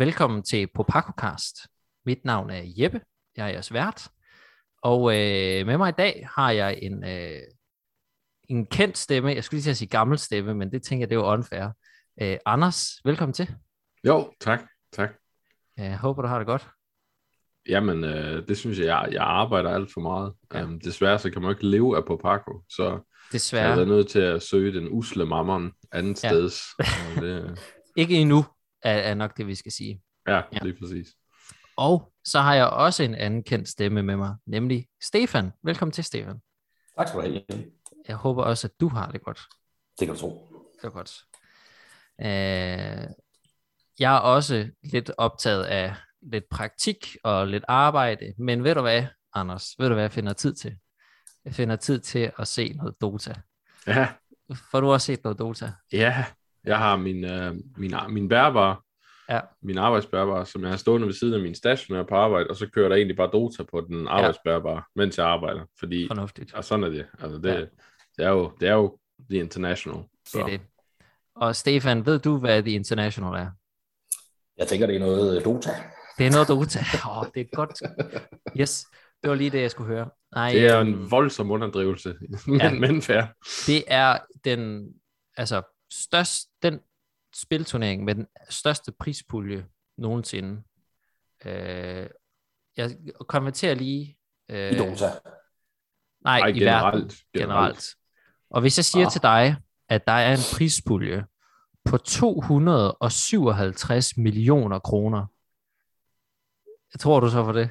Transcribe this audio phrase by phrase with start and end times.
[0.00, 1.56] Velkommen til Popakocast.
[2.06, 3.00] Mit navn er Jeppe,
[3.36, 4.08] jeg er jeres vært.
[4.82, 7.40] Og øh, med mig i dag har jeg en, øh,
[8.48, 9.34] en kendt stemme.
[9.34, 11.32] Jeg skulle lige til at sige gammel stemme, men det tænker jeg, det er jo
[11.32, 11.68] unfair.
[12.22, 13.54] Øh, Anders, velkommen til.
[14.06, 14.60] Jo, tak.
[14.92, 15.10] tak.
[15.76, 16.68] Jeg håber, du har det godt.
[17.68, 20.32] Jamen, øh, det synes jeg, jeg, jeg arbejder alt for meget.
[20.54, 20.64] Ja.
[20.64, 23.00] Um, desværre så kan man ikke leve af Popaco, så
[23.32, 23.68] Desværre.
[23.70, 26.28] jeg er nødt til at søge den usle mammon andet Ja.
[26.28, 26.34] ja.
[26.34, 26.60] steds.
[26.78, 27.58] Og det,
[27.96, 28.44] Ikke endnu,
[28.82, 30.02] er, er nok det, vi skal sige.
[30.28, 30.58] ja, Ja.
[30.62, 31.08] lige præcis.
[31.76, 35.50] Og så har jeg også en anden kendt stemme med mig, nemlig Stefan.
[35.62, 36.40] Velkommen til, Stefan.
[36.98, 37.64] Tak skal du have.
[38.08, 39.40] Jeg håber også, at du har det godt.
[40.00, 40.48] Det kan du tro.
[40.74, 41.20] Det var godt.
[42.20, 43.08] Øh,
[43.98, 49.06] jeg er også lidt optaget af lidt praktik og lidt arbejde, men ved du hvad,
[49.34, 49.74] Anders?
[49.78, 50.76] Ved du hvad, jeg finder tid til?
[51.44, 53.34] Jeg finder tid til at se noget Dota.
[53.86, 54.08] Ja,
[54.70, 55.72] Får du også set noget Dota?
[55.92, 56.24] ja.
[56.64, 58.82] Jeg har min, øh, min, min bærbar,
[59.28, 59.40] Ja.
[59.62, 62.66] min arbejdsbærbar, som jeg har stående ved siden af min stationære på arbejde, og så
[62.70, 65.60] kører der egentlig bare Dota på den arbejdsbærbar, mens jeg arbejder.
[65.78, 66.54] Fordi, Fornuftigt.
[66.54, 67.06] og sådan er det.
[67.20, 67.54] Altså, det, Ja.
[67.58, 67.60] ja.
[68.18, 68.98] det, er jo, det er jo
[69.30, 70.02] The International.
[70.28, 70.38] Så.
[70.38, 70.60] Det er det.
[71.34, 73.50] Og Stefan, ved du, hvad The International er?
[74.56, 75.70] Jeg tænker, det er noget øh, Dota.
[76.18, 76.78] Det er noget Dota.
[77.08, 77.82] Åh, oh, det er godt.
[78.60, 78.86] Yes,
[79.22, 80.08] det var lige det, jeg skulle høre.
[80.34, 82.14] Nej, Det er øhm, en voldsom underdrivelse,
[82.46, 82.72] men, Ja.
[82.74, 83.22] men fair.
[83.66, 84.88] det er den,
[85.36, 85.62] altså,
[85.92, 86.80] størst, den
[87.34, 89.66] spilturnering med den største prispulje
[89.98, 90.62] nogensinde.
[91.44, 92.06] Øh,
[92.76, 92.96] jeg
[93.28, 94.18] konverterer lige...
[94.48, 95.10] Øh, I Dota.
[96.24, 97.84] Nej, Ej, i generelt, verden generelt.
[98.50, 99.12] Og hvis jeg siger Ah.
[99.12, 99.56] til dig,
[99.88, 101.26] at der er en prispulje
[101.84, 105.26] på 257 millioner kroner,
[106.94, 107.70] jeg tror du så for det?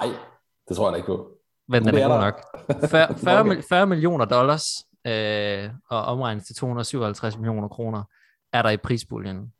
[0.00, 0.08] Nej,
[0.68, 1.36] det tror jeg da ikke på.
[1.68, 2.42] Men den er er god nok.
[2.90, 3.50] 40, 40, Okay.
[3.54, 4.64] mil- 40 millioner dollars
[5.06, 8.04] øh, og omregnet til 257 millioner kroner
[8.52, 9.52] er der i prispuljen.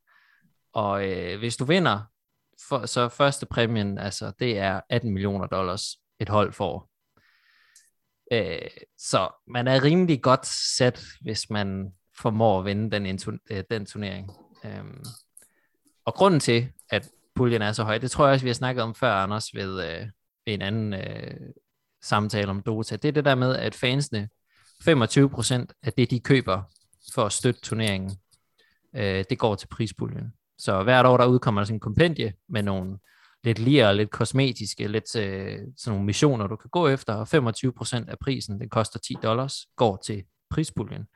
[0.73, 2.01] Og øh, hvis du vinder,
[2.69, 6.91] for, så første præmien, altså det er 18 millioner dollars, et hold får.
[8.33, 10.47] Øh, så man er rimelig godt
[10.77, 13.21] sat, hvis man formår at vinde den,
[13.51, 14.31] øh, den turnering.
[14.65, 14.85] Øh,
[16.05, 18.83] og grunden til, at puljen er så høj, det tror jeg også, vi har snakket
[18.83, 20.07] om før, Anders, ved, øh,
[20.47, 21.41] ved en anden øh,
[22.03, 22.97] samtale om Dota.
[22.97, 24.29] Det er det der med, at fansene,
[24.89, 26.63] 25% af det, de køber
[27.15, 28.17] for at støtte turneringen,
[28.97, 30.33] øh, det går til prispuljen.
[30.59, 32.99] Så hvert år, der udkommer der sådan en kompendie med nogle
[33.45, 38.11] lidt lir, lidt kosmetiske, lidt øh, sådan nogle missioner, du kan gå efter, og 25%
[38.11, 41.07] af prisen, den koster 10 dollars, går til prispuljen.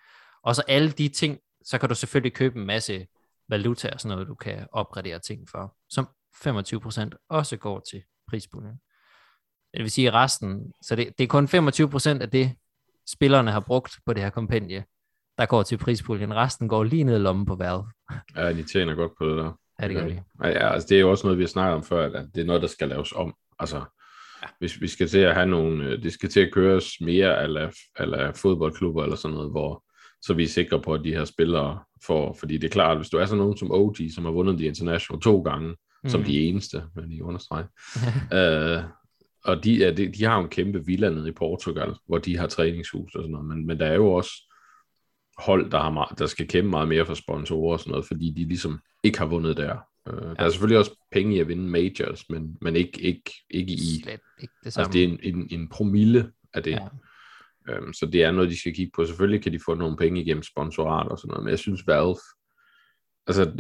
[0.43, 3.07] Og så alle de ting, så kan du selvfølgelig købe en masse
[3.49, 8.77] valuta og sådan noget, du kan opgradere ting for, som 25% også går til prispuljen.
[9.75, 11.45] Det vil sige resten, så det, det er kun
[12.19, 12.57] 25% af det,
[13.09, 14.85] spillerne har brugt på det her kompendie,
[15.39, 16.35] der går til prispuljen.
[16.35, 17.85] Resten går lige ned i lommen på Valve.
[18.37, 19.53] Ja, de tjener godt på det der.
[19.83, 20.23] Ja, det gør de.
[20.43, 22.45] Ja, altså det er jo også noget, vi har snakket om før, at det er
[22.45, 23.35] noget, der skal laves om.
[23.59, 23.77] Altså,
[24.43, 24.47] ja.
[24.59, 27.71] hvis vi skal til at have nogle, øh, det skal til at køres mere ala,
[27.97, 29.85] ala fodboldklubber eller sådan noget, hvor
[30.23, 33.09] så vi er sikre på, at de her spillere får, fordi det er klart, hvis
[33.09, 36.11] du er sådan nogen som OG, som har vundet de International to gange, mm.
[36.11, 37.65] som de eneste, vil jeg understrege,
[38.39, 38.83] øh,
[39.45, 42.37] og de, er, de, de har jo en kæmpe villa nede i Portugal, hvor de
[42.39, 44.31] har træningshus og sådan noget, men, men der er jo også
[45.39, 48.31] hold, der, har meget, der skal kæmpe meget mere for sponsorer og sådan noget, fordi
[48.37, 49.77] de ligesom ikke har vundet der.
[50.09, 53.73] Øh, Der er selvfølgelig også penge i at vinde majors, men, men ikke, ikke, ikke
[53.73, 54.03] i...
[54.03, 54.85] Slet ikke det samme.
[54.85, 56.71] Altså det er en, en, en promille af det.
[56.71, 56.89] Ja.
[57.69, 57.75] Ja.
[57.75, 59.07] Øhm, så det er noget, de skal kigge på.
[59.07, 62.17] Selvfølgelig kan de få nogle penge igennem sponsorat og sådan noget, men jeg synes Valve,
[63.27, 63.53] altså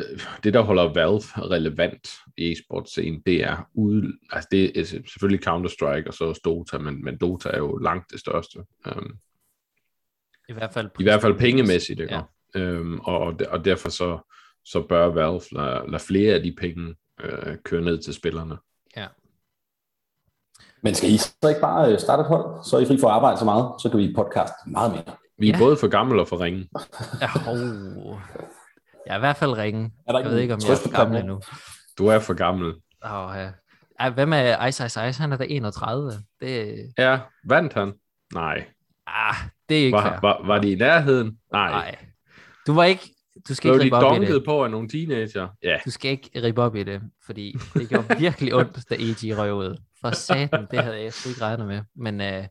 [0.44, 6.06] det der holder Valve relevant i e-sportscenen, det er ude, altså det er selvfølgelig Counter-Strike
[6.08, 8.58] og så også Dota, men, men Dota er jo langt det største.
[8.87, 9.19] Øhm,
[10.49, 12.14] I hvert fald, i hvert fald pengemæssigt, ikke?
[12.14, 12.61] Ja.
[12.61, 14.19] Øhm, og, og, de- og derfor så,
[14.64, 18.56] så bør Valve lade, lade flere af de penge øh, køre ned til spillerne.
[18.96, 19.06] Ja.
[20.82, 22.64] Men skal I så ikke bare øh, starte et hold?
[22.64, 25.17] Så er I fri for at arbejde så meget, så kan vi podcast meget mere.
[25.38, 25.58] Vi er Ja.
[25.58, 25.64] ja.
[25.64, 26.69] både for gamle og for ringe.
[27.22, 28.19] Ja, oh.
[29.06, 29.90] Jeg er i hvert fald ringe.
[30.08, 31.40] Er der Jeg ved ikke, om jeg er for gammel endnu.
[31.98, 32.66] Du er for gammel.
[33.02, 33.50] Oh, ja.
[34.00, 35.20] Ej, hvad med Ice Ice Ice?
[35.20, 36.12] Han er da 31.
[36.40, 37.18] Det, Ja,
[37.48, 37.92] vandt han?
[38.34, 38.64] Nej.
[39.06, 39.34] ah,
[39.68, 40.18] det er ikke Var, fair.
[40.22, 41.38] var, var de i nærheden?
[41.52, 41.70] Nej.
[41.70, 41.96] Nej.
[42.66, 43.10] Du var ikke...
[43.48, 44.28] Du skal Blev ikke ribe op i det.
[44.28, 45.48] dunket på af nogle teenager?
[45.62, 45.78] Ja.
[45.84, 49.52] Du skal ikke ribe op i det, fordi det gjorde virkelig ondt, da EG røg
[49.54, 49.76] ud.
[50.00, 51.82] For satan, det havde jeg sgu ikke regnet med.
[51.96, 52.44] Men uh,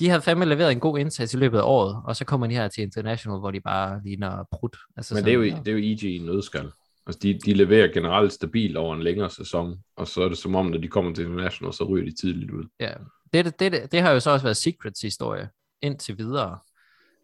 [0.00, 2.54] de havde fandme leveret en god indsats i løbet af året, og så kommer de
[2.54, 4.76] her til International, hvor de bare ligner brudt.
[4.96, 6.70] Altså Men det er, jo, det er jo EG i en nødskal.
[7.06, 10.54] Altså, de, de leverer generelt stabilt over en længere sæson, og så er det som
[10.54, 12.64] om, når de kommer til International, så ryger de tidligt ud.
[12.80, 12.92] Ja,
[13.32, 15.48] det, det, det, det har jo så også været Secrets historie
[15.82, 16.58] indtil videre.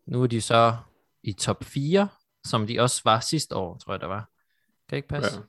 [0.06, 0.76] Nu er de så
[1.23, 2.08] i top 4,
[2.44, 4.28] som de også var sidste år, tror jeg, der var.
[4.90, 5.37] det ikke passe?
[5.37, 5.43] Ja.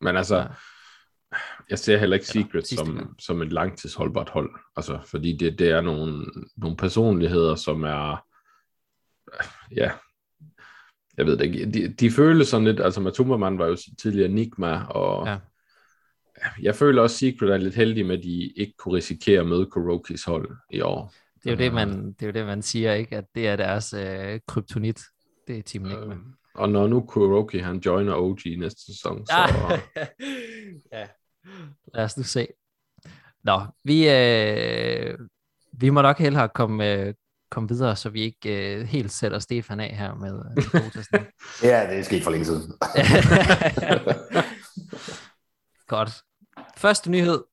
[0.00, 0.46] Men altså, Ja.
[1.70, 4.50] Jeg ser heller ikke Secret som, som et langtidsholdbart hold.
[4.76, 6.26] Altså, fordi det, det er nogle,
[6.56, 8.24] nogle personligheder, som er,
[9.76, 9.90] ja,
[11.16, 14.84] jeg ved det ikke, de, de føles sådan lidt, altså Matumbaman var jo tidligere Enigma,
[14.84, 15.38] og Ja.
[16.62, 19.66] jeg føler også, Secret er lidt heldig med, at de ikke kunne risikere at møde
[19.66, 21.14] Kurokis hold i år.
[21.44, 23.16] Det er jo det, man, det er jo det, man siger, ikke?
[23.16, 25.00] At det er deres øh, kryptonit.
[25.48, 26.14] Det er Team Enigma.
[26.14, 26.20] Øh,
[26.54, 29.32] og når nu Kuroki, han joiner OG næste sæson, så...
[30.92, 31.06] Ja.
[31.94, 32.46] Lad os nu se.
[33.44, 35.18] Nå, vi, øh,
[35.72, 37.14] vi må nok hellere komme, øh,
[37.50, 41.24] komme videre, så vi ikke øh, helt sætter Stefan af her med øh.
[41.70, 42.72] Ja, det er sket for længe siden.
[45.86, 46.10] Godt.
[46.76, 47.44] Første nyhed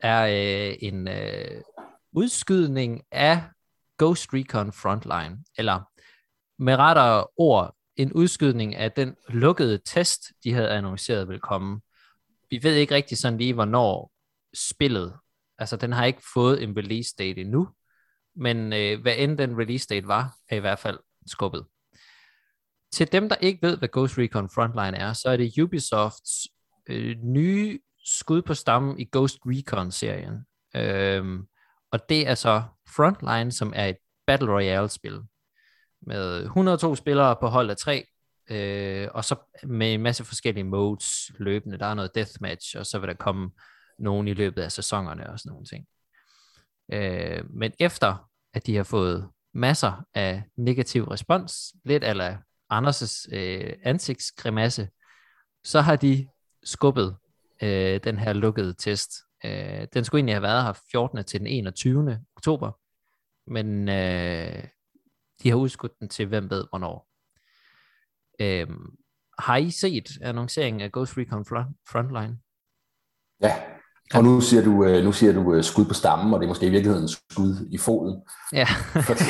[0.00, 1.62] er øh, en øh,
[2.12, 3.42] udskydning af
[3.98, 5.80] Ghost Recon Frontline, eller
[6.62, 11.80] med rettere ord, en udskydning af den lukkede test, de havde annonceret vil komme.
[12.50, 14.12] Vi ved ikke rigtig sådan lige, hvornår
[14.54, 15.16] spillet,
[15.58, 17.68] altså den har ikke fået en release date endnu,
[18.36, 21.66] men øh, hvad end den release date var, er i hvert fald skubbet.
[22.92, 26.48] Til dem, der ikke ved, hvad Ghost Recon Frontline er, så er det Ubisofts
[26.86, 30.46] øh, nye skud på stammen i Ghost Recon-serien.
[30.76, 31.46] Øhm,
[31.90, 33.96] og det er så Frontline, som er et
[34.26, 35.20] Battle Royale-spil
[36.06, 38.06] med 102 spillere på hold af tre,
[38.50, 41.78] øh, og så med en masse forskellige modes løbende.
[41.78, 43.50] Der er noget deathmatch, og så vil der komme
[43.98, 45.86] nogen i løbet af sæsonerne og sådan nogle ting.
[46.92, 52.36] Øh, men efter at de har fået masser af negativ respons, lidt eller
[52.72, 54.88] Anders' øh, ansigtsgrimasse,
[55.64, 56.28] så har de
[56.64, 57.16] skubbet
[57.62, 59.12] øh, den her lukkede test.
[59.44, 61.24] Øh, den skulle egentlig have været her 14.
[61.24, 62.24] til den 21.
[62.36, 62.72] oktober,
[63.50, 64.64] men øh,
[65.42, 67.08] de har udskudt den til hvem ved hvornår.
[68.40, 68.66] Øh,
[69.38, 72.38] har I set annonceringen af Ghost Recon Front- Frontline?
[73.42, 73.54] Ja,
[74.14, 76.48] og nu siger du, øh, nu siger du øh, skud på stammen, og det er
[76.48, 78.22] måske i virkeligheden skud i foden.
[78.52, 78.66] Ja.
[79.02, 79.24] Fordi,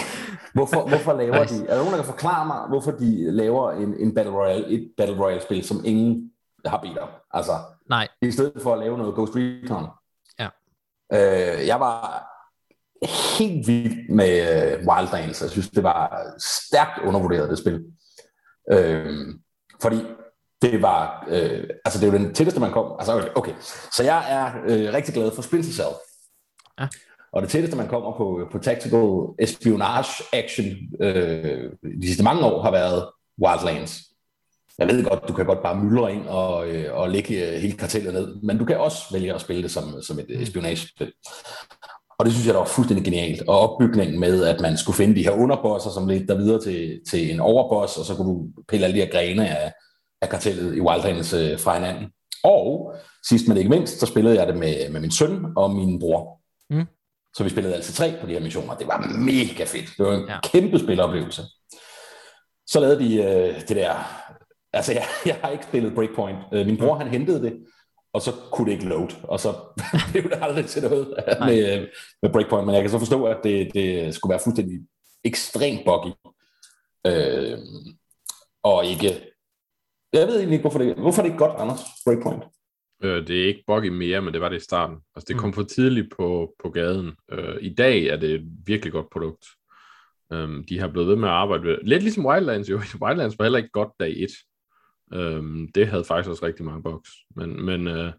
[0.55, 1.55] hvorfor, hvorfor laver Nice.
[1.55, 4.67] de, er der nogen, der kan forklare mig, hvorfor de laver en, en Battle Royale,
[4.69, 6.31] et Battle Royale-spil, som ingen
[6.67, 7.09] har bedt om?
[7.31, 7.53] Altså,
[7.89, 9.87] Nej, i stedet for at lave noget Ghost Recon.
[10.39, 10.49] Ja.
[11.13, 12.27] Øh, jeg var
[13.39, 14.33] helt vild med
[14.81, 15.43] øh, Wildlands.
[15.43, 17.85] Jeg synes, det var stærkt undervurderet, det spil.
[18.73, 19.35] Øh,
[19.83, 19.97] fordi
[20.63, 22.93] det var, øh, altså det er jo den tætteste, man kom.
[22.99, 23.53] Altså, okay, okay.
[23.97, 25.95] Så jeg er øh, rigtig glad for Splinter Cell.
[26.81, 26.89] Ja.
[27.33, 29.09] Og det tætteste, man kommer på, på tactical
[29.39, 30.67] espionage action
[31.01, 31.71] øh,
[32.03, 33.09] de sidste mange år, har været
[33.43, 34.03] Wildlands.
[34.79, 37.77] Jeg ved godt, du kan godt bare myldre ind og, øh, og lægge øh, hele
[37.77, 41.13] kartellet ned, men du kan også vælge at spille det som, som et espionagespil.
[42.19, 43.43] Og det synes jeg, der var fuldstændig genialt.
[43.49, 47.01] Og opbygningen med, at man skulle finde de her underbosser, som lidt der videre til,
[47.11, 49.73] til en overboss, og så kunne du pille alle de her grene af,
[50.23, 52.07] af kartellet i Wildlands øh, fra hinanden.
[52.45, 52.95] Og
[53.29, 56.41] sidst men ikke mindst, så spillede jeg det med, med min søn og min bror.
[56.71, 56.87] Mm.
[57.37, 58.75] Så vi spillede altid tre på de her missioner.
[58.75, 59.91] Det var mega fedt.
[59.99, 60.33] Det var en Ja.
[60.33, 60.41] ja.
[60.45, 61.43] kæmpe spiloplevelse.
[62.67, 63.95] Så lavede de øh, det der...
[64.73, 66.39] Altså, jeg, jeg har ikke spillet Breakpoint.
[66.53, 67.53] Øh, min bror, han hentede det,
[68.17, 69.09] og så kunne det ikke load.
[69.23, 69.51] Og så
[70.13, 71.07] blev det aldrig til noget
[71.49, 71.89] med, øh,
[72.23, 72.67] med Breakpoint.
[72.67, 74.77] Men jeg kan så forstå, at det, det skulle være fuldstændig
[75.25, 76.13] ekstremt buggy.
[77.07, 77.59] Øh,
[78.63, 79.09] og ikke...
[80.13, 82.45] Jeg ved egentlig ikke, hvorfor det, hvorfor er det ikke godt, Anders, Breakpoint.
[83.03, 84.97] Øh, det er ikke buggy mere, men det var det i starten.
[85.15, 85.41] Altså, det Mm.
[85.41, 87.13] kom for tidligt på, på gaden.
[87.33, 89.47] Øh, I dag er det et virkelig godt produkt.
[90.35, 91.79] Um, de har blevet ved med at arbejde ved.
[91.83, 92.81] Lidt ligesom Wildlands jo.
[93.03, 94.31] Wildlands var heller ikke godt dag 1.
[95.15, 97.11] Um, det havde faktisk også rigtig mange bugs.
[97.37, 98.13] Men, men, uh,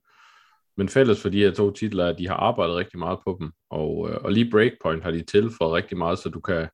[0.77, 3.38] men fælles for de her to titler er, at de har arbejdet rigtig meget på
[3.39, 3.51] dem.
[3.70, 6.67] Og, uh, og lige Breakpoint har de tilføjet rigtig meget, så du kan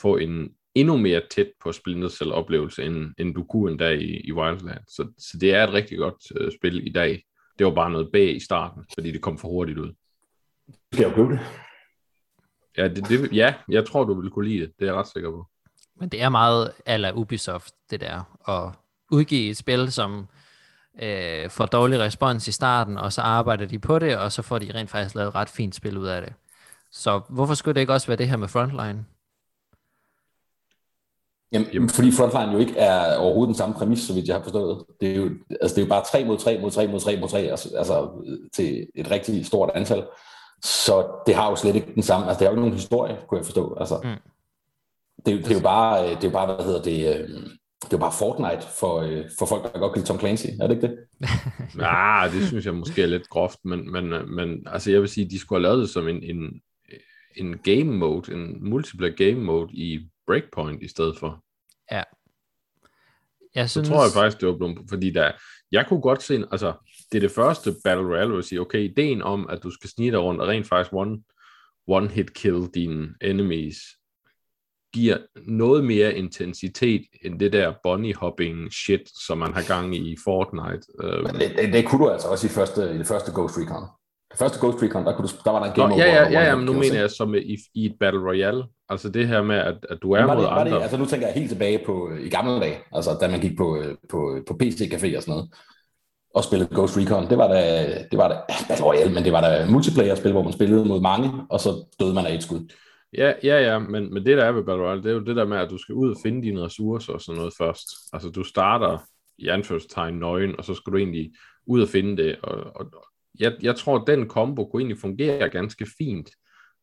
[0.00, 4.20] få en endnu mere tæt på Splinter Cell oplevelse, end, end du kunne endda i,
[4.24, 4.94] i Wildlands.
[4.94, 7.24] Så, så det er et rigtig godt uh, spil i dag.
[7.58, 9.92] Det var bare noget bag i starten, fordi det kom for hurtigt ud.
[10.92, 11.40] Skal jeg jo købe det?
[12.76, 14.72] Ja, det, det, ja, jeg tror, du vil kunne lide det.
[14.78, 15.46] Det er jeg ret sikker på.
[16.00, 18.74] Men det er meget ala Ubisoft, det der, at
[19.10, 20.28] udgive et spil, som
[21.02, 24.58] øh, får dårlig respons i starten, og så arbejder de på det, og så får
[24.58, 26.32] de rent faktisk lavet et ret fint spil ud af det.
[26.92, 29.04] Så hvorfor skulle det ikke også være det her med Frontline?
[31.52, 34.42] Jamen, Jamen, fordi Frontline jo ikke er overhovedet den samme præmis, så vidt jeg har
[34.42, 34.84] forstået.
[35.00, 37.16] Det er jo, altså, det er jo bare 3 mod 3 mod 3 mod 3
[37.20, 38.10] mod 3, altså, altså
[38.54, 40.06] til et rigtig stort antal.
[40.62, 43.16] Så det har jo slet ikke den samme, altså det har jo ikke nogen historie,
[43.28, 43.74] kunne jeg forstå.
[43.80, 44.10] Altså, Mm.
[45.26, 47.16] det, er jo- det, er jo bare, øh, det er jo bare, hvad hedder det,
[47.20, 47.28] øh,
[47.90, 50.46] det er jo bare Fortnite for, øh, for folk, der godt kan lide Tom Clancy,
[50.60, 50.98] er det ikke det?
[51.80, 55.08] Ah, det synes jeg måske er lidt groft, men, men, øh, men altså jeg vil
[55.08, 56.60] sige, de skulle have lavet det som en, en,
[57.36, 61.44] en game mode, en multiplayer game mode i Breakpoint i stedet for.
[63.58, 65.32] Jeg Så synes, tror jeg faktisk, det var blevet, fordi der,
[65.72, 66.72] jeg kunne godt se, altså,
[67.12, 69.90] det er det første Battle Royale, hvor jeg siger, okay, ideen om, at du skal
[69.90, 71.22] snige dig rundt og rent faktisk one,
[71.86, 73.76] one hit kill dine enemies,
[74.94, 75.16] giver
[75.46, 80.16] noget mere intensitet end det der bunny hopping shit, som man har gang i i
[80.24, 80.86] Fortnite.
[81.02, 83.58] Øh, Men det, det, det, kunne du altså også i, første, i det første Ghost
[83.58, 83.82] Recon.
[84.30, 86.04] Det første Ghost Recon, der, kunne du, der var der en game Nå, over.
[86.04, 88.64] ja, ja, ja, ja, men nu mener jeg som i, i et Battle Royale.
[88.88, 90.76] Altså det her med, at, at du er mod det, andre.
[90.76, 93.56] det, altså nu tænker jeg helt tilbage på i gamle dage, altså da man gik
[93.56, 95.48] på, øh, på, på PC-café og sådan noget,
[96.34, 97.30] og spillede Ghost Recon.
[97.30, 97.60] Det var da,
[98.10, 98.36] det var da
[98.68, 102.14] Battle Royale, men det var da multiplayer-spil, hvor man spillede mod mange, og så døde
[102.14, 102.72] man af et skud.
[103.12, 105.36] Ja, ja, ja, men, men det der er ved Battle Royale, det er jo det
[105.36, 107.88] der med, at du skal ud og finde dine ressourcer og sådan noget først.
[108.12, 108.98] Altså du starter
[109.38, 111.32] i anførselstegn nøgen, og så skal du egentlig
[111.66, 112.40] ud og finde det.
[112.40, 113.04] Og, og
[113.38, 116.30] jeg, jeg tror, at den combo kunne egentlig fungere ganske fint.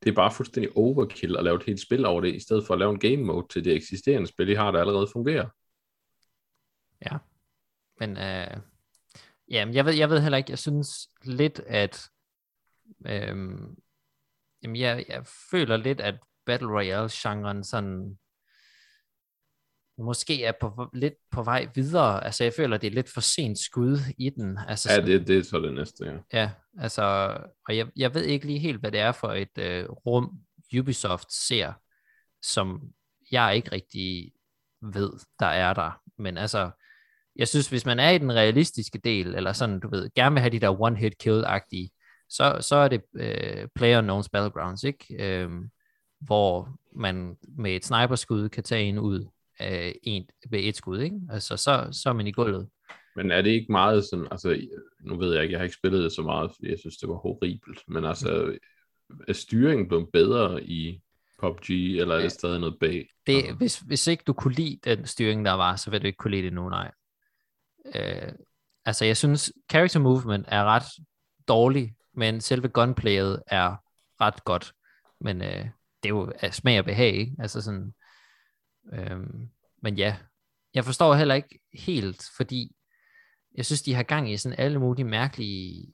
[0.03, 2.73] Det er bare fuldstændig overkill at lave et helt spil over det, i stedet for
[2.73, 5.49] at lave en game mode til det eksisterende spil, I har, der allerede fungerer.
[7.05, 7.17] Ja.
[7.99, 8.57] Men øh,
[9.51, 12.01] ja, men jeg ved, jeg ved heller ikke, jeg synes lidt, at
[13.07, 13.59] øh,
[14.63, 18.17] jamen jeg, jeg føler lidt, at Battle Royale-genren sådan
[19.97, 22.23] måske er på, lidt på vej videre.
[22.23, 24.59] Altså jeg føler, det er lidt for sent skud i den.
[24.67, 26.39] Altså, Ja, det, det er så det næste, ja.
[26.39, 27.03] Ja, altså,
[27.67, 30.39] og jeg, jeg ved ikke lige helt, hvad det er for et øh, rum,
[30.79, 31.73] Ubisoft ser,
[32.41, 32.81] som
[33.31, 34.31] jeg ikke rigtig
[34.81, 36.01] ved, der er der.
[36.17, 36.71] Men altså,
[37.35, 40.41] jeg synes, hvis man er i den realistiske del, eller sådan, du ved, gerne vil
[40.41, 41.94] have de der one-hit kill-agtige,
[42.29, 45.05] så, så er det øh, Player Unknown's Battlegrounds, ikke?
[45.19, 45.69] Øhm,
[46.19, 49.25] hvor man med et sniperskud kan tage en ud
[49.59, 51.19] af en, ved et skud, ikke?
[51.29, 52.67] Altså, så, så er man i gulvet.
[53.15, 54.67] Men er det ikke meget sådan, altså,
[54.99, 57.09] nu ved jeg ikke, jeg har ikke spillet det så meget, fordi jeg synes, det
[57.09, 58.57] var horribelt, men altså,
[59.27, 61.01] er styringen blevet bedre i
[61.39, 63.09] PUBG, eller er det stadig noget bag?
[63.27, 66.07] Det, Altså, hvis, hvis ikke du kunne lide den styring, der var, så vil du
[66.07, 66.91] ikke kunne lide det nu, nej.
[67.95, 68.31] Øh,
[68.85, 70.83] altså, jeg synes, character movement er ret
[71.47, 73.75] dårlig, men selve gunplayet er
[74.21, 74.73] ret godt.
[75.21, 75.65] Men øh,
[76.03, 77.35] det er jo af smag og behag, ikke?
[77.39, 77.93] Altså sådan,
[78.93, 79.19] øh,
[79.81, 80.15] men ja,
[80.73, 82.75] jeg forstår heller ikke helt, fordi
[83.55, 85.93] jeg synes, de har gang i sådan alle mulige mærkelige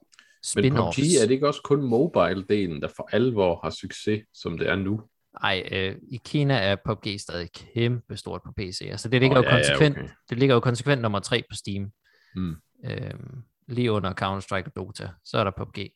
[0.56, 1.22] Men PUBG, spin-offs.
[1.22, 5.00] er det ikke også kun mobile-delen, der for alvor har succes, som det er nu?
[5.42, 8.88] Ej, øh, i Kina er PUBG stadig kæmpe stort på PC.
[8.90, 10.08] Altså det ligger Åh, jo ja, ja, konsekvent, okay.
[10.30, 11.92] det ligger jo konsekvent nummer tre på Steam.
[12.34, 12.56] Mm.
[12.84, 15.08] Øhm, lige under Counter-Strike og Dota.
[15.24, 15.92] Så er der PUBG.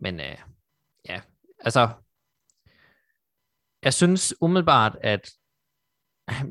[0.00, 0.36] Men øh,
[1.08, 1.20] ja,
[1.58, 1.88] altså
[3.82, 5.30] jeg synes umiddelbart, at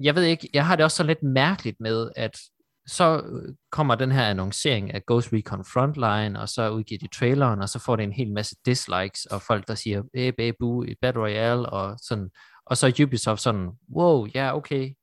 [0.02, 2.40] jeg ved ikke, jeg har det også så lidt mærkeligt med, at
[2.88, 7.62] så øh, kommer den her annoncering af Ghost Recon Frontline, og så udgiver de traileren,
[7.62, 10.84] og så får det en hel masse dislikes, og folk, der siger, æh, bæh, bu,
[10.84, 12.30] i Battle Royale, og sådan,
[12.66, 14.94] og så er Ubisoft sådan, wow, ja, okay,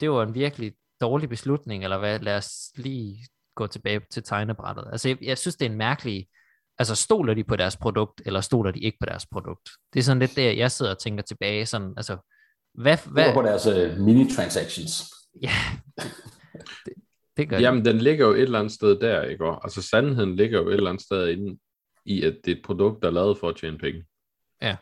[0.00, 4.88] det var en virkelig dårlig beslutning, eller hvad, lad os lige gå tilbage til tegnebrættet.
[4.92, 6.28] Altså, jeg, jeg synes, det er en mærkelig,
[6.78, 9.70] altså, stoler de på deres produkt, eller stoler de ikke på deres produkt?
[9.92, 12.16] Det er sådan lidt der, jeg sidder og tænker tilbage, sådan, altså,
[12.74, 13.34] hvad, Hvad?
[13.34, 14.92] på deres uh, mini-transactions.
[15.46, 15.54] ja,
[16.86, 16.94] det,
[17.36, 19.44] det gør Jamen, den ligger jo et eller andet sted der, ikke?
[19.44, 21.58] Og, altså, sandheden ligger jo et eller andet sted inde
[22.04, 24.04] i, at det er et produkt, der er lavet for at tjene penge.
[24.62, 24.76] Ja.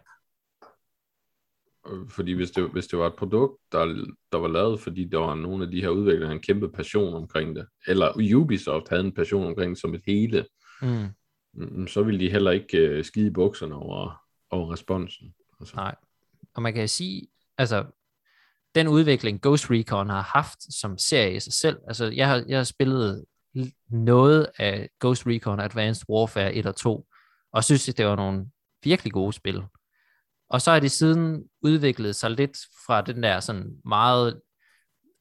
[1.89, 3.85] Øh, Fordi hvis det, hvis det var et produkt, der,
[4.33, 6.73] der var lavet, fordi der var nogle af de her udviklere, der havde en kæmpe
[6.73, 10.47] passion omkring det, eller Ubisoft havde en passion omkring det som et hele,
[10.83, 11.09] mm,
[11.57, 15.35] Mm, mm, så vil de heller ikke øh, skide i bukserne over, over responsen.
[15.61, 15.77] Altså.
[15.77, 15.95] nej.
[16.55, 17.27] Og man kan sige,
[17.59, 17.85] altså,
[18.75, 22.59] den udvikling Ghost Recon har haft som serie i sig selv, altså jeg har, jeg
[22.59, 23.25] har spillet
[23.89, 27.07] noget af Ghost Recon Advanced Warfare 1 og 2,
[27.53, 28.47] og synes, at det var nogle
[28.85, 29.63] virkelig gode spil.
[30.49, 34.41] Og så har de siden udviklet sig lidt fra den der sådan meget,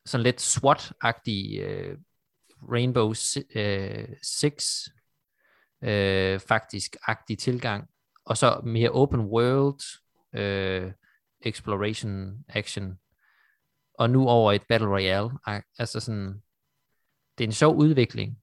[0.05, 1.97] sådan lidt SWAT-agtige øh,
[2.71, 4.87] Rainbow 6, øh, Six
[5.85, 7.87] øh, faktisk agtig tilgang,
[8.25, 9.79] og så mere open world
[10.35, 10.91] øh,
[11.41, 12.97] exploration action,
[13.99, 15.29] og nu over et battle royale.
[15.79, 16.41] Altså sådan,
[17.37, 18.37] det er en sjov udvikling,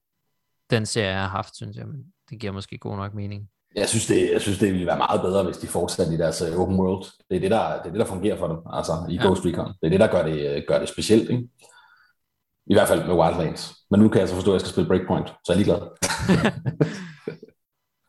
[0.69, 3.49] den serie har haft, synes jeg, men det giver måske god nok mening.
[3.75, 6.41] Jeg synes, det, jeg synes, det ville være meget bedre, hvis de fortsatte i deres
[6.41, 7.05] uh, open world.
[7.29, 9.21] Det er det, der, det er det, der fungerer for dem, altså i Ja.
[9.21, 9.27] ja.
[9.27, 9.67] Ghost Recon.
[9.67, 11.49] Det er det, der gør det, øh, gør det specielt, ikke?
[12.67, 13.73] I hvert fald med Wildlands.
[13.91, 15.81] Men nu kan jeg så forstå, at jeg skal spille Breakpoint, så jeg er ligeglad.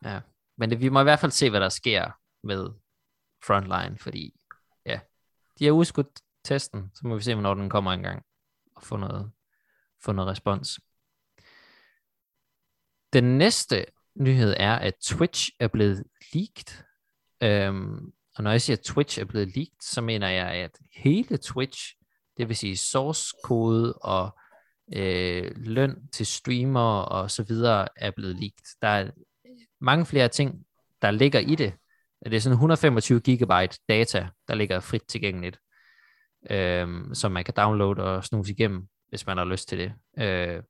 [0.05, 0.19] Ja,
[0.57, 2.11] men det, vi må i hvert fald se, hvad der sker
[2.43, 2.69] med
[3.43, 4.33] Frontline, fordi
[4.85, 4.99] ja,
[5.59, 8.23] de har udskudt testen, så må vi se, hvornår den kommer engang,
[8.75, 9.31] og få noget,
[10.03, 10.79] få noget respons.
[13.13, 13.85] Den næste
[14.15, 16.83] nyhed er, at Twitch er blevet leaked.
[17.41, 21.37] Øhm, og når jeg siger, at Twitch er blevet leaked, så mener jeg, at hele
[21.37, 21.95] Twitch,
[22.37, 24.37] det vil sige source kode og
[24.95, 28.77] øh, løn til streamer og så videre er blevet leaked.
[28.81, 29.11] Der er
[29.81, 30.65] mange flere ting,
[31.01, 31.73] der ligger i det.
[32.25, 35.59] Det er sådan 125 gigabyte data, der ligger frit tilgængeligt,
[36.49, 39.93] øh, som man kan downloade og snuse igennem, hvis man har lyst til det.
[40.19, 40.63] Øh,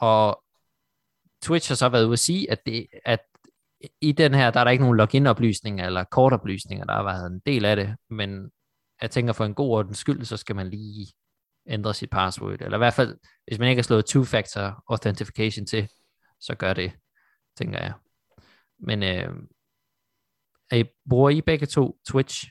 [0.00, 0.44] og
[1.42, 3.20] Twitch har så været ude at sige, at, det, at
[4.00, 7.40] i den her, der er der ikke nogen login-oplysninger eller kortoplysninger, der har været en
[7.46, 8.50] del af det, men
[9.02, 11.12] jeg tænker for en god ordens skyld, så skal man lige
[11.66, 15.88] ændre sit password, eller i hvert fald, hvis man ikke har slået two-factor authentication til,
[16.40, 16.92] så gør det,
[17.56, 17.92] tænker jeg.
[18.78, 19.34] Men øh,
[20.70, 22.46] er I, bruger I begge to Twitch?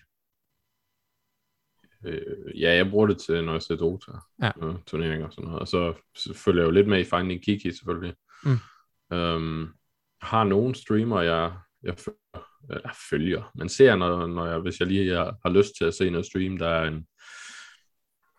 [2.05, 4.51] Øh, ja, jeg bruger det til, når jeg ser Dota, Ja.
[4.61, 5.93] øh, turneringer og sådan noget, og så,
[6.35, 8.15] følger jeg jo lidt med i Finding Kiki selvfølgelig.
[8.43, 8.57] Mm.
[9.17, 9.67] Øhm,
[10.21, 11.53] har nogle streamer, jeg,
[11.83, 15.71] jeg følger, jeg følger, men ser, når, når jeg, hvis jeg lige har, har lyst
[15.77, 17.07] til at se noget stream, der er en,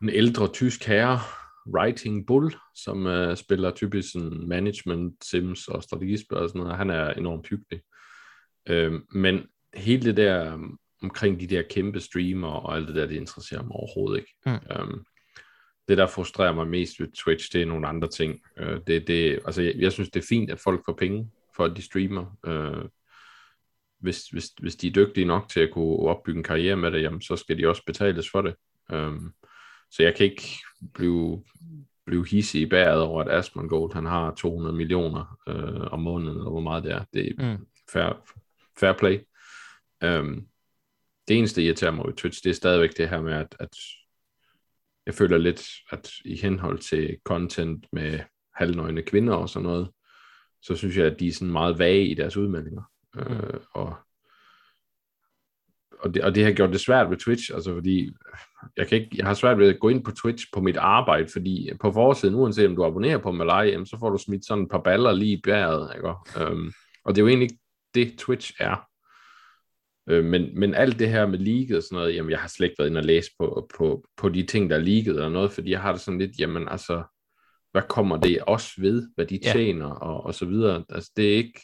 [0.02, 1.18] en ældre tysk herre,
[1.66, 6.76] Writing Bull, som uh, spiller typisk sådan management, sims og strategispil og sådan noget.
[6.76, 7.82] Han er enormt hyggelig.
[8.68, 13.06] Øhm, men hele det der um, omkring de der kæmpe streamer og alt det der,
[13.06, 14.34] det interesserer mig overhovedet ikke.
[14.46, 14.52] Mm.
[14.52, 15.04] Øhm,
[15.88, 18.40] det, der frustrerer mig mest ved Twitch, det er nogle andre ting.
[18.56, 21.64] Øh, det, det, altså, jeg, jeg synes, det er fint, at folk får penge for,
[21.64, 22.38] at de streamer.
[22.46, 22.88] Øh,
[24.00, 27.02] hvis, hvis, hvis de er dygtige nok til at kunne opbygge en karriere med det,
[27.02, 28.54] jamen, så skal de også betales for det.
[28.92, 29.32] Øhm,
[29.92, 30.48] så jeg kan ikke
[30.94, 31.44] blive,
[32.06, 36.50] blive hissig i bæret over, at Asmongold han har 200 millioner øh, om måneden, eller
[36.50, 37.04] hvor meget det er.
[37.12, 37.66] Det er Mm.
[37.92, 38.22] fair,
[38.78, 39.18] fair play.
[40.04, 40.46] Øhm,
[41.28, 43.76] det eneste, der irriterer mig ved Twitch, det er stadigvæk det her med, at, at
[45.06, 48.20] jeg føler lidt, at i henhold til content med
[48.54, 49.90] halvnøgne kvinder og sådan noget,
[50.62, 52.82] så synes jeg, at de er sådan meget vage i deres udmeldinger.
[53.14, 53.20] Mm.
[53.20, 53.94] Øh, og,
[56.02, 58.12] og, det, og det har gjort det svært ved Twitch, altså fordi
[58.76, 61.28] jeg, kan ikke, jeg har svært ved at gå ind på Twitch på mit arbejde,
[61.32, 64.46] fordi på forsiden, uanset om du abonnerer på mig eller ej, så får du smidt
[64.46, 65.92] sådan et par baller lige i bæret.
[65.96, 66.46] Ikke?
[66.46, 66.72] Øhm,
[67.04, 67.50] og det er jo egentlig
[67.94, 68.88] det, Twitch er.
[70.08, 72.66] Øh, men, men alt det her med leaget og sådan noget, jamen jeg har slet
[72.66, 75.52] ikke været inde og læse på, på, på de ting, der er leaget eller noget,
[75.52, 77.02] fordi jeg har det sådan lidt, jamen altså,
[77.72, 79.52] hvad kommer det også ved, hvad de Ja.
[79.52, 80.84] tjener og, og så videre.
[80.88, 81.60] Altså det er ikke,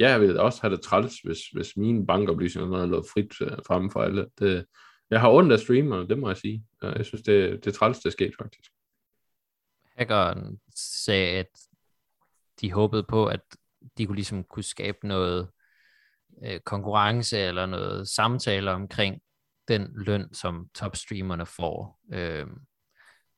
[0.00, 3.90] jeg vil også have det træls, hvis, hvis mine bankoplysninger havde sådan lå frit øh,
[3.92, 4.26] for alle.
[4.38, 4.66] Det,
[5.10, 6.64] jeg har ondt af streamerne, det må jeg sige.
[6.82, 8.70] Jeg synes, det, det er træls, det er sket faktisk.
[9.96, 11.46] Hackeren sagde, at
[12.60, 13.40] de håbede på, at
[13.98, 15.48] de kunne ligesom kunne skabe noget
[16.44, 19.22] øh, konkurrence eller noget samtale omkring
[19.68, 22.00] den løn, som topstreamerne får.
[22.12, 22.46] Øh,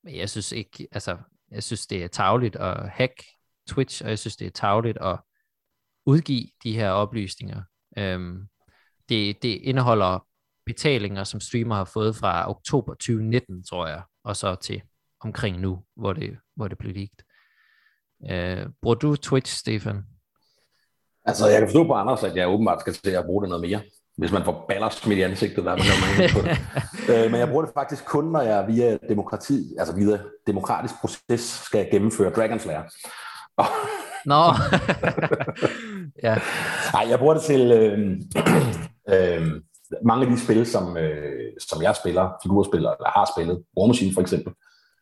[0.04, 1.18] men jeg synes ikke, altså,
[1.50, 3.24] jeg synes, det er tageligt at hack
[3.68, 5.18] Twitch, og jeg synes, det er tageligt at
[6.06, 7.62] udgive de her oplysninger.
[7.98, 8.48] Øhm,
[9.08, 10.26] det, det indeholder
[10.66, 14.82] betalinger, som streamer har fået fra oktober 2019, tror jeg, og så til
[15.20, 17.18] omkring nu, hvor det, hvor det blev leaked.
[18.30, 20.02] Øh, bruger du Twitch, Stefan?
[21.24, 23.68] Altså, jeg kan forstå på Anders, at jeg åbenbart skal til at bruge det noget
[23.68, 23.80] mere.
[24.18, 26.58] Hvis man får baller smidt i ansigtet, hvad man på det.
[27.24, 31.40] øh, men jeg bruger det faktisk kun, når jeg via demokrati, altså via demokratisk proces,
[31.40, 32.82] skal gennemføre Dragonslayer.
[34.26, 34.42] Nå,
[36.26, 36.38] ja,
[36.92, 37.98] Nej, jeg bruger det til øh,
[39.14, 39.62] øh,
[40.04, 44.14] mange af de spil, som, øh, som jeg spiller, figurspiller, eller har spillet, War Machine
[44.14, 44.52] for eksempel.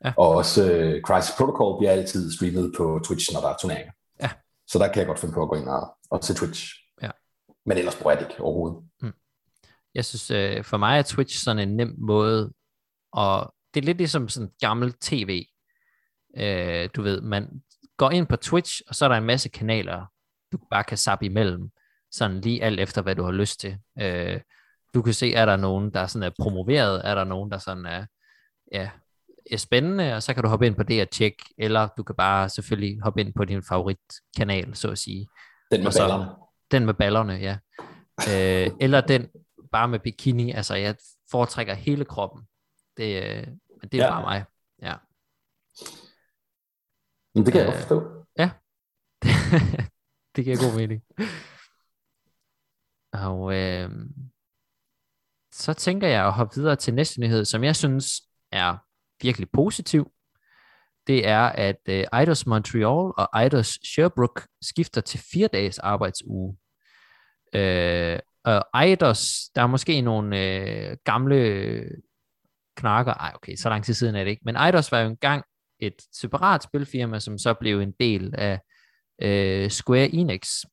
[0.05, 0.13] Ja.
[0.17, 3.93] Og også øh, Crisis Protocol bliver altid streamet på Twitch, når der er turneringer.
[4.23, 4.31] Ja.
[4.69, 6.67] Så der kan jeg godt finde på at gå ind og, og se Twitch.
[7.03, 7.11] Ja.
[7.67, 8.79] Men ellers bruger jeg det ikke overhovedet.
[9.95, 12.53] jeg synes, øh, for mig er Twitch sådan en nem måde,
[13.13, 15.45] og det er lidt ligesom sådan gammel tv.
[16.37, 17.63] Øh, du ved, man
[18.01, 20.07] går ind på Twitch, og så er der en masse kanaler,
[20.53, 21.71] du bare kan zappe imellem,
[22.11, 23.79] sådan lige alt efter, hvad du har lyst til.
[24.01, 24.41] Øh,
[24.95, 27.87] du kan se, er der nogen, der sådan er promoveret, er der nogen, der sådan
[27.87, 28.07] er,
[28.73, 28.91] ja,
[29.53, 32.15] er spændende, og så kan du hoppe ind på det og tjekke, eller du kan
[32.17, 35.29] bare selvfølgelig hoppe ind på din favoritkanal, så at sige.
[35.71, 36.31] Den med Og så- ballerne.
[36.71, 37.59] Den med ballerne, ja.
[38.31, 39.29] Øh, eller den
[39.73, 40.53] bare med bikini.
[40.53, 40.95] Altså, jeg
[41.31, 42.43] foretrækker hele kroppen.
[42.97, 43.47] Det, øh,
[43.81, 44.11] men det er ja.
[44.11, 44.45] bare mig.
[47.35, 47.39] Ja.
[47.39, 48.21] Men det kan jeg Øh, godt forstå.
[50.37, 51.03] det giver god mening.
[53.13, 53.91] Og øh,
[55.53, 58.77] så tænker jeg at hoppe videre til næste nyhed, som jeg synes er
[59.23, 60.11] virkelig positiv.
[61.07, 66.57] Det er, at øh, Eidos Montreal og Eidos Sherbrooke skifter til fire dages arbejdsuge.
[67.55, 71.85] Øh, og Eidos, der er måske nogle øh, gamle
[72.77, 75.45] knakker, ej okay, så lang tid siden er det ikke, men Eidos var jo engang
[75.81, 78.61] et separat spilfirma, som så blev en del af
[79.23, 80.65] øh, Square Enix.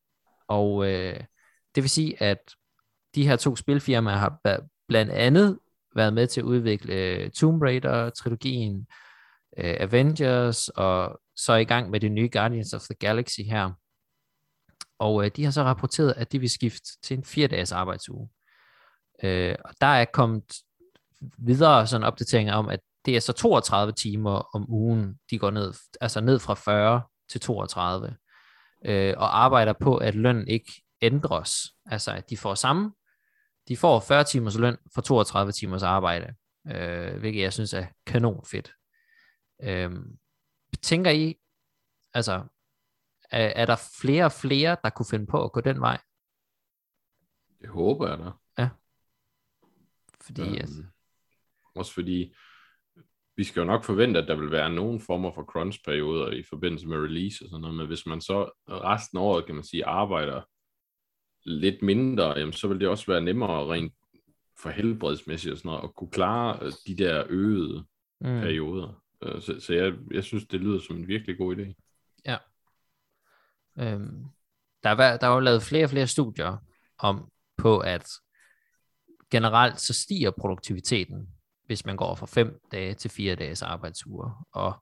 [0.47, 1.19] Og øh,
[1.75, 2.37] det vil sige, at
[3.15, 4.39] de her to spilfirmaer har
[4.87, 5.59] blandt andet
[5.95, 8.87] været med til at udvikle øh, Tomb Raider-trilogien,
[9.57, 13.71] øh, Avengers, og så er i gang med det nye Guardians of the Galaxy her.
[14.99, 18.29] Og øh, de har så rapporteret, at de vil skifte til en fire dages arbejdsuge.
[19.23, 20.43] Øh, og der er kommet
[21.37, 25.73] videre sådan opdateringer om, at det er så 32 timer om ugen, de går ned,
[26.01, 28.17] altså ned fra 40 til 32,
[28.85, 31.51] øh, og arbejder på, at lønnen ikke ændres.
[31.85, 32.93] Altså, at de får samme,
[33.67, 36.35] de får 40 timers løn for 32 timers arbejde,
[36.67, 38.73] øh, hvilket jeg synes er kanon fedt.
[39.63, 39.91] Øh,
[40.81, 41.35] tænker I,
[42.13, 42.43] altså,
[43.31, 45.99] er, er der flere og flere, der kunne finde på at gå den vej?
[47.61, 48.31] Det håber jeg da.
[48.57, 48.69] Ja.
[50.21, 50.83] Fordi, Øhm, altså,
[51.75, 52.33] Også fordi,
[53.38, 56.88] vi skal jo nok forvente, at der vil være nogen former for crunch-perioder i forbindelse
[56.88, 59.86] med release og sådan noget, men hvis man så resten af året, kan man sige,
[59.86, 60.41] arbejder
[61.43, 63.93] lidt mindre, jamen, så vil det også være nemmere rent
[64.60, 67.86] for helbredsmæssigt og sådan noget, at kunne klare øh, de der øgede
[68.21, 68.39] mm.
[68.39, 69.04] perioder.
[69.23, 71.73] Øh, Så, så jeg, jeg synes, det lyder som en virkelig god idé.
[73.80, 74.26] Øhm,
[74.84, 76.58] der, er, der er jo lavet flere og flere studier
[76.97, 78.10] om på, at
[79.32, 81.37] generelt så stiger produktiviteten,
[81.67, 84.47] hvis man går fra fem dage til fire dages arbejdsuger.
[84.53, 84.73] Og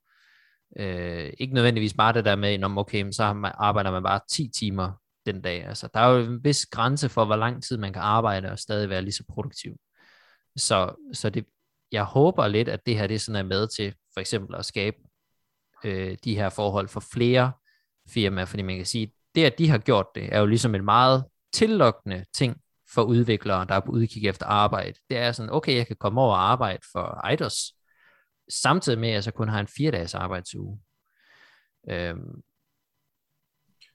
[0.80, 4.04] øh, ikke nødvendigvis bare det der med, om okay, men så har man, arbejder man
[4.04, 4.92] bare 10 timer
[5.26, 5.66] den dag.
[5.66, 8.60] Altså, der er jo en vis grænse for, hvor lang tid man kan arbejde og
[8.60, 9.76] stadig være lige så produktiv.
[10.56, 11.46] Så, så det,
[11.92, 14.98] jeg håber lidt, at det her det sådan er med til for eksempel at skabe
[15.84, 17.52] øh, de her forhold for flere
[18.10, 20.86] firmaer, fordi man kan sige, det at de har gjort det, er jo ligesom en
[20.86, 22.58] meget tillokkende ting
[22.96, 25.00] for udviklere, der er på udkig efter arbejde.
[25.10, 27.74] Det er sådan, okay, jeg kan komme over og arbejde for Eidos,
[28.50, 30.80] samtidig med, at jeg så kun har en fire dages arbejdsuge.
[31.90, 32.42] Øhm,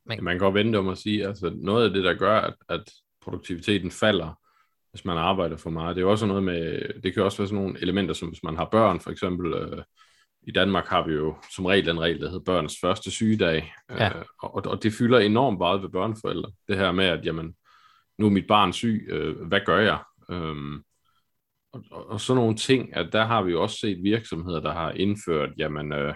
[0.07, 2.55] men, Man kan godt vente om at sige, altså noget af det, der gør, at,
[2.69, 4.39] at produktiviteten falder,
[4.91, 7.49] hvis man arbejder for meget, det er jo også noget med, det kan også være
[7.49, 9.83] sådan nogle elementer, som hvis man har børn, for eksempel, øh,
[10.43, 14.19] i Danmark har vi jo som regel en regel, der hedder børnens første sygedag, Ja.
[14.19, 17.55] øh, og, og det fylder enormt meget ved børneforældre, det her med, at jamen,
[18.21, 19.99] nu er mit barn syg, øh, hvad gør jeg?
[20.31, 20.83] Øhm,
[21.73, 24.73] og, og, og sådan nogle ting, at der har vi jo også set virksomheder, der
[24.73, 26.15] har indført, jamen, øh,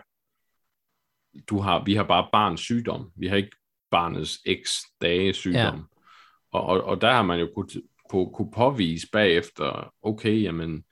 [1.49, 3.57] du har, vi har bare barns sygdom, vi har ikke
[3.91, 5.77] barnets x dage sygdom.
[5.77, 5.83] Ja.
[6.53, 7.69] Og, og, og der har man jo kunne,
[8.11, 10.85] på, kunne påvise bagefter, okay, jamen,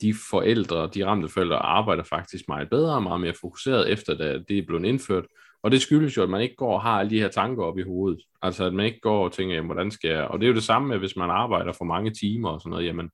[0.00, 4.38] de forældre, de ramte forældre, arbejder faktisk meget bedre og meget mere fokuseret efter, da
[4.48, 5.26] det er blevet indført.
[5.62, 7.78] Og det skyldes jo, at man ikke går og har alle de her tanker op
[7.78, 8.22] i hovedet.
[8.42, 10.24] Altså, at man ikke går og tænker, jamen, hvordan skal jeg...
[10.24, 12.70] Og det er jo det samme med, hvis man arbejder for mange timer og sådan
[12.70, 13.10] noget, jamen,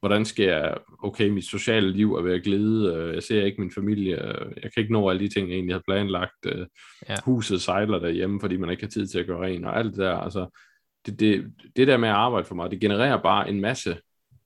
[0.00, 0.76] hvordan skal jeg...
[1.02, 4.52] Okay, mit sociale liv er ved at glide, øh, jeg ser ikke min familie, øh,
[4.62, 6.46] jeg kan ikke nå alle de ting, jeg egentlig havde planlagt.
[6.46, 6.66] øh,
[7.08, 7.16] Ja.
[7.24, 9.98] Huset sejler derhjemme, fordi man ikke har tid til at gøre rent, og alt det
[9.98, 10.16] der.
[10.16, 10.58] Altså,
[11.06, 13.96] det, det, det der med at arbejde for meget, det genererer bare en masse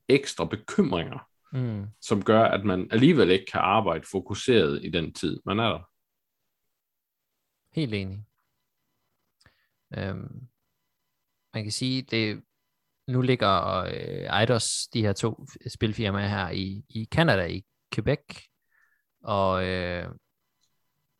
[0.09, 1.19] ekstra bekymringer,
[1.53, 5.69] mm, som gør, at man alligevel ikke kan arbejde fokuseret i den tid, man er
[5.69, 5.89] der
[7.81, 8.25] helt enig.
[9.97, 10.49] Øhm,
[11.55, 12.43] man kan sige, det
[13.07, 17.65] nu ligger øh, Eidos, de her to spilfirmaer her i, i Canada, i
[17.95, 18.21] Quebec,
[19.25, 20.09] og øh,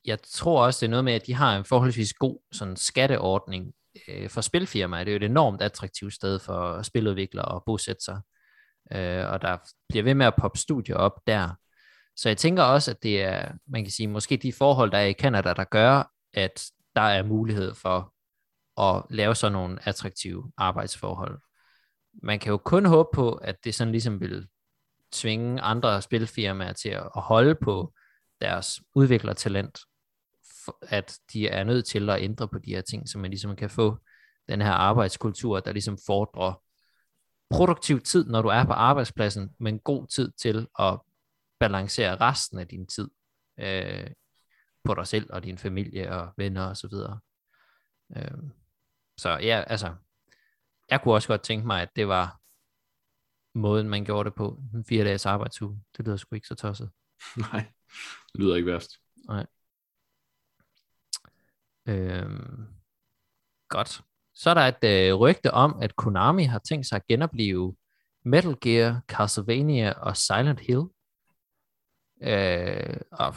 [0.05, 3.73] jeg tror også, det er noget med, at de har en forholdsvis god sådan skatteordning
[4.09, 5.05] øh, for spilfirmaer.
[5.05, 8.21] Det er jo et enormt attraktivt sted for spiludviklere at bosætte sig.
[8.93, 11.51] Øh, og der bliver ved med at poppe studier op der.
[12.17, 15.07] Så jeg tænker også, at det er, man kan sige, måske de forhold, der er
[15.07, 16.65] i Canada, der gør, at
[16.97, 18.15] der er mulighed for
[18.81, 21.41] at lave sådan nogle attraktive arbejdsforhold.
[22.23, 24.49] Man kan jo kun håbe på, at det sådan ligesom vil
[25.13, 27.93] tvinge andre spilfirmaer til at holde på
[28.41, 29.79] deres udviklertalent,
[30.83, 33.71] at de er nødt til at ændre på de her ting, så man ligesom kan
[33.71, 33.99] få
[34.49, 36.63] den her arbejdskultur, der ligesom fordrer
[37.51, 41.01] produktiv tid, når du er på arbejdspladsen, men god tid til at
[41.61, 43.11] balancere resten af din tid
[43.61, 44.11] øh,
[44.89, 47.21] på dig selv og din familie og venner og så videre.
[48.17, 48.39] Øh,
[49.19, 49.95] så ja, altså,
[50.91, 52.41] jeg kunne også godt tænke mig, at det var
[53.59, 54.63] måden, man gjorde det på.
[54.75, 55.83] En fire dages arbejdsuge.
[55.97, 56.91] Det lyder sgu ikke så tosset.
[57.53, 57.73] Nej,
[58.33, 58.91] det lyder ikke værst.
[61.89, 62.67] Øhm,
[63.69, 64.03] godt.
[64.35, 67.77] Så er der et øh, rygte om, at Konami har tænkt sig at genopleve
[68.25, 70.83] Metal Gear, Castlevania og Silent Hill.
[72.23, 73.35] Øh, og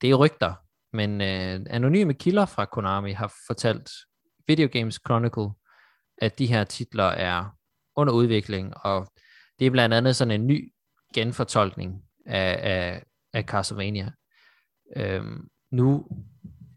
[0.00, 0.54] det er rygter,
[0.92, 3.90] men øh, anonyme kilder fra Konami har fortalt
[4.46, 5.50] Video Games Chronicle,
[6.18, 7.56] at de her titler er
[7.96, 9.08] under udvikling, og
[9.58, 10.72] det er blandt andet sådan en ny
[11.14, 14.12] genfortolkning af, af, af Castlevania.
[14.96, 16.06] Øhm, nu,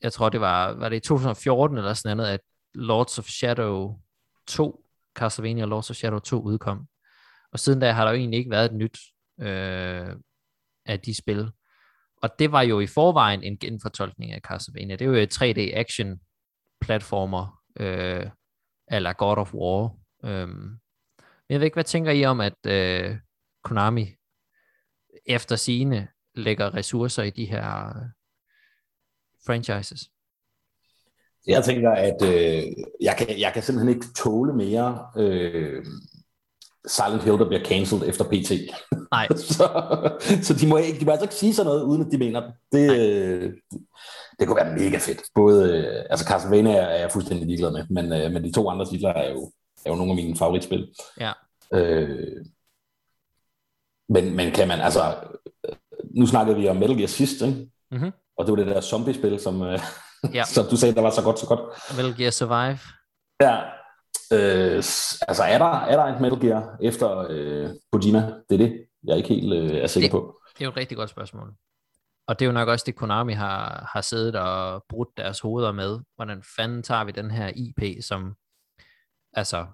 [0.01, 2.39] jeg tror det var, var det i 2014 eller sådan noget, at
[2.73, 3.99] Lords of Shadow
[4.47, 6.87] 2, Castlevania Lords of Shadow 2 udkom.
[7.51, 8.99] Og siden da har der jo egentlig ikke været et nyt
[9.41, 10.15] øh,
[10.85, 11.51] af de spil
[12.21, 14.95] og det var jo i forvejen en genfortolkning af Castlevania.
[14.95, 16.19] Det er jo et 3D-action
[16.81, 18.29] platformer, øh,
[18.91, 19.95] eller God of War.
[20.23, 20.79] Øhm.
[21.49, 23.17] Jeg ved ikke, hvad tænker I om, at øh,
[23.63, 24.15] Konami
[25.25, 28.03] efter sine lægger ressourcer i de her øh,
[29.45, 30.09] franchises?
[31.47, 32.63] Jeg tænker, at øh,
[33.01, 35.85] jeg, kan, jeg kan simpelthen ikke tåle mere øh,
[36.87, 38.51] Silent Hill, der bliver cancelled efter PT.
[39.11, 39.27] Nej.
[39.57, 39.65] så,
[40.41, 42.41] så de må, ikke, de må altså ikke sige sådan noget, uden at de mener
[42.41, 42.53] det.
[42.71, 43.53] Det, øh,
[44.39, 45.21] det kunne være mega fedt.
[45.35, 48.69] Både, øh, altså Castlevania er, er jeg fuldstændig ligeglad med, men, øh, men de to
[48.69, 49.51] andre titler er jo,
[49.85, 50.87] er jo nogle af mine favoritspil.
[51.19, 51.31] Ja.
[51.73, 52.45] Øh,
[54.09, 55.15] men, men kan man, altså,
[56.15, 57.69] nu snakkede vi om Metal Gear sidst, ikke?
[57.91, 58.11] Mm-hmm.
[58.37, 59.79] og det var det der zombie-spil, som, øh,
[60.33, 60.43] Ja.
[60.55, 61.59] som du sagde, der var så godt, så godt.
[61.97, 62.79] Metal Gear Survive.
[63.41, 63.61] Ja,
[64.33, 64.75] øh,
[65.27, 68.19] altså er der, er der et Metal Gear efter øh, Kojima?
[68.49, 70.41] Det er det, jeg er ikke helt øh, er sikker Det- på.
[70.53, 71.53] Det er jo et rigtig godt spørgsmål.
[72.27, 75.71] Og det er jo nok også det, Konami har, har siddet og brudt deres hoveder
[75.71, 75.99] med.
[76.15, 78.35] Hvordan fanden tager vi den her IP, som
[79.33, 79.67] altså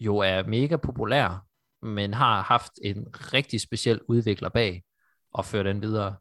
[0.00, 1.46] jo er mega populær,
[1.82, 4.82] men har haft en rigtig speciel udvikler bag,
[5.32, 6.16] og fører den videre.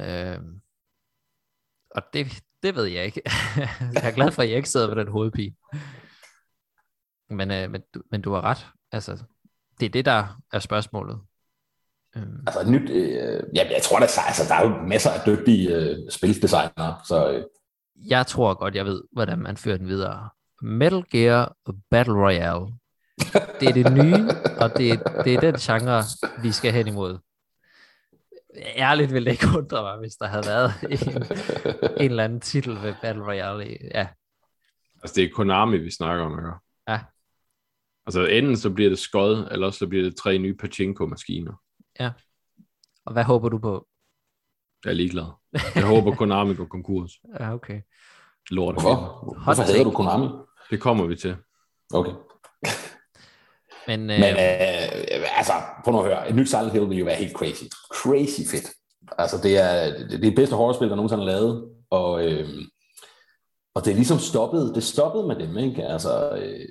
[0.00, 0.60] Øhm,
[1.90, 2.26] og det,
[2.64, 3.22] det ved jeg ikke.
[3.94, 5.54] jeg er glad for, at jeg ikke sidder med den hovedpine.
[7.30, 8.66] Men, øh, men, du, men du har ret.
[8.92, 9.18] Altså,
[9.80, 11.20] det er det, der er spørgsmålet.
[12.16, 15.20] Øhm, Altså nyt, øh, ja, jeg tror, der, er- altså, der er jo masser af
[15.26, 17.44] dygtige øh, spildesignere, så øh,
[18.10, 20.28] jeg tror godt, jeg ved, hvordan man fører den videre.
[20.62, 21.56] Metal Gear
[21.90, 22.66] Battle Royale.
[23.60, 24.28] Det er det nye,
[24.60, 26.02] og det, er- det er den genre,
[26.42, 27.18] vi skal hen imod.
[28.76, 31.22] Ærligt ville det ikke undre mig, hvis der havde været en,
[32.04, 33.68] en eller anden titel ved Battle Royale.
[33.72, 34.06] i- Ja,
[35.02, 36.50] Altså, det er Konami, vi snakker om, ikke?
[36.88, 37.00] Ja.
[38.06, 41.52] Altså, enten så bliver det skod, eller så bliver det tre nye pachinko-maskiner.
[43.06, 43.86] og hvad håber du på?
[44.84, 45.24] Jeg er ligeglad.
[45.74, 47.10] Jeg håber, Konami går konkurs.
[47.40, 47.80] Ja, okay.
[48.50, 48.74] Lort.
[48.74, 49.34] hvorfor?
[49.44, 50.28] Hvorfor hader du Konami?
[50.70, 51.36] Det kommer vi til.
[51.94, 52.12] Okay.
[53.88, 55.52] Men, øh, Men øh, altså,
[55.84, 56.28] prøv nu at høre.
[56.28, 57.64] Et nyt Silent Hill vil jo være helt crazy.
[58.04, 58.70] Crazy fedt.
[59.18, 61.68] Altså, det er det, er det bedste horrorspil, der nogensinde er lavet.
[61.90, 62.48] Og, øh,
[63.74, 64.72] og det er ligesom stoppet.
[64.74, 65.84] Det stoppede med dem, ikke?
[65.84, 66.68] Altså, øh,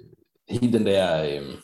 [0.49, 1.23] hele den der...
[1.23, 1.55] Øh,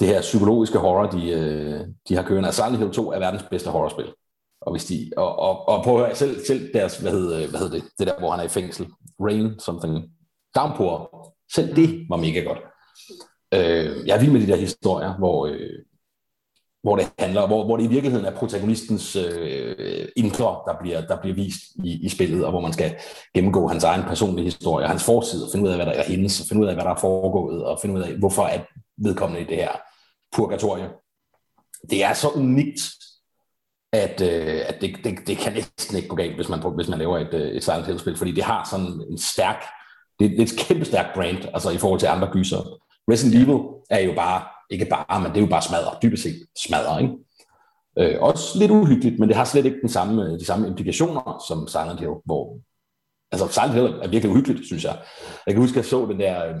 [0.00, 2.46] det her psykologiske horror, de, øh, de har kørende.
[2.46, 4.12] Altså, Silent Hill 2 er verdens bedste horrorspil.
[4.60, 7.60] Og, hvis de, og, og, og prøv at høre, selv, selv deres, hvad hedder, hvad
[7.60, 8.86] hedder det, det der, hvor han er i fængsel,
[9.20, 10.10] Rain something,
[10.54, 12.58] Downpour, selv det var mega godt.
[13.54, 15.78] Øh, jeg er vild med de der historier, hvor, øh,
[16.82, 21.20] hvor det handler, hvor, hvor det i virkeligheden er protagonistens øh, indre, der bliver, der
[21.20, 22.96] bliver vist i, i spillet, og hvor man skal
[23.34, 26.40] gennemgå hans egen personlige historie, hans fortid, og finde ud af, hvad der er hendes,
[26.40, 28.60] og finde ud af, hvad der er foregået, og finde ud af, hvorfor er
[28.96, 29.70] vedkommende i det her
[30.36, 30.88] purgatorie.
[31.90, 32.80] Det er så unikt,
[33.92, 36.98] at, øh, at det, det, det kan næsten ikke gå galt, hvis man, hvis man
[36.98, 39.64] laver et, øh, et Silent Hill-spil, fordi det har sådan en stærk,
[40.20, 42.58] det, det er et kæmpe stærkt brand, altså i forhold til andre gyser.
[43.10, 46.46] Resident Evil er jo bare, ikke bare, men det er jo bare smadre, dybest set
[46.66, 47.14] smadre, ikke?
[47.98, 51.44] Øh, også lidt uhyggeligt, men det har slet ikke den samme, øh, de samme implikationer
[51.48, 52.58] som Silent Hill, hvor
[53.32, 55.02] altså Silent Hill er virkelig uhyggeligt, synes jeg.
[55.46, 56.54] Jeg kan huske, at jeg så den der, øh,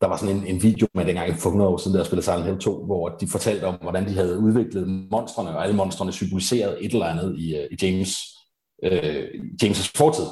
[0.00, 2.44] der var sådan en, en video med dengang for 100 år siden, der spillede Silent
[2.44, 6.84] Hill 2, hvor de fortalte om, hvordan de havde udviklet monstrene, og alle monstrene symboliserede
[6.84, 8.18] et eller andet i, øh, i James,
[8.84, 9.24] øh,
[9.62, 10.26] James' fortid.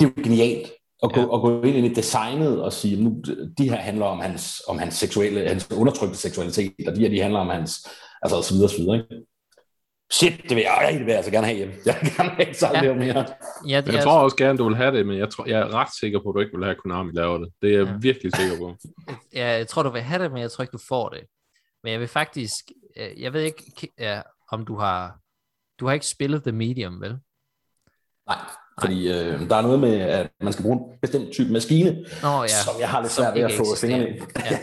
[0.00, 1.34] Det er jo genialt at gå, Ja.
[1.34, 3.22] at gå ind i designet og sige, nu,
[3.58, 7.20] de her handler om hans, om hans seksuelle, hans undertrykte seksualitet, og de her, de
[7.20, 7.88] handler om hans,
[8.22, 9.26] altså så videre, så videre, ikke?
[10.12, 11.72] Shit, det vil jeg, det vil jeg altså gerne have hjem.
[11.86, 12.94] Jeg vil gerne have Silent Ja.
[12.94, 13.26] Mere.
[13.68, 15.60] ja, det Jeg er, tror også gerne, du vil have det, men jeg, tror, jeg
[15.60, 17.48] er ret sikker på, at du ikke vil have, at Konami laver det.
[17.62, 17.94] Det er jeg Ja.
[18.00, 18.76] virkelig sikker på.
[19.40, 21.20] ja, jeg tror, du vil have det, men jeg tror ikke, du får det.
[21.82, 22.64] Men jeg vil faktisk,
[22.96, 25.18] jeg ved ikke, ja, om du har,
[25.80, 27.16] du har ikke spillet The Medium, vel?
[28.28, 28.38] Nej,
[28.80, 31.90] fordi øh, der er noget med, at man skal bruge en bestemt type maskine,
[32.22, 32.48] Nå ja.
[32.48, 34.20] som jeg har lidt svært ved at få fingrene i.
[34.50, 34.58] Ja.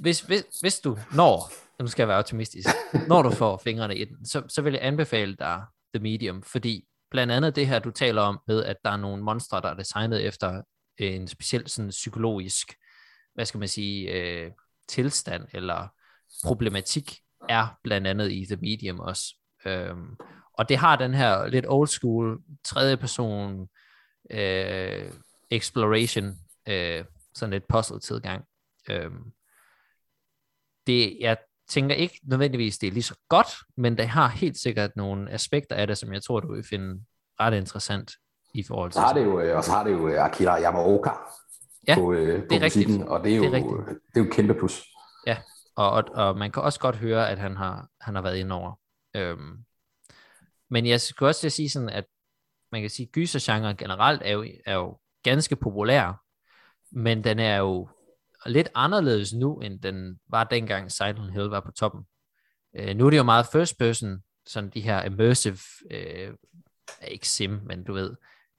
[0.00, 2.68] Hvis, hvis, hvis du når, nu skal jeg være optimistisk,
[3.08, 5.62] når du får fingrene i den, så, så vil jeg anbefale dig
[5.94, 9.22] The Medium, fordi blandt andet det her, du taler om med, at der er nogle
[9.22, 10.62] monstre, der er designet efter
[10.98, 12.74] en speciel sådan psykologisk,
[13.34, 14.50] hvad skal man sige, øh,
[14.88, 15.88] tilstand eller
[16.44, 19.24] problematik, er blandt andet i The Medium også.
[19.66, 20.16] Øhm,
[20.58, 23.68] og det har den her lidt old school, tredje person
[24.30, 25.12] øh,
[25.50, 26.34] exploration,
[26.68, 28.44] øh, sådan lidt puzzle tilgang.
[28.90, 29.32] Øhm,
[30.86, 31.36] det, jeg
[31.68, 35.76] tænker ikke nødvendigvis, det er lige så godt, men det har helt sikkert nogle aspekter
[35.76, 37.04] af det, som jeg tror, du vil finde
[37.40, 38.12] ret interessant
[38.54, 38.94] i forhold til.
[38.94, 41.10] Så har det jo, øh, og så har det jo øh, Akira Yamaoka
[41.88, 43.08] Ja, på, øh, på det er musikken, rigtigt.
[43.08, 44.84] og det er jo, Det er det er det er jo et kæmpe plus.
[45.76, 48.54] Og, og, og man kan også godt høre, at han har, han har været inde
[48.54, 48.80] over.
[49.16, 49.64] Øhm,
[50.70, 52.04] men jeg skulle også sige sådan, at
[52.72, 56.22] man kan sige, at gysergenren generelt er jo, er jo ganske populær,
[56.90, 57.88] men den er jo
[58.46, 62.04] lidt anderledes nu, end den var dengang Silent Hill var på toppen.
[62.76, 65.58] Øh, nu er det jo meget first person, sådan de her immersive,
[65.90, 66.34] øh,
[67.08, 68.16] ikke sim, men du ved,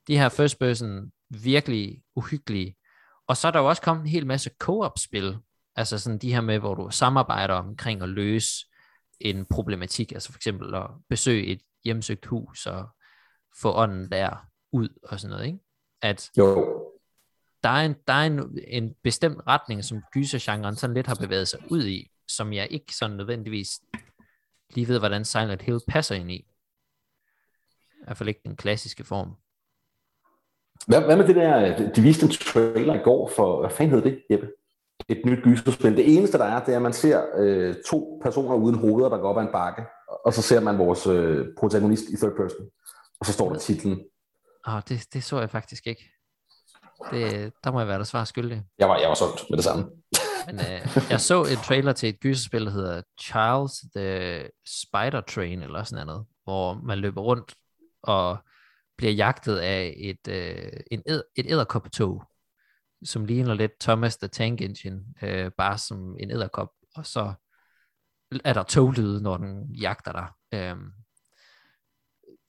[0.08, 2.76] de her first person virkelig uhyggelige.
[3.28, 5.38] Og så er der jo også kommet en hel masse co-op-spil,
[5.76, 8.50] altså sådan de her med, hvor du samarbejder omkring at løse
[9.20, 12.88] en problematik, altså for eksempel at besøge et hjemsøgt hus og
[13.62, 15.60] få ånden der ud og sådan noget, ikke?
[16.02, 16.84] At Jo.
[17.64, 21.48] der er en, der er en, en bestemt retning, som gysergenren sådan lidt har bevæget
[21.48, 23.82] sig ud i, som jeg ikke sådan nødvendigvis
[24.70, 26.36] lige ved, hvordan Silent Hill passer ind i.
[26.36, 29.36] I hvert fald ikke den klassiske form.
[30.88, 34.04] Hvad, hvad med det der, de viste en trailer i går for, hvad fanden hed
[34.04, 34.52] det, Jeppe?
[35.10, 35.98] Et nyt gyserspil.
[35.98, 39.18] Det eneste, der er, det er, at man ser øh, to personer uden hoveder, der
[39.18, 39.86] går op ad en bakke,
[40.28, 42.68] og så ser man vores øh, protagonist i third person.
[43.20, 44.00] Og så står der titlen.
[44.66, 46.12] Ah, det, det så jeg faktisk ikke.
[47.12, 48.64] Det, der må jeg være der svar skyldig.
[48.80, 49.90] Jeg var, jeg var solgt med det samme.
[50.48, 55.62] Men øh, jeg så en trailer til et gyserspil, der hedder Charles the Spider Train,
[55.62, 57.56] eller sådan noget, hvor man løber rundt
[58.04, 58.38] og
[58.98, 62.24] bliver jagtet af et, øh, en ed, et æderkoppetog,
[63.04, 67.34] som ligner lidt Thomas the Tank Engine, øh, bare som en æderkop, og så
[68.44, 70.28] er der toglyde, når den jagter dig.
[70.54, 70.92] Øhm,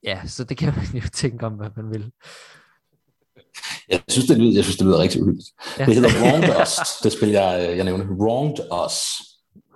[0.02, 2.12] ja, så det kan man jo tænke om, hvad man vil.
[3.88, 5.50] Jeg synes, det lyder, jeg synes, det lyder rigtig uhyggeligt.
[5.78, 5.86] Ja.
[5.86, 7.00] Det hedder Wronged Us.
[7.02, 8.06] Det spil, jeg, jeg nævnte.
[8.06, 8.96] Wronged Us.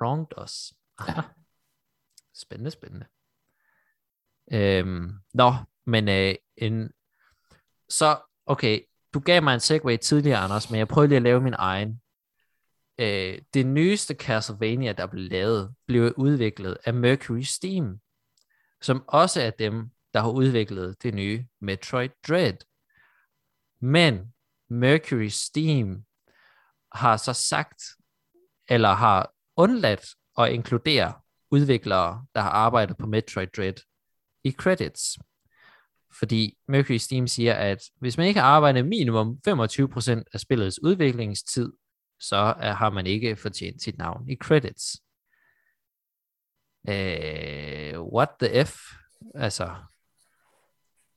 [0.01, 0.73] Wronged Us.
[0.99, 1.21] Aha.
[2.35, 3.07] Spændende, spændende.
[4.53, 5.55] Øhm, nå,
[5.87, 6.91] men øh, en,
[7.89, 8.81] så, okay,
[9.15, 12.02] du gav mig en segway tidligere, Anders, men jeg prøver lige at lave min egen.
[12.99, 18.01] Øh, det nyeste Castlevania, der blev lavet, blev udviklet af Mercury Steam,
[18.83, 22.57] som også er dem, der har udviklet det nye Metroid Dread.
[23.81, 24.33] Men
[24.71, 26.05] Mercury Steam
[26.93, 27.83] har så sagt,
[28.69, 30.07] eller har undladt
[30.39, 31.13] at inkludere
[31.51, 33.75] udviklere, der har arbejdet på Metroid Dread
[34.45, 35.19] i credits.
[36.19, 41.73] Fordi Mercury Steam siger, at hvis man ikke har arbejdet minimum 25% af spillets udviklingstid,
[42.29, 45.03] så har man ikke fortjent sit navn i credits.
[46.89, 48.77] Uh, what the F?
[49.35, 49.75] Altså,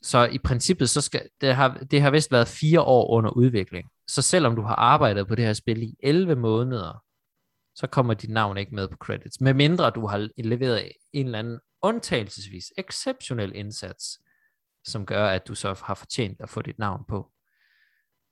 [0.02, 3.90] så i princippet, så skal, det, har, det har vist været fire år under udvikling.
[4.08, 7.04] Så selvom du har arbejdet på det her spil i 11 måneder,
[7.76, 9.42] så kommer dit navn ikke med på credits.
[9.42, 14.20] Med mindre du har leveret en eller anden undtagelsesvis exceptionel indsats,
[14.84, 17.32] som gør, at du så har fortjent at få dit navn på.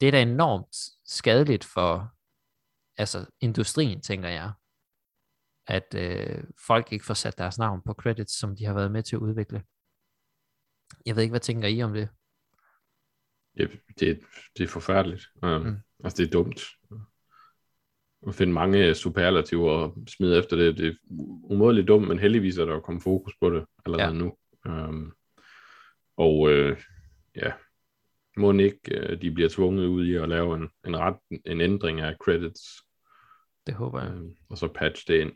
[0.01, 2.13] Det er da enormt skadeligt for
[2.97, 4.51] altså industrien, tænker jeg,
[5.67, 9.03] at øh, folk ikke får sat deres navn på credits, som de har været med
[9.03, 9.63] til at udvikle.
[11.05, 12.09] Jeg ved ikke, hvad tænker I om det?
[13.57, 13.65] Ja,
[13.99, 14.19] det,
[14.57, 15.27] det er forfærdeligt.
[15.43, 15.67] Um, Mm.
[15.67, 15.77] mm.
[16.03, 16.61] Altså, det er dumt.
[18.27, 20.93] At finde mange superlativer og smide efter det, det er
[21.43, 24.11] umådeligt dumt, men heldigvis er der jo kommet fokus på det allerede Ja.
[24.11, 24.17] ja.
[24.17, 24.37] nu.
[24.89, 25.13] Um,
[26.17, 26.81] og øh,
[27.35, 27.51] ja,
[28.37, 32.01] må ikke øh, de bliver tvunget ud i at lave en, en, ret, en ændring
[32.01, 32.61] af credits,
[33.67, 34.11] Det håber jeg.
[34.13, 35.31] øh, og så patch det ind.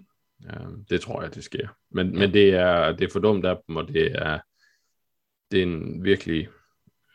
[0.65, 1.67] Um, det tror jeg, det sker.
[1.91, 2.19] Men, ja.
[2.19, 4.39] men det, er, det er for dumt af dem, og det er,
[5.51, 6.47] det er en virkelig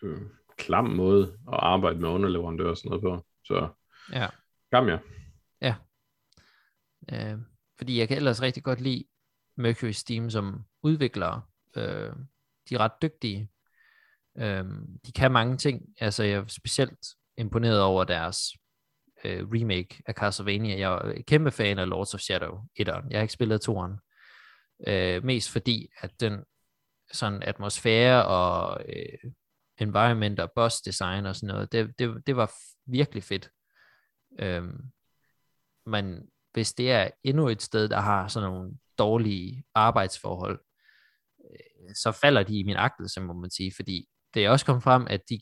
[0.02, 0.20] øh,
[0.58, 3.26] klam måde at arbejde med underleverandører og sådan noget på.
[3.44, 3.68] Så
[4.12, 4.28] Ja.
[4.68, 4.98] skam jer.
[7.12, 7.38] Øh,
[7.78, 9.04] fordi jeg kan ellers rigtig godt lide
[9.56, 11.42] Mercury Steam som udviklere.
[11.76, 12.12] Øh,
[12.68, 13.48] de er ret dygtige.
[14.38, 14.64] Øh,
[15.06, 15.82] de kan mange ting.
[16.00, 16.98] Altså jeg er specielt
[17.36, 18.38] imponeret over deres
[19.24, 20.78] øh, remake af Castlevania.
[20.78, 23.06] Jeg er kæmpe fan af Lords of Shadow 1'eren.
[23.10, 24.08] Jeg har ikke spillet 2'eren.
[24.86, 26.44] Øh, mest fordi, at den
[27.12, 29.30] sådan atmosfære og øh,
[29.78, 33.50] environment og boss design og sådan noget, det, det, det var f- virkelig fedt.
[34.40, 34.80] Øhm,
[35.86, 40.60] men hvis det er endnu et sted, der har sådan nogle dårlige arbejdsforhold,
[41.50, 44.82] øh, så falder de i min agtelse, må man sige, fordi det er også kommet
[44.82, 45.40] frem, at de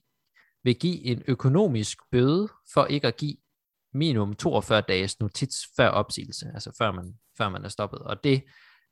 [0.64, 3.36] vil give en økonomisk bøde for ikke at give
[3.94, 7.98] minimum 42 dages notits før opsigelse, altså før man, før man er stoppet.
[7.98, 8.42] Og det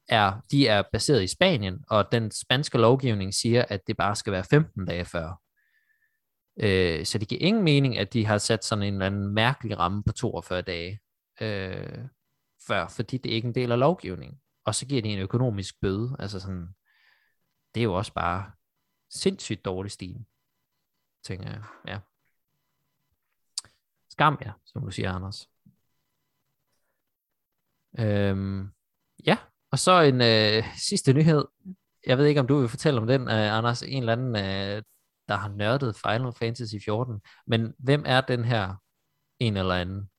[0.09, 4.33] er, de er baseret i Spanien, og den spanske lovgivning siger, at det bare skal
[4.33, 5.41] være 15 dage før.
[6.61, 9.79] Øh, så det giver ingen mening, at de har sat sådan en eller anden mærkelig
[9.79, 11.01] ramme på 42 dage
[11.41, 11.99] øh,
[12.67, 14.39] før, fordi det er ikke en del af lovgivningen.
[14.65, 16.17] Og så giver de en økonomisk bøde.
[16.19, 16.69] Altså sådan,
[17.75, 18.51] det er jo også bare
[19.11, 20.25] sindssygt dårlig stil,
[21.23, 21.63] tænker jeg.
[21.87, 21.99] Ja.
[24.09, 25.51] Skam ja, som du siger, Anders.
[27.99, 28.69] Øhm,
[29.27, 29.39] ja,
[29.71, 31.45] og så en øh, sidste nyhed.
[32.07, 34.83] jeg ved ikke, om du vil fortælle om den, øh, Anders, en eller anden, øh,
[35.29, 38.75] der har nørdet Final Fantasy 14, men hvem er den her
[39.39, 40.11] en eller anden?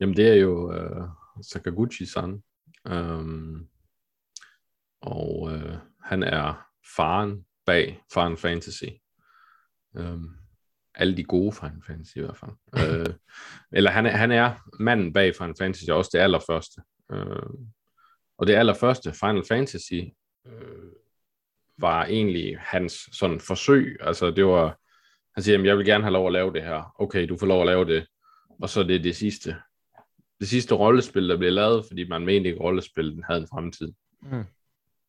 [0.00, 1.08] Jamen, det er jo øh,
[1.42, 2.42] Sakaguchi-san.
[2.86, 3.68] Øhm,
[5.00, 6.66] og øh, han er
[6.96, 8.90] faren bag Final Fantasy.
[9.94, 10.36] Um,
[10.94, 12.50] alle de gode Final Fantasy i hvert fald.
[12.72, 13.14] uh,
[13.76, 16.80] eller han er, han er manden bag Final Fantasy, også det allerførste.
[17.12, 17.54] Uh,
[18.38, 20.00] og det allerførste Final Fantasy
[20.44, 20.92] uh,
[21.78, 23.96] var egentlig hans sådan forsøg.
[24.00, 24.78] Altså det var,
[25.34, 26.94] han siger, jeg vil gerne have lov at lave det her.
[26.98, 28.06] Okay, du får lov at lave det.
[28.62, 29.56] Og så er det det sidste.
[30.40, 33.92] Det sidste rollespil, der blev lavet, fordi man mente ikke, at rollespil havde en fremtid.
[34.22, 34.44] Mm.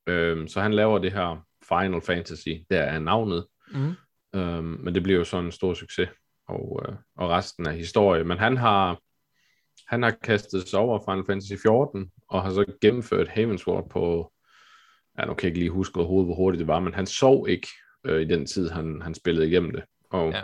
[0.07, 3.47] Øhm, så han laver det her Final Fantasy, der er navnet.
[3.71, 3.93] Mm.
[4.35, 6.09] Øhm, men det bliver jo sådan en stor succes,
[6.47, 8.23] og, øh, og resten af historie.
[8.23, 8.99] Men han har,
[9.87, 14.33] han har kastet sig over Final Fantasy 14, og har så gennemført Heavensward på,
[15.19, 17.49] ja, nu kan jeg ikke lige huske overhovedet, hvor hurtigt det var, men han sov
[17.49, 17.67] ikke
[18.05, 19.83] øh, i den tid, han, han spillede igennem det.
[20.09, 20.43] Og, ja.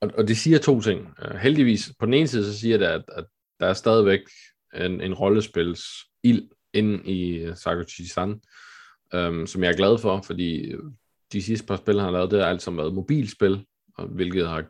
[0.00, 1.14] og, og det siger to ting.
[1.24, 3.26] Uh, heldigvis, på den ene side, så siger det, at, at
[3.60, 4.20] der er stadigvæk
[4.74, 5.82] en, en rollespils
[6.22, 8.40] ild inde i Sakuchi-san,
[9.14, 10.72] um, som jeg er glad for, fordi
[11.32, 13.66] de sidste par spil, han har lavet, det har altså været mobilspil,
[13.98, 14.64] og hvilket har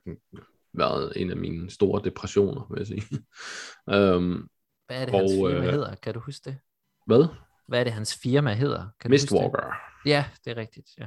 [0.72, 3.02] været en af mine store depressioner, vil jeg sige.
[4.16, 4.48] um,
[4.86, 5.94] Hvad er det, og, hans firma øh, hedder?
[5.94, 6.58] Kan du huske det?
[7.06, 7.26] Hvad?
[7.68, 8.86] Hvad er det, hans firma hedder?
[9.00, 9.74] Kan Mistwalker.
[10.06, 11.06] Ja, det er rigtigt, ja.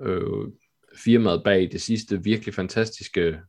[0.00, 0.48] Øh,
[0.96, 3.40] firmaet bag det sidste virkelig fantastiske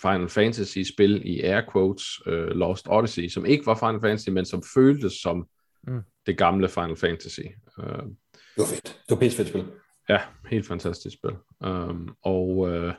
[0.00, 4.62] Final Fantasy-spil i air quotes, uh, Lost Odyssey, som ikke var Final Fantasy, men som
[4.74, 5.48] føltes som
[5.86, 6.02] mm.
[6.26, 7.40] det gamle Final Fantasy.
[7.78, 8.84] Uh, det var fedt.
[8.84, 9.64] Det var pisse fedt spil.
[10.08, 10.20] Ja,
[10.50, 11.36] helt fantastisk spil.
[11.60, 12.92] Um, og, uh,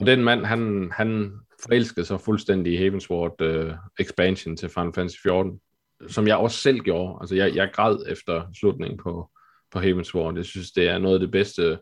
[0.00, 1.32] og den mand, han, han
[1.62, 5.60] forelskede sig fuldstændig i Heavensward uh, expansion til Final Fantasy 14,
[6.08, 7.18] som jeg også selv gjorde.
[7.20, 9.30] Altså, jeg, jeg græd efter slutningen på,
[9.70, 10.36] på Heavensward.
[10.36, 11.78] Jeg synes, det er noget af det bedste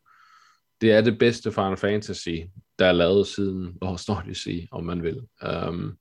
[0.80, 2.36] det er det bedste Final Fantasy,
[2.78, 5.20] der er lavet siden Lost Odyssey, om man vil.
[5.68, 5.98] Um,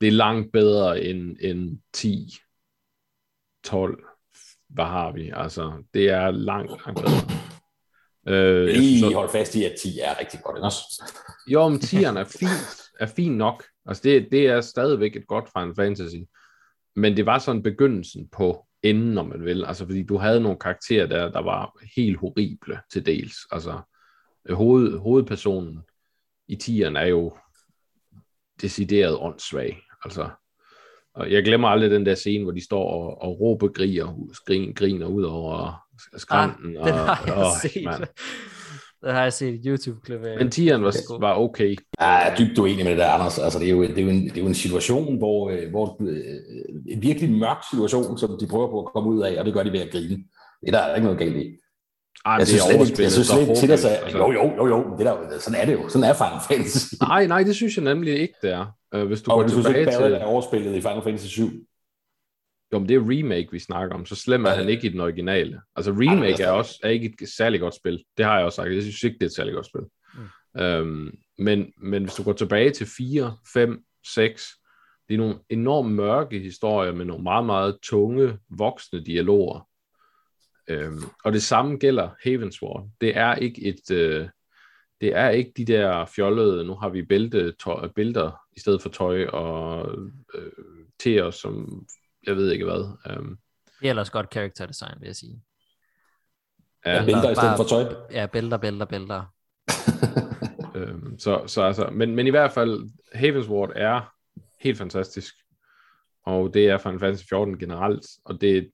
[0.00, 2.38] det er langt bedre end, end 10,
[3.66, 4.04] 12,
[4.68, 5.32] hvad har vi?
[5.34, 7.36] Altså, det er langt, langt bedre.
[8.28, 11.12] Øh, Lige så, hold fast i, at 10 er rigtig godt, også?
[11.48, 13.64] Jo, men 10'eren er fint, er fint nok.
[13.86, 16.16] Altså, det, det er stadigvæk et godt Final Fantasy.
[16.96, 19.64] Men det var sådan begyndelsen på enden, om man vil.
[19.64, 23.36] Altså, fordi du havde nogle karakterer der, der var helt horrible til dels.
[23.50, 23.80] Altså,
[24.50, 25.82] hoved, hovedpersonen
[26.48, 27.36] i tieren er jo
[28.62, 29.82] decideret åndssvag.
[30.04, 30.30] Altså,
[31.16, 34.72] og jeg glemmer aldrig den der scene, hvor de står og, og råber griger, skrin,
[34.72, 35.82] griner ud over
[36.16, 36.76] skrænten.
[36.76, 37.84] Ah, den har jeg og, set.
[37.84, 38.00] Man.
[39.04, 40.38] Det har jeg set et YouTube-klip af.
[40.38, 41.76] Men tieren var, var okay.
[42.00, 43.38] Jeg er dybt uenig med det der, Anders.
[43.38, 45.70] Altså, det, er jo, det, er jo en, det er jo en situation, hvor, øh,
[45.70, 46.24] hvor øh,
[46.88, 49.62] en virkelig mørk situation, som de prøver på at komme ud af, og det gør
[49.62, 50.16] de ved at grine.
[50.64, 51.46] Det der er der ikke noget galt i.
[52.26, 53.88] Ej, jeg, synes slet ikke, jeg synes slet ikke altså.
[54.12, 55.88] jo, jo, jo, jo, det der, sådan er det jo.
[55.88, 56.94] Sådan er Final Fantasy.
[57.00, 58.66] Nej, nej, det synes jeg nemlig ikke, det er.
[59.02, 60.02] Uh, hvis du og går tilbage til...
[60.02, 61.50] Og er overspillet i Final Fantasy 7.
[62.72, 65.00] Jo, men det er remake, vi snakker om, så slem er han ikke i den
[65.00, 65.60] originale.
[65.76, 68.04] Altså remake er også er ikke et særligt godt spil.
[68.16, 68.74] Det har jeg også sagt.
[68.74, 69.82] Jeg synes ikke, det er et særligt godt spil.
[70.14, 70.62] Mm.
[70.62, 73.84] Um, men, men hvis du går tilbage til 4, 5,
[74.14, 74.48] 6,
[75.08, 79.68] det er nogle enormt mørke historier med nogle meget, meget tunge, voksne dialoger.
[80.68, 82.88] Øhm, og det samme gælder Havensward.
[83.00, 84.28] Det er ikke et, øh,
[85.00, 88.88] det er ikke de der fjollede, nu har vi bælte, tøj, bælter i stedet for
[88.88, 89.88] tøj, og
[90.34, 90.52] øh,
[90.98, 91.86] teer, som
[92.26, 92.96] jeg ved ikke hvad.
[93.10, 93.38] Øhm.
[93.80, 95.42] Det er ellers godt character design, vil jeg sige.
[96.86, 97.94] Ja, bælter, bælter i stedet for tøj.
[98.10, 99.34] Ja, bælter, bælter, bælter.
[100.76, 104.14] øhm, så, så altså, men, men i hvert fald, Havensward er
[104.60, 105.34] helt fantastisk.
[106.24, 108.70] Og det er Final Fantasy 14 generelt, og det,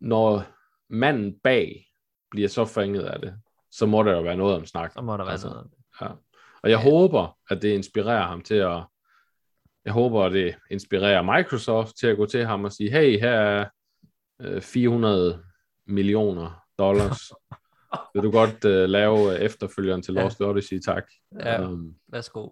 [0.00, 0.44] når
[0.88, 1.86] manden bag
[2.30, 3.34] bliver så fanget af det,
[3.70, 4.92] så må der jo være noget om snak.
[4.92, 5.78] Så må der være altså, noget om det.
[6.00, 6.08] Ja.
[6.62, 6.90] Og jeg ja.
[6.90, 8.84] håber, at det inspirerer ham til at
[9.84, 13.30] jeg håber, at det inspirerer Microsoft til at gå til ham og sige, hey, her
[13.30, 13.68] er
[14.60, 15.40] 400 øh,
[15.94, 17.20] millioner dollars.
[18.14, 20.44] Vil du godt uh, lave efterfølgeren til Lost ja.
[20.44, 21.04] Odyssey, tak.
[21.40, 22.48] Ja, um, værsgo.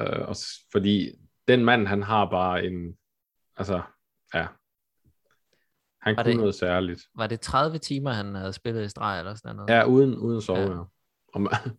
[0.00, 0.36] Uh, og,
[0.72, 1.10] fordi
[1.48, 2.98] den mand, han har bare en,
[3.56, 3.82] altså,
[4.34, 4.46] ja,
[6.00, 7.02] han var kunne det, noget særligt.
[7.14, 9.70] Var det 30 timer, han havde spillet i streg eller sådan noget?
[9.70, 10.72] Ja, uden, uden sove, ja.
[10.72, 10.82] ja.
[11.34, 11.52] Og man,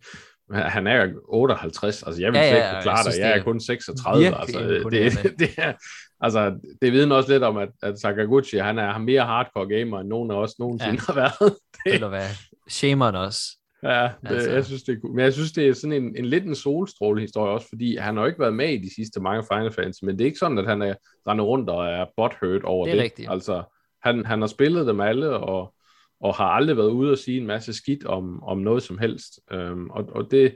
[0.52, 4.40] han er 58, altså jeg vil ja, slet ikke klare det, jeg er kun 36,
[4.40, 4.60] altså
[4.92, 5.74] det, det, er,
[6.22, 10.10] altså det vidner også lidt om, at, at Sakaguchi, han er mere hardcore gamer, end
[10.10, 11.00] nogen af os nogensinde ja.
[11.08, 11.56] har været.
[11.86, 11.94] Det.
[11.94, 12.28] Eller hvad,
[12.70, 13.42] Shaman også.
[13.84, 14.52] Ja, det, altså.
[14.52, 15.08] jeg synes, det er.
[15.08, 18.16] Men jeg synes, det er sådan en, en lidt en solstråle historie også, fordi han
[18.16, 20.40] har jo ikke været med i de sidste mange Final Fantasy, men det er ikke
[20.40, 20.96] sådan, at han er
[21.28, 22.94] rendet rundt og er butthurt over det.
[22.94, 23.32] Det er rigtigt.
[23.32, 23.64] Altså,
[24.04, 25.74] han, han har spillet dem alle, og,
[26.20, 29.40] og har aldrig været ude og sige en masse skidt om, om noget som helst.
[29.52, 30.56] Øhm, og og det,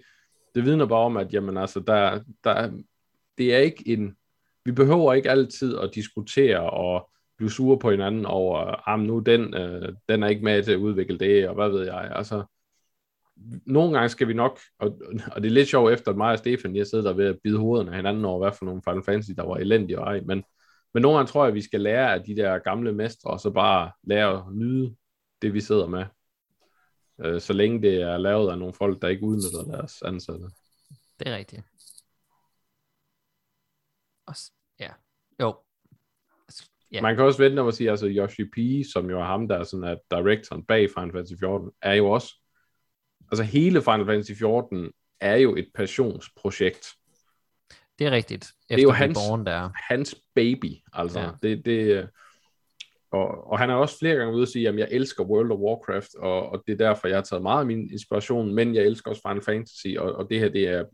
[0.56, 2.72] det vidner bare om, at jamen, altså, der, der,
[3.38, 4.16] det er ikke en...
[4.66, 9.54] Vi behøver ikke altid at diskutere og blive sure på hinanden over, at nu den,
[9.54, 12.12] øh, den er ikke med til at udvikle det, og hvad ved jeg.
[12.16, 12.44] Altså,
[13.66, 15.00] nogle gange skal vi nok, og,
[15.32, 17.40] og det er lidt sjovt efter, at mig og Stefan, jeg sidder der ved at
[17.44, 20.22] bide hovederne af hinanden over, hvad for nogle Final Fantasy, der var elendige og ej,
[20.26, 20.44] men,
[20.94, 23.40] men nogle gange tror jeg, at vi skal lære af de der gamle mestre, og
[23.40, 24.96] så bare lære at nyde
[25.44, 26.06] det, vi sidder med.
[27.20, 30.46] Øh, så længe det er lavet af nogle folk, der ikke udnytter deres ansatte.
[31.20, 31.62] Det er rigtigt.
[34.26, 34.36] Og,
[34.80, 34.90] ja,
[35.40, 35.56] jo.
[36.92, 37.02] Ja.
[37.02, 39.58] Man kan også vente om at sige, altså Yoshi P, som jo er ham, der
[39.58, 42.34] er sådan at directoren bag Final Fantasy 14, er jo også,
[43.32, 46.88] altså hele Final Fantasy 14 er jo et passionsprojekt.
[48.00, 48.52] Det er rigtigt.
[48.70, 49.18] Efter er jo hans...
[49.18, 49.70] Born der.
[49.76, 51.20] Hans baby, altså.
[51.20, 51.32] Ja.
[51.42, 52.10] Det, det,
[53.14, 55.60] og, og han er også flere gange ude at sige, at jeg elsker World of
[55.60, 58.84] Warcraft, og, og det er derfor, jeg har taget meget af min inspiration, men jeg
[58.84, 60.86] elsker også Final Fantasy, og, og det her, det er,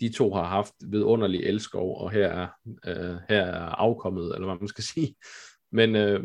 [0.00, 2.48] de to har haft vidunderlig elskov, og her er,
[2.86, 5.14] øh, her er afkommet, eller hvad man skal sige.
[5.72, 6.24] Men, øh,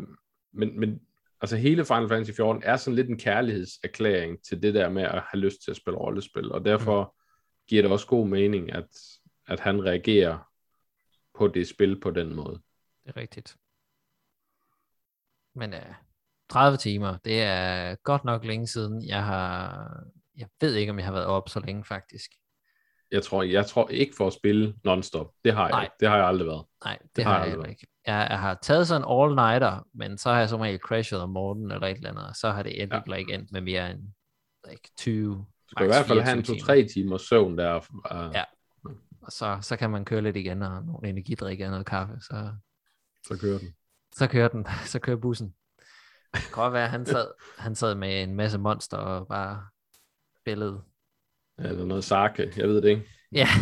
[0.52, 1.00] men, men
[1.40, 5.22] altså hele Final Fantasy 14 er sådan lidt en kærlighedserklæring til det der med at
[5.30, 7.66] have lyst til at spille rollespil, og derfor mm.
[7.68, 8.88] giver det også god mening, at,
[9.48, 10.50] at han reagerer
[11.38, 12.60] på det spil på den måde.
[13.04, 13.56] Det er rigtigt.
[15.56, 15.80] Men uh,
[16.48, 19.02] 30 timer, det er godt nok længe siden.
[19.06, 19.86] Jeg har,
[20.36, 22.30] jeg ved ikke, om jeg har været op så længe faktisk.
[23.10, 25.32] Jeg tror, jeg tror ikke for at spille non-stop.
[25.44, 25.82] Det har jeg Nej.
[25.82, 25.94] ikke.
[26.00, 26.64] Det har jeg aldrig været.
[26.84, 27.70] Nej, det, Det har har jeg aldrig.
[27.70, 27.86] ikke.
[28.06, 31.30] Jeg, jeg har taget sådan en all-nighter, men så har jeg som regel crashet om
[31.30, 33.14] morgenen eller et eller andet, og så har det endelig ja.
[33.14, 34.00] ikke endt med mere end
[34.70, 37.76] like, 20, Du skal i hvert fald have en 24 2-3 timers søvn der.
[37.76, 38.44] Uh, Ja.
[39.22, 42.50] og så, så kan man køre lidt igen, og nogle energidrik og noget kaffe, så,
[43.28, 43.74] Så kører den.
[44.16, 45.54] Så kører den, så kører bussen.
[46.34, 47.26] Det kan godt være, at han sad,
[47.58, 49.66] han sad med en masse monster og bare
[50.40, 50.82] spillede.
[51.58, 52.52] Eller noget sake.
[52.56, 53.08] Jeg ved det ikke.
[53.32, 53.46] Ja.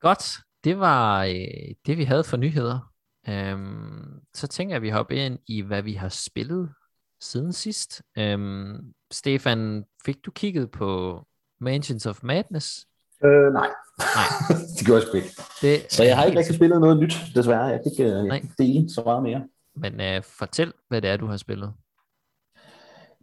[0.00, 0.24] Godt,
[0.64, 2.92] det var øh, det, vi havde for nyheder.
[3.28, 6.74] Øhm, så tænker jeg, at vi hopper ind i, hvad vi har spillet
[7.20, 8.02] siden sidst.
[8.18, 11.22] Øhm, Stefan, fik du kigget på
[11.60, 12.86] Mansions of Madness?
[13.24, 13.68] Øh, nej.
[13.98, 14.28] Nej.
[14.78, 15.32] det gjorde jeg sgu ikke.
[15.62, 17.64] Det Så jeg har ikke rigtig spillet noget nyt, desværre.
[17.64, 19.42] Jeg kan ikke, øh, dele så meget mere.
[19.76, 21.72] Men øh, fortæl, hvad det er, du har spillet.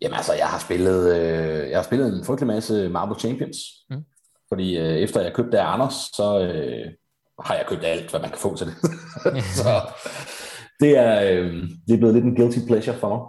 [0.01, 3.57] Jamen altså, jeg har spillet, øh, jeg har spillet en frygtelig masse Marble Champions.
[3.89, 4.05] Mm.
[4.49, 6.91] Fordi øh, efter jeg købte af Anders, så øh,
[7.45, 8.75] har jeg købt alt, hvad man kan få til det.
[9.61, 9.81] så
[10.79, 11.53] det er, øh,
[11.87, 13.19] det er blevet lidt en guilty pleasure for mig.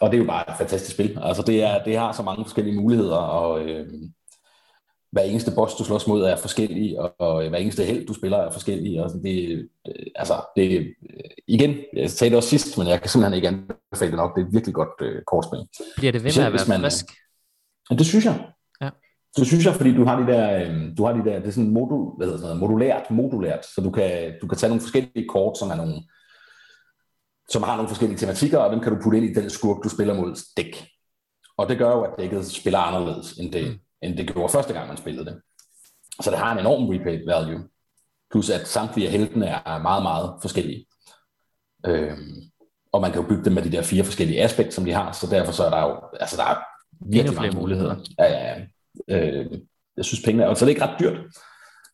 [0.00, 1.18] Og det er jo bare et fantastisk spil.
[1.22, 3.86] Altså det, er, det har så mange forskellige muligheder, og øh,
[5.12, 8.38] hver eneste boss, du slås mod, er forskellig, og, og hver eneste held, du spiller,
[8.38, 9.02] er forskellig.
[9.02, 13.00] Og sådan, det, øh, altså, det, øh, igen, jeg sagde det også sidst, men jeg
[13.00, 14.36] kan simpelthen ikke anbefale det nok.
[14.36, 15.58] Det er et virkelig godt øh, kortspil.
[15.96, 17.04] Bliver det ved med at være man- frisk?
[17.90, 18.46] Og det synes jeg.
[18.80, 18.90] Ja.
[19.36, 21.52] Det synes jeg, fordi du har de der, øh, du har de der, det er
[21.52, 24.80] sådan modul, hvad hedder sådan noget, modulært, modulært, så du kan, du kan tage nogle
[24.82, 25.94] forskellige kort, som er nogle,
[27.50, 29.88] som har nogle forskellige tematikker, og dem kan du putte ind i den skurk, du
[29.88, 30.86] spiller mod dæk.
[31.58, 33.78] Og det gør jo, at dækket spiller anderledes, end det, Mm.
[34.02, 35.40] End det gjorde første gang, man spillede det.
[36.20, 37.68] Så det har en enorm replay value.
[38.30, 40.86] Plus at samtlige af heltene er meget, meget forskellige.
[41.86, 42.50] Øhm,
[42.92, 45.12] og man kan jo bygge dem med de der fire forskellige aspekter, som de har,
[45.12, 46.56] så derfor så er der jo, altså der er
[47.10, 47.96] virkelig mange muligheder.
[48.18, 48.64] Ja, ja, ja.
[49.08, 49.60] Øh,
[49.96, 51.18] jeg synes pengene er, og så er det ikke ret dyrt.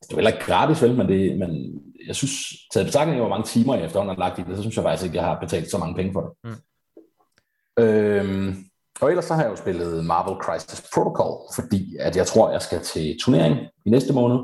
[0.03, 2.33] Det er heller ikke gratis, vel, men, det, men jeg synes,
[2.73, 4.85] taget betragtning af, hvor mange timer jeg efterhånden har lagt i det, så synes jeg
[4.85, 6.33] faktisk ikke, jeg har betalt så mange penge for det.
[6.45, 7.85] Mm.
[7.85, 8.65] Øhm,
[9.01, 12.63] og ellers så har jeg jo spillet Marvel Crisis Protocol, fordi at jeg tror, jeg
[12.63, 14.39] skal til turnering i næste måned.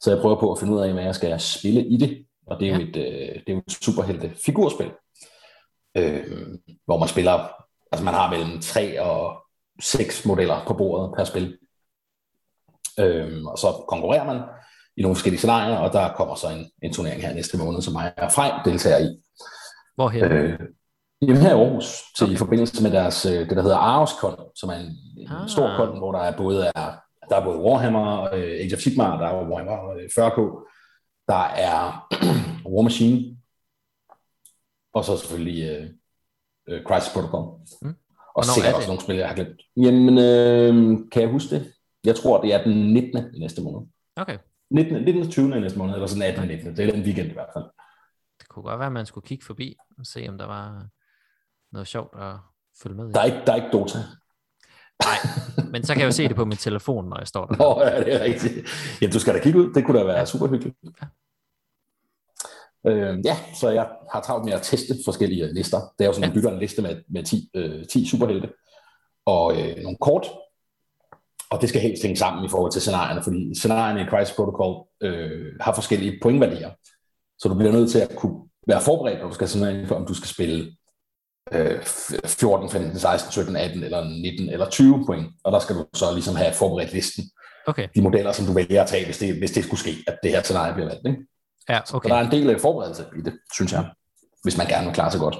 [0.00, 2.26] Så jeg prøver på at finde ud af, hvad jeg skal spille i det.
[2.46, 2.84] Og det er jo Ja.
[2.88, 4.90] et, øh, det er jo et superhelte figurspil,
[5.96, 6.26] øh,
[6.84, 7.48] hvor man spiller,
[7.92, 9.36] altså man har mellem tre og
[9.82, 11.58] seks modeller på bordet per spil.
[13.00, 14.42] Øh, og så konkurrerer man
[14.96, 17.94] i nogle forskellige scenarier, og der kommer så en, en turnering her næste måned, som
[17.94, 19.22] jeg er Frej deltager i.
[19.94, 20.22] Hvorhen?
[20.24, 20.58] Øh,
[21.22, 24.68] jamen her i Aarhus, til, i forbindelse med deres, øh, det der hedder AROS-kon, som
[24.70, 25.48] er en, en Ah.
[25.48, 26.90] stor kon, hvor der er både er,
[27.28, 30.38] der er både Warhammer, øh, Age of Sigmar, der er Warhammer øh, 40K,
[31.28, 32.08] der er
[32.72, 33.36] War Machine,
[34.94, 35.86] og så selvfølgelig øh,
[36.68, 37.60] øh, Crisis Protocol.
[37.82, 37.94] Mm.
[38.36, 39.60] Og sikkert er også nogle spil, jeg har glemt.
[39.76, 41.72] Jamen, øh, kan jeg huske det?
[42.04, 43.34] Jeg tror, det er den 19.
[43.34, 43.88] i næste måned.
[44.16, 44.38] Okay,
[44.70, 45.02] 19.
[45.04, 45.30] 19.
[45.30, 45.56] 20.
[45.56, 46.48] i næste måned, eller sådan 18.
[46.48, 46.76] 19.
[46.76, 47.64] Det er den weekend i hvert fald.
[48.40, 50.86] det kunne godt være, at man skulle kigge forbi og se, om der var
[51.72, 52.34] noget sjovt at
[52.82, 53.12] følge med i.
[53.12, 53.98] Der er ikke, der er ikke Dota.
[55.04, 55.16] Nej,
[55.72, 57.56] men så kan jeg jo se det på min telefon, når jeg står der.
[57.56, 58.68] Nå, ja, det er rigtigt.
[59.00, 59.72] Jamen, du skal da kigge ud.
[59.74, 60.76] Det kunne da være super hyggeligt.
[62.86, 65.78] Øh, ja, så jeg har travlt med at teste forskellige lister.
[65.98, 68.48] Det er jo sådan, man bygger en liste med, med 10, øh, 10 superhelte
[69.26, 70.26] og øh, nogle kort,
[71.50, 74.86] og det skal helst hænge sammen i forhold til scenarierne, fordi scenarierne i Crisis Protocol
[75.00, 76.70] øh, har forskellige pointværdier.
[77.38, 80.06] Så du bliver nødt til at kunne være forberedt, når du skal sådan for, om
[80.06, 80.76] du skal spille
[81.52, 81.82] øh,
[82.26, 85.26] 14, 15, 16, 17, 18 eller 19 eller 20 point.
[85.44, 87.24] Og der skal du så ligesom have forberedt listen.
[87.66, 87.88] Okay.
[87.94, 90.30] De modeller, som du vælger at tage, hvis det, hvis det skulle ske, at det
[90.30, 91.06] her scenarie bliver valgt.
[91.06, 91.18] Ikke?
[91.68, 92.08] Ja, Så okay.
[92.08, 93.90] der er en del af forberedelse i det, synes jeg,
[94.42, 95.38] hvis man gerne vil klare sig godt.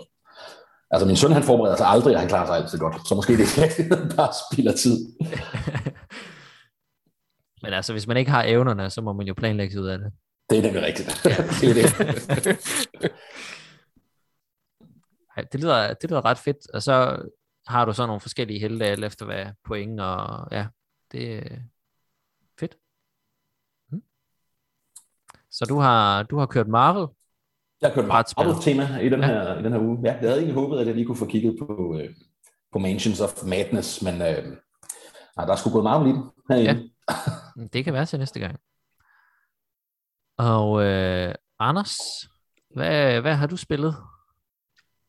[0.91, 3.09] Altså min søn, han forbereder sig aldrig, og han klarer sig altid godt.
[3.09, 4.99] Så måske det er bare spilder tid.
[7.63, 9.99] Men altså, hvis man ikke har evnerne, så må man jo planlægge sig ud af
[9.99, 10.13] det.
[10.51, 11.09] Det er nemlig rigtigt.
[11.61, 11.87] det er det.
[15.37, 16.71] Ej, det, lyder, det lyder ret fedt.
[16.75, 17.23] Og så
[17.67, 20.67] har du så nogle forskellige helte, alt efter hvad point, og ja,
[21.13, 21.57] det er
[22.61, 22.77] fedt.
[23.93, 24.03] Mm.
[25.51, 27.07] Så du har, du har kørt Marvel.
[27.81, 28.45] Jeg har kørt Brætspil.
[28.47, 29.27] meget tema i den, Ja.
[29.27, 29.99] her, i den her uge.
[30.05, 32.15] Ja, jeg havde egentlig håbet, at jeg lige kunne få kigget på, øh,
[32.73, 34.45] på Mansions of Madness, men øh,
[35.37, 36.91] nej, der er sgu gået meget om i den herinde.
[37.57, 38.59] Mm, Det kan være til næste gang.
[40.39, 41.99] Og øh, Anders,
[42.75, 43.97] hvad, hvad har du spillet?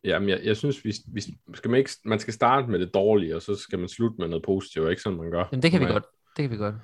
[0.03, 1.21] Jamen, jeg, jeg synes, vi, vi
[1.53, 4.27] skal man, ikke, man skal starte med det dårlige, og så skal man slutte med
[4.27, 5.45] noget positivt, ikke sådan man gør.
[5.51, 6.05] Jamen, det kan vi godt.
[6.37, 6.75] Det kan vi godt.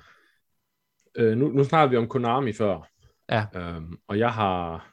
[1.14, 2.88] Øh, nu, nu snakker vi om Konami før.
[3.30, 3.46] Ja.
[3.54, 4.90] Øhm, og jeg har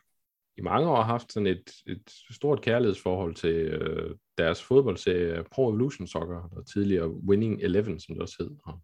[0.58, 2.02] i mange år haft sådan et, et
[2.32, 8.22] stort kærlighedsforhold til øh, deres fodboldserie Pro Evolution Soccer, der tidligere Winning Eleven, som det
[8.22, 8.50] også hed.
[8.66, 8.80] Og,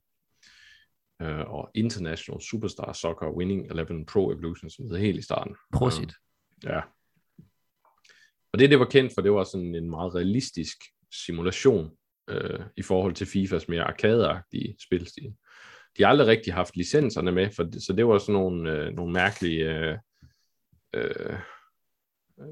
[1.22, 5.56] øh, og International Superstar Soccer Winning Eleven Pro Evolution, som det hed helt i starten.
[5.74, 6.14] Prosit.
[6.64, 6.82] Ja.
[8.54, 10.78] Og det, det var kendt for, det var sådan en meget realistisk
[11.26, 11.92] simulation
[12.30, 15.34] øh, i forhold til FIFAs mere arkadeagtige spilstil.
[15.98, 18.94] De har aldrig rigtig haft licenserne med, for det, så det var sådan nogle, øh,
[18.94, 19.98] nogle mærkelige øh,
[20.96, 21.38] øh,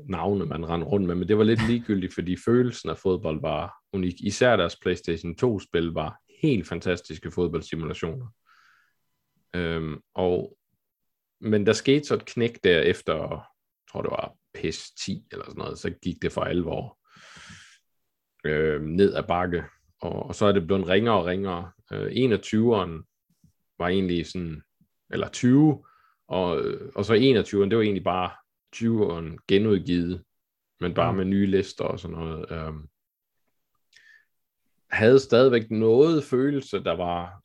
[0.10, 3.74] navne, man rendte rundt med, men det var lidt ligegyldigt, fordi følelsen af fodbold var
[3.94, 4.22] unik.
[4.22, 8.28] Især deres PlayStation 2-spil var helt fantastiske fodboldsimulationer.
[9.56, 10.58] Øhm, og,
[11.42, 15.46] men der skete så et knæk der efter, jeg tror det var PES 10 eller
[15.46, 16.98] sådan noget, så gik det for alvor
[18.46, 19.64] øh, ned ad bakke,
[20.02, 21.72] og, og så er det blevet ringere og ringere.
[21.92, 23.08] Øh, 21'eren
[23.80, 24.62] var egentlig sådan,
[25.12, 25.86] eller 20,
[26.28, 26.64] og,
[26.96, 28.32] og så 21'eren, det var egentlig bare
[28.76, 30.24] 20'eren genudgivet,
[30.80, 31.18] men bare Mm.
[31.18, 32.52] med nye lister og sådan noget.
[32.52, 32.74] Øh,
[34.92, 37.42] havde stadigvæk noget følelse, der var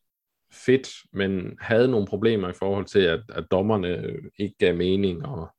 [0.52, 5.55] fedt, men havde nogle problemer i forhold til, at, at dommerne ikke gav mening, og,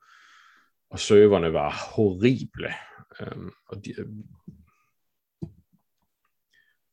[0.90, 2.74] og serverne var horrible.
[3.22, 4.24] Øhm, og de, øhm,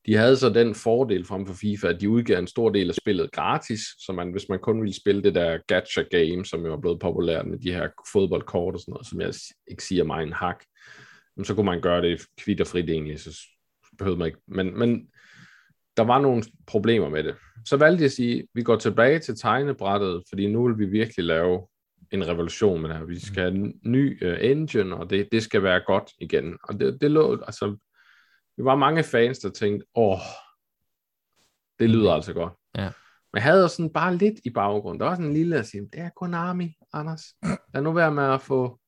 [0.05, 2.95] de havde så den fordel frem for FIFA, at de udgav en stor del af
[2.95, 6.73] spillet gratis, så man, hvis man kun ville spille det der gacha game, som jo
[6.73, 9.33] er blevet populært med de her fodboldkort og sådan noget, som jeg
[9.67, 10.63] ikke siger mig en hak,
[11.35, 13.39] men så kunne man gøre det kvitterfrit egentlig, så
[13.97, 14.39] behøvede man ikke.
[14.47, 15.07] Men, men
[15.97, 17.35] der var nogle problemer med det.
[17.65, 20.85] Så valgte jeg at sige, at vi går tilbage til tegnebrættet, fordi nu vil vi
[20.85, 21.67] virkelig lave
[22.15, 23.05] en revolution med det her.
[23.05, 26.57] Vi skal have en ny uh, engine, og det, det skal være godt igen.
[26.63, 27.77] Og det, det lå, altså,
[28.57, 30.19] vi var mange fans, der tænkte, åh,
[31.79, 32.53] det lyder altså godt.
[32.77, 32.91] Ja.
[33.33, 34.99] Men jeg havde også sådan bare lidt i baggrunden.
[34.99, 37.23] Der var sådan en lille at sige, det er Konami, Anders.
[37.73, 38.79] Lad nu være med at få,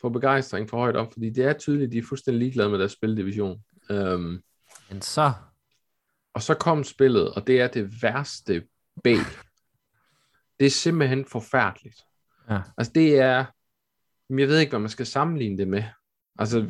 [0.00, 2.92] få begejstring for højt op, fordi det er tydeligt, de er fuldstændig ligeglade med deres
[2.92, 3.62] spildivision.
[3.90, 4.42] Um,
[4.90, 5.32] Men så,
[6.34, 8.66] og så kom spillet, og det er det værste
[9.04, 9.06] B.
[10.58, 11.96] Det er simpelthen forfærdeligt.
[12.50, 12.60] Ja.
[12.78, 13.44] Altså det er,
[14.30, 15.82] jeg ved ikke, hvad man skal sammenligne det med.
[16.38, 16.66] Altså,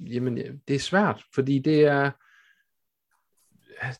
[0.00, 0.36] jamen,
[0.68, 2.10] det er svært, fordi det er,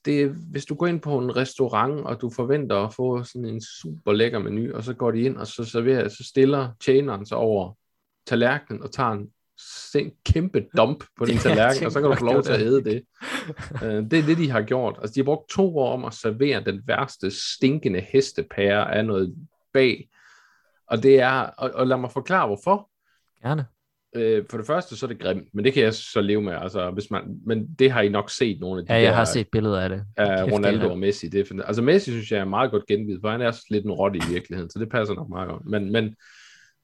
[0.05, 3.45] det er, hvis du går ind på en restaurant, og du forventer at få sådan
[3.45, 7.27] en super lækker menu, og så går de ind, og så serverer, så stiller tjeneren
[7.27, 7.73] sig over
[8.27, 12.17] tallerkenen, og tager en sen- kæmpe dump på din Ja, tallerken, og så kan du
[12.17, 13.05] få lov til at æde det.
[13.85, 14.99] Øh, det er det, de har gjort.
[15.01, 19.35] Altså, de har brugt to år om at servere den værste stinkende hestepære af noget
[19.73, 20.09] bag.
[20.87, 22.91] Og det er, og, og lad mig forklare hvorfor.
[23.43, 23.67] gerne.
[24.17, 26.53] Øh, for det første, så er det grimt, men det kan jeg så leve med.
[26.53, 29.17] Altså, hvis man, men det har I nok set nogle af de Ja, jeg der,
[29.17, 30.05] har set billeder af det.
[30.17, 31.29] af Kæft, Ronaldo det og Messi.
[31.29, 33.85] Det er, altså Messi synes jeg er meget godt gengivet, for han er også lidt
[33.85, 35.65] en rotte i virkeligheden, så det passer nok meget godt.
[35.65, 36.17] Men, men,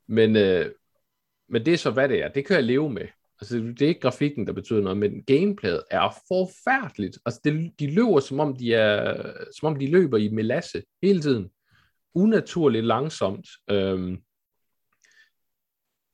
[0.08, 0.66] men, øh,
[1.48, 2.28] men det er så, hvad det er.
[2.28, 3.06] Det kan jeg leve med.
[3.40, 7.18] Altså, det er ikke grafikken, der betyder noget, men gameplayet er forfærdeligt.
[7.26, 9.22] Altså, det, de løber, som om de, er,
[9.60, 11.50] som om de løber i melasse hele tiden.
[12.14, 13.46] Unaturligt langsomt.
[13.70, 14.22] Øhm,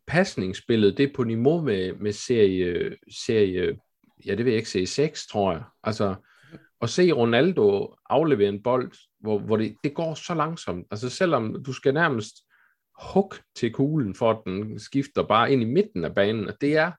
[0.07, 3.79] pasningsspillet, det er på niveau med, med serie, serie,
[4.27, 5.63] ja, det vil jeg ikke sige, 6, tror jeg.
[5.83, 6.15] Altså,
[6.83, 10.87] at se Ronaldo aflevere en bold, hvor, hvor det, det går så langsomt.
[10.91, 12.35] Altså selvom du skal nærmest
[13.13, 16.77] hug til kuglen, for at den skifter bare ind i midten af banen, og det
[16.77, 16.93] er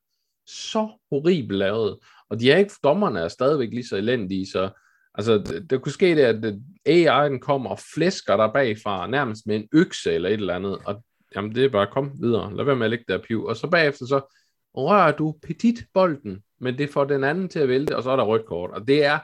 [0.47, 1.99] så horribelt lavet.
[2.29, 4.69] Og de er ikke, dommerne er stadigvæk lige så elendige, så
[5.17, 6.55] altså, det, det kunne ske det, at
[6.89, 11.03] AI'en kommer og flæsker der bagfra, nærmest med en økse eller et eller andet, og
[11.35, 13.67] jamen det er bare, kom videre, lad være med at lægge der piv, og så
[13.67, 14.33] bagefter så
[14.75, 18.15] rører du petit bolden, men det får den anden til at vælte, og så er
[18.15, 19.19] der rødt kort, og det er,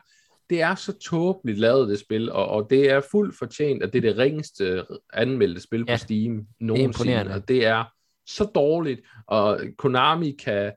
[0.50, 4.06] det er så tåbeligt lavet, det spil, og, og det er fuldt fortjent, at det
[4.06, 7.84] er det ringeste anmeldte spil ja, på Steam nogensinde, og det er
[8.28, 10.72] så dårligt, og Konami kan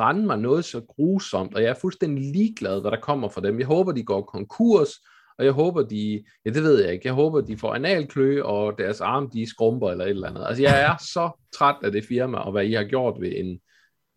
[0.00, 3.58] rende mig noget så grusomt, og jeg er fuldstændig ligeglad, hvad der kommer fra dem.
[3.58, 4.90] Jeg håber, de går konkurs,
[5.38, 8.78] og jeg håber, de, ja det ved jeg ikke, jeg håber, de får analklø, og
[8.78, 10.44] deres arm, de skrumper eller et eller andet.
[10.46, 13.60] Altså, jeg er så træt af det firma, og hvad I har gjort ved en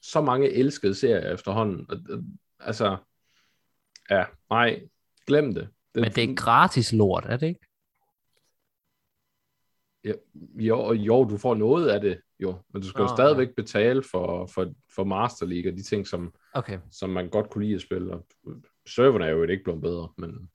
[0.02, 1.88] så mange elskede serier efterhånden.
[2.60, 2.98] Altså,
[4.10, 4.82] ja, nej,
[5.28, 5.68] glem det.
[5.96, 7.60] det Men det er gratis lort, er det ikke?
[10.04, 10.14] Ja,
[10.60, 13.54] jo, jo, du får noget af det, jo, men du skal oh, jo stadigvæk ja.
[13.56, 16.80] betale for, for, for Master League og de ting, som, okay.
[16.92, 18.14] som man godt kunne lide at spille.
[18.14, 18.26] Og
[18.88, 20.50] serverne er jo ikke blevet bedre, men...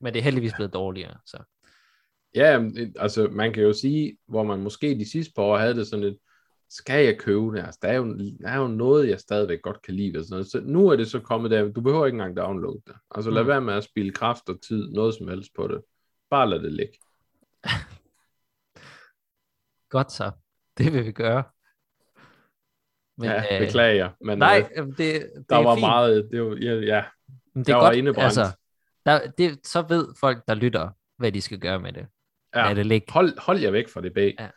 [0.00, 1.38] Men det er heldigvis blevet dårligere, så...
[2.34, 5.86] Ja, altså man kan jo sige, hvor man måske de sidste par år havde det
[5.86, 6.18] sådan lidt,
[6.70, 7.64] skal jeg købe det?
[7.64, 10.18] Altså, der, er jo, der er jo noget, jeg stadigvæk godt kan lide.
[10.18, 10.46] Og sådan noget.
[10.46, 12.94] Så nu er det så kommet der, du behøver ikke engang downloade det.
[13.10, 13.48] Altså lad mm.
[13.48, 15.80] være med at spille kraft og tid, noget som helst på det.
[16.30, 16.98] Bare lad det ligge.
[19.88, 20.30] Godt så.
[20.78, 21.44] Det vil vi gøre.
[23.18, 24.10] Men, ja, øh, beklager.
[24.20, 25.80] Men, nej, øh, det, det der var fint.
[25.80, 27.04] meget, det var, ja, ja
[27.58, 28.24] men det er godt, indebrændt.
[28.24, 28.56] altså,
[29.06, 32.06] der, det, så ved folk, der lytter, hvad de skal gøre med det.
[32.54, 33.12] Ja, det ligge.
[33.12, 34.34] Hold, hold jer væk fra det bag.
[34.38, 34.48] Ja.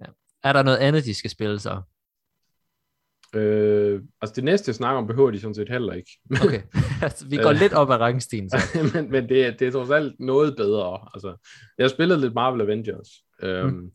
[0.00, 0.06] Ja.
[0.42, 1.82] Er der noget andet, de skal spille så?
[3.36, 6.10] Øh, altså det næste, jeg snakker om, behøver de sådan set heller ikke.
[6.44, 6.62] okay,
[7.02, 8.50] altså, vi går lidt op ad rangstien.
[8.50, 8.56] Så.
[8.94, 11.08] men men det, er, det er trods alt noget bedre.
[11.14, 11.36] Altså,
[11.78, 13.08] jeg har spillet lidt Marvel Avengers,
[13.42, 13.90] øhm, mm.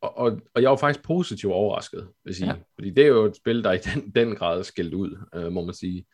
[0.00, 2.48] og, og, og jeg var faktisk positivt overrasket, vil sige.
[2.48, 2.56] Ja.
[2.74, 5.52] Fordi det er jo et spil, der i den, den grad er skældt ud, øh,
[5.52, 6.06] må man sige.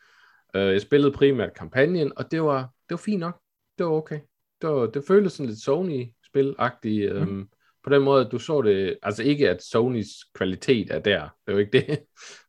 [0.57, 3.41] Øh, jeg spillede primært kampagnen, og det var, det var fint nok.
[3.79, 4.21] Det var okay.
[4.63, 7.13] Det, var, det føltes sådan lidt Sony-spil-agtigt.
[7.13, 7.49] Øh, mm
[7.85, 11.29] på den måde, at du så det, altså ikke at Sonys kvalitet er der, det
[11.47, 11.99] er jo ikke det,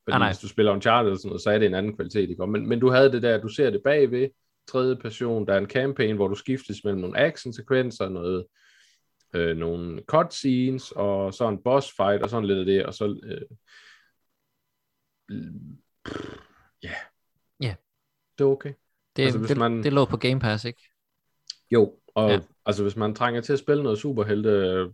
[0.03, 0.29] fordi ah, nej.
[0.29, 2.47] hvis du spiller Uncharted eller sådan noget, så er det en anden kvalitet, ikke?
[2.47, 4.29] Men, men du havde det der, du ser det bagved,
[4.67, 8.45] tredje person, der er en campaign, hvor du skiftes mellem nogle action-sekvenser, noget,
[9.33, 13.05] øh, nogle cutscenes, og så en boss fight, og sådan lidt af det, og så,
[13.23, 13.41] øh,
[16.83, 16.95] ja, yeah.
[17.63, 17.75] yeah.
[18.37, 18.73] det er okay.
[19.15, 19.83] Det, altså, hvis det, man...
[19.83, 20.89] det lå på Game Pass, ikke?
[21.71, 22.39] Jo, og ja.
[22.65, 24.89] altså hvis man trænger til at spille noget superhelte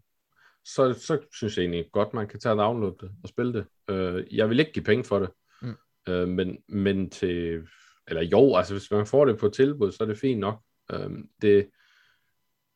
[0.75, 3.65] så, så synes jeg egentlig godt, man kan tage og downloade det og spille det.
[3.89, 5.29] Øh, jeg vil ikke give penge for det,
[5.61, 5.75] mm.
[6.09, 7.67] øh, men, men til,
[8.07, 10.63] eller jo, altså hvis man får det på tilbud, så er det fint nok.
[10.91, 11.09] Øh,
[11.41, 11.69] det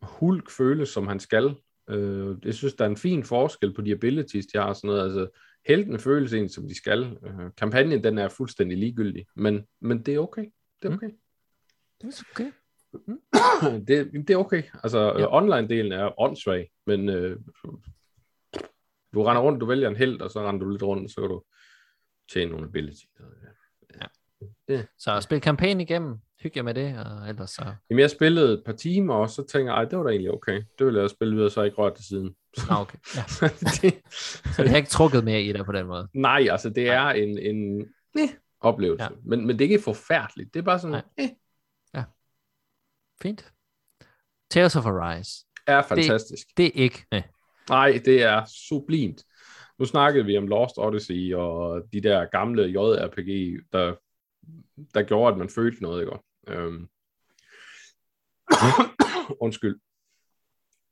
[0.01, 1.55] Hulk føles, som han skal.
[1.89, 4.87] Øh, jeg synes, der er en fin forskel på de abilities, de har og sådan
[4.87, 5.03] noget.
[5.03, 5.27] Altså,
[5.67, 7.17] heltene føles egentlig, som de skal.
[7.23, 10.45] Øh, kampagnen, den er fuldstændig ligegyldig, men, men det er okay.
[10.81, 10.95] Det er mm.
[10.95, 11.07] okay.
[11.07, 11.17] Mm.
[12.01, 12.51] Det er okay.
[12.93, 13.85] Mm.
[13.87, 14.63] det, det er okay.
[14.83, 15.37] Altså, ja.
[15.37, 17.37] online-delen er åndssvag, men øh,
[19.13, 21.29] du render rundt, du vælger en held, og så render du lidt rundt, så kan
[21.29, 21.43] du
[22.33, 23.03] tjene nogle ability.
[24.01, 24.05] Ja.
[24.67, 24.87] Det.
[24.97, 27.65] Så spil kampagne igennem, hygge jer med det, og ellers så...
[27.89, 30.63] Jamen, jeg spillede et par timer, og så tænker jeg, det var da egentlig okay.
[30.79, 32.35] Det ville jeg spille videre, så jeg ikke rørt til siden.
[32.69, 32.97] Ah, okay.
[33.15, 33.21] Ja.
[33.81, 33.93] det...
[34.55, 36.07] så det har ikke trukket mere i dig på den måde?
[36.13, 37.81] Nej, altså det er en, en
[38.17, 38.29] eh,
[38.61, 39.03] oplevelse.
[39.03, 39.09] Ja.
[39.23, 40.53] Men, men det er ikke forfærdeligt.
[40.53, 41.29] Det er bare sådan, eh,
[43.21, 43.53] Fint.
[44.49, 45.45] Tales of Arise.
[45.67, 46.47] Er fantastisk.
[46.47, 47.05] Det, det er ikke.
[47.11, 47.23] Nej.
[47.69, 49.23] Nej, det er sublimt.
[49.79, 53.95] Nu snakkede vi om Lost Odyssey og de der gamle JRPG, der,
[54.93, 56.17] der gjorde, at man følte noget, ikke?
[56.47, 56.87] Øhm.
[59.45, 59.79] Undskyld.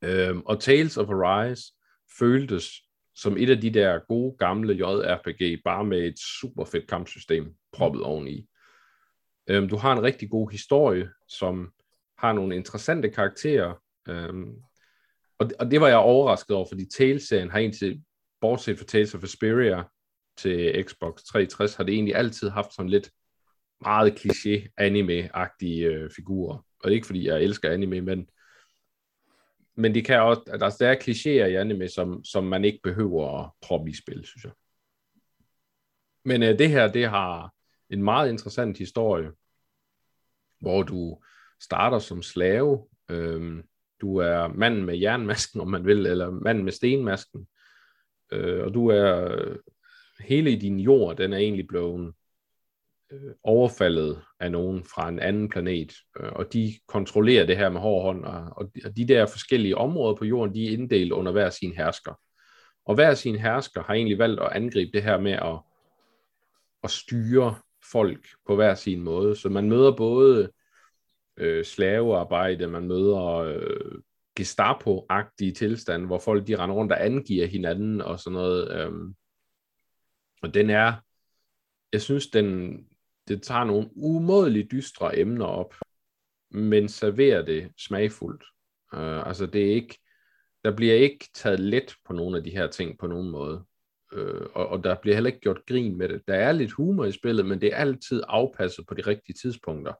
[0.01, 1.73] Øhm, og Tales of Arise
[2.19, 2.71] føltes
[3.15, 8.03] som et af de der gode gamle JRPG, bare med et super fedt kampsystem proppet
[8.03, 8.49] oveni.
[9.47, 11.71] Øhm, du har en rigtig god historie, som
[12.19, 13.73] har nogle interessante karakterer.
[14.07, 14.55] Øhm,
[15.39, 18.03] og, og det var jeg overrasket over, fordi Tales-serien har indtil,
[18.41, 19.83] bortset fra Tales of Asperia
[20.37, 23.11] til Xbox 360, har det egentlig altid haft sådan lidt
[23.81, 26.55] meget kliché anime-agtige øh, figurer.
[26.55, 28.29] Og det er ikke fordi, jeg elsker anime, men,
[29.75, 33.43] men de kan også, altså, der er klichéer i anime, som, som man ikke behøver
[33.43, 34.51] at proppe i spil, synes jeg.
[36.25, 37.53] Men øh, det her, det har
[37.89, 39.31] en meget interessant historie,
[40.59, 41.19] hvor du
[41.61, 42.85] starter som slave.
[43.11, 43.63] Øhm,
[44.01, 47.47] du er manden med jernmasken, om man vil, eller manden med stenmasken.
[48.31, 49.55] Øh, og du er øh,
[50.19, 52.13] hele din jord, den er egentlig blevet
[53.11, 57.81] øh, overfaldet af nogen fra en anden planet, øh, og de kontrollerer det her med
[57.81, 61.11] hård hånd, og, og, de, og de der forskellige områder på jorden, de er inddelt
[61.11, 62.13] under hver sin hersker.
[62.85, 65.59] Og hver sin hersker har egentlig valgt at angribe det her med at,
[66.83, 67.55] at styre
[67.91, 69.35] folk på hver sin måde.
[69.35, 70.51] Så man møder både
[71.39, 74.01] øh, slavearbejde, man møder øh,
[74.39, 78.71] Gestapo-agtige tilstande, hvor folk de render rundt og angiver hinanden og sådan noget.
[78.71, 78.91] Øh,
[80.41, 80.93] og den er,
[81.93, 82.77] jeg synes, den,
[83.27, 85.75] det tager nogle umådeligt dystre emner op,
[86.51, 88.43] men serverer det smagfuldt.
[88.93, 89.97] Øh, altså det er ikke,
[90.63, 93.63] der bliver ikke taget let på nogle af de her ting på nogen måde.
[94.13, 96.21] Øh, og, og der bliver heller ikke gjort grin med det.
[96.27, 99.93] Der er lidt humor i spillet, men det er altid afpasset på de rigtige tidspunkter.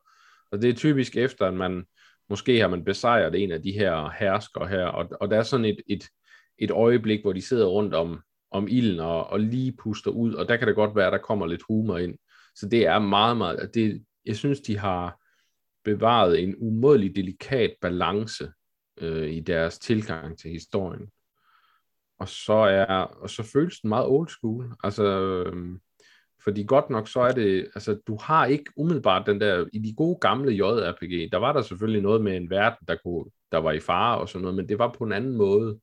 [0.52, 1.86] Og det er typisk efter, at man
[2.30, 5.66] måske har man besejret en af de her herskere her, og, og der er sådan
[5.66, 6.04] et, et,
[6.58, 8.22] et øjeblik, hvor de sidder rundt om,
[8.52, 11.18] om ilden og, og lige puster ud, og der kan det godt være, at der
[11.18, 12.16] kommer lidt humor ind.
[12.56, 15.20] Så det er meget, meget, det, jeg synes, de har
[15.84, 18.52] bevaret en umådelig delikat balance
[18.97, 21.10] øh, i deres tilgang til historien.
[22.20, 24.76] Og så er, og så føles den meget old school.
[24.84, 25.80] Altså, øh,
[26.44, 29.94] fordi godt nok så er det, altså du har ikke umiddelbart den der, i de
[29.96, 33.72] gode gamle JRPG, der var der selvfølgelig noget med en verden, der, kunne, der var
[33.72, 35.80] i fare og sådan noget, men det var på en anden måde.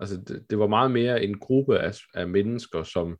[0.00, 3.16] Altså det, det var meget mere en gruppe af, af mennesker, som,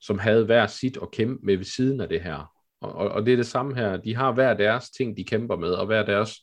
[0.00, 2.52] som havde hver sit at kæmpe med ved siden af det her.
[2.80, 3.96] Og, og, og det er det samme her.
[3.96, 6.34] De har hver deres ting, de kæmper med, og hver deres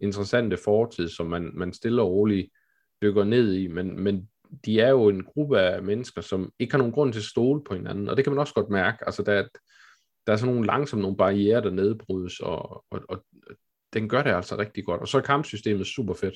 [0.00, 2.50] interessante fortid, som man, man stille og roligt
[3.02, 3.66] dykker ned i.
[3.66, 4.28] Men, men
[4.64, 7.64] de er jo en gruppe af mennesker, som ikke har nogen grund til at stole
[7.64, 8.98] på hinanden, og det kan man også godt mærke.
[9.06, 9.46] Altså, der, er,
[10.26, 13.24] der er sådan nogle langsomt nogle barriere, der nedbrydes, og, og, og
[13.92, 15.00] den gør det altså rigtig godt.
[15.00, 16.34] Og så er kampsystemet super fedt.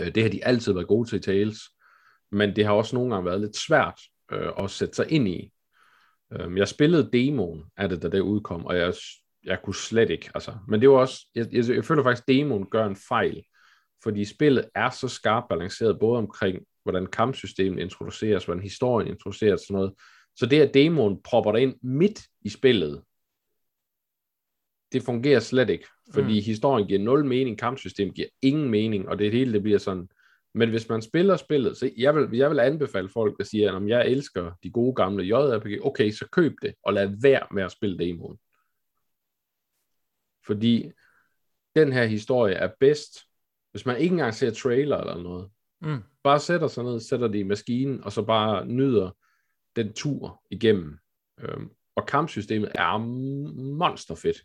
[0.00, 1.60] Øh, det har de altid været gode til i Tales,
[2.32, 4.00] men det har også nogle gange været lidt svært
[4.32, 5.52] øh, at sætte sig ind i.
[6.32, 8.94] Øhm, jeg spillede demoen af det, da det udkom, og jeg,
[9.44, 10.30] jeg kunne slet ikke.
[10.34, 13.44] Altså, men det var også, jeg, jeg, jeg føler faktisk, at demoen gør en fejl,
[14.02, 19.74] fordi spillet er så skarpt balanceret, både omkring, hvordan kampsystemet introduceres, hvordan historien introduceres, sådan
[19.74, 19.94] noget.
[20.36, 23.02] Så det, at demoen propper dig ind midt i spillet,
[24.92, 26.44] det fungerer slet ikke, fordi mm.
[26.44, 30.08] historien giver nul mening, kampsystemet giver ingen mening, og det hele det bliver sådan,
[30.54, 33.88] men hvis man spiller spillet, så jeg vil, jeg vil anbefale folk, der siger, at
[33.88, 37.72] jeg elsker de gode gamle JRPG, okay, så køb det, og lad være med at
[37.72, 38.38] spille demoen.
[40.46, 40.90] Fordi
[41.76, 43.18] den her historie er bedst,
[43.70, 45.50] hvis man ikke engang ser trailer eller noget.
[45.80, 46.02] Mm.
[46.24, 49.10] Bare sætter sig ned, sætter det i maskinen, og så bare nyder
[49.76, 50.98] den tur igennem.
[51.40, 52.98] Øhm, og kampsystemet er
[53.78, 54.42] monsterfedt.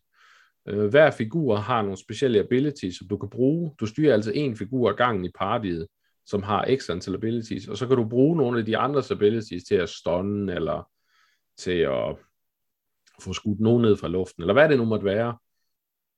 [0.68, 3.76] Øh, hver figur har nogle specielle abilities, som du kan bruge.
[3.80, 5.88] Du styrer altså en figur ad gangen i partiet
[6.30, 9.64] som har x antal abilities, og så kan du bruge nogle af de andres abilities
[9.64, 10.90] til at stunne, eller
[11.58, 12.16] til at
[13.22, 15.38] få skudt nogen ned fra luften, eller hvad det nu måtte være.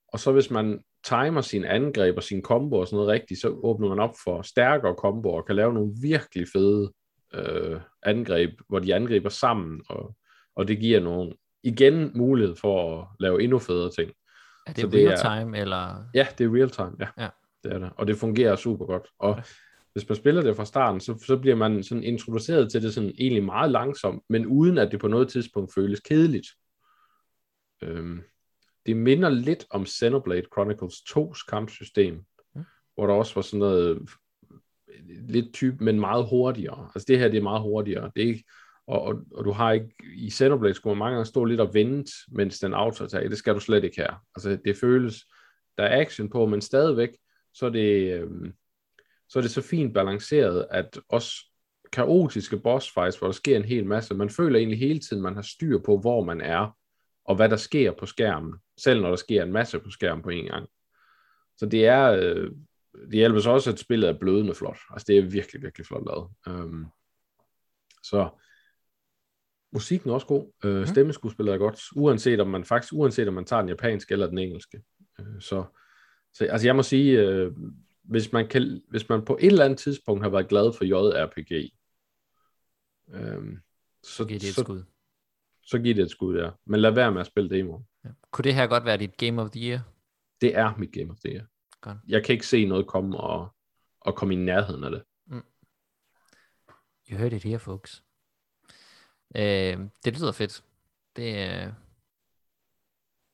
[0.08, 3.50] Og så hvis man timer sin angreb og sin combo og sådan noget rigtigt, så
[3.64, 6.94] åbner man op for stærkere combo og kan lave nogle virkelig fede
[7.34, 10.16] øh, angreb, hvor de angriber sammen, og,
[10.56, 11.34] og det giver nogle,
[11.64, 14.12] igen mulighed for at lave endnu federe ting.
[14.68, 16.04] Er det, så det real time, eller?
[16.14, 17.08] Ja, det er real time, ja.
[17.18, 17.30] ja.
[17.64, 17.90] Det er det.
[17.98, 19.08] Og det fungerer super godt.
[19.20, 19.44] Og ja
[19.94, 23.14] hvis man spiller det fra starten, så, så bliver man sådan introduceret til det sådan
[23.18, 26.48] egentlig meget langsomt, men uden at det på noget tidspunkt føles kedeligt.
[27.84, 28.22] Øhm,
[28.86, 32.24] det minder lidt om Xenoblade Chronicles 2's kampsystem,
[32.56, 32.64] mm.
[32.96, 34.10] hvor der også var sådan noget
[35.08, 36.90] lidt type, men meget hurtigere.
[36.96, 38.12] Altså det her, det er meget hurtigere.
[38.16, 38.44] Det er ikke,
[38.88, 41.74] og, og, og du har ikke, i Xenoblade skulle man mange gange stå lidt og
[41.74, 44.24] vente, mens den autoattack, det skal du slet ikke her.
[44.36, 45.26] Altså det føles,
[45.78, 47.10] der er action på, men stadigvæk,
[47.54, 48.54] så er det, øhm,
[49.30, 51.36] så er det så fint balanceret, at også
[51.92, 55.36] kaotiske boss fights, hvor der sker en hel masse, man føler egentlig hele tiden, man
[55.36, 56.78] har styr på, hvor man er,
[57.26, 60.30] og hvad der sker på skærmen, selv når der sker en masse på skærmen på
[60.30, 60.70] en gang.
[61.58, 62.52] Så det er, øh,
[62.94, 64.78] det hjælper så også, at spillet er blødende flot.
[64.90, 66.30] Altså det er virkelig, virkelig flot lavet.
[66.48, 66.88] Um,
[68.04, 68.30] så
[69.72, 70.52] musikken er også god.
[70.66, 70.86] Uh, mm.
[70.86, 74.38] Stemmeskuespillet er godt, uanset om man faktisk, uanset om man tager den japanske eller den
[74.38, 74.82] engelske.
[75.20, 75.66] Uh, så,
[76.34, 77.54] så altså jeg må sige, uh,
[78.04, 81.74] hvis man, kan, hvis man på et eller andet tidspunkt har været glad for JRPG,
[83.14, 83.58] øhm,
[84.04, 84.84] så, giver det et så, skud.
[85.64, 86.50] Så giver det et skud, ja.
[86.66, 87.80] Men lad være med at spille demo.
[88.04, 88.10] Ja.
[88.32, 89.80] Kunne det her godt være dit Game of the Year?
[90.42, 91.46] Det er mit Game of the Year.
[91.82, 91.98] Godt.
[92.08, 93.56] Jeg kan ikke se noget komme og,
[94.02, 95.04] og komme i nærheden af det.
[95.26, 95.44] Mm.
[97.12, 98.04] You heard it here, folks.
[99.36, 100.64] Øh, det lyder fedt.
[101.16, 101.68] Det er...
[101.68, 101.74] Øh...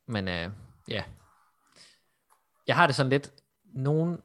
[0.08, 0.52] Men øh,
[0.88, 1.04] ja.
[2.68, 3.34] Jeg har det sådan lidt...
[3.64, 4.22] Nogen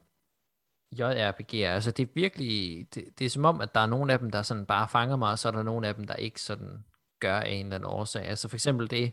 [0.95, 4.19] JRPG'er, altså det er virkelig, det, det er som om, at der er nogle af
[4.19, 6.41] dem, der sådan bare fanger mig, og så er der nogle af dem, der ikke
[6.41, 6.85] sådan
[7.27, 8.25] gør af en eller anden årsag.
[8.25, 9.11] Altså for eksempel det,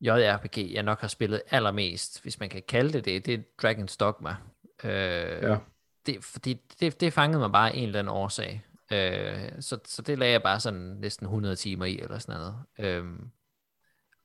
[0.00, 3.96] JRPG, jeg nok har spillet allermest, hvis man kan kalde det det, det er Dragon's
[4.00, 4.36] Dogma.
[4.84, 5.58] Øh, Ja.
[6.06, 8.64] det, fordi det, det fangede mig bare af en eller anden årsag.
[8.92, 12.56] Øh, så, så det lagde jeg bare sådan næsten 100 timer i, eller sådan noget.
[12.78, 13.04] Øh,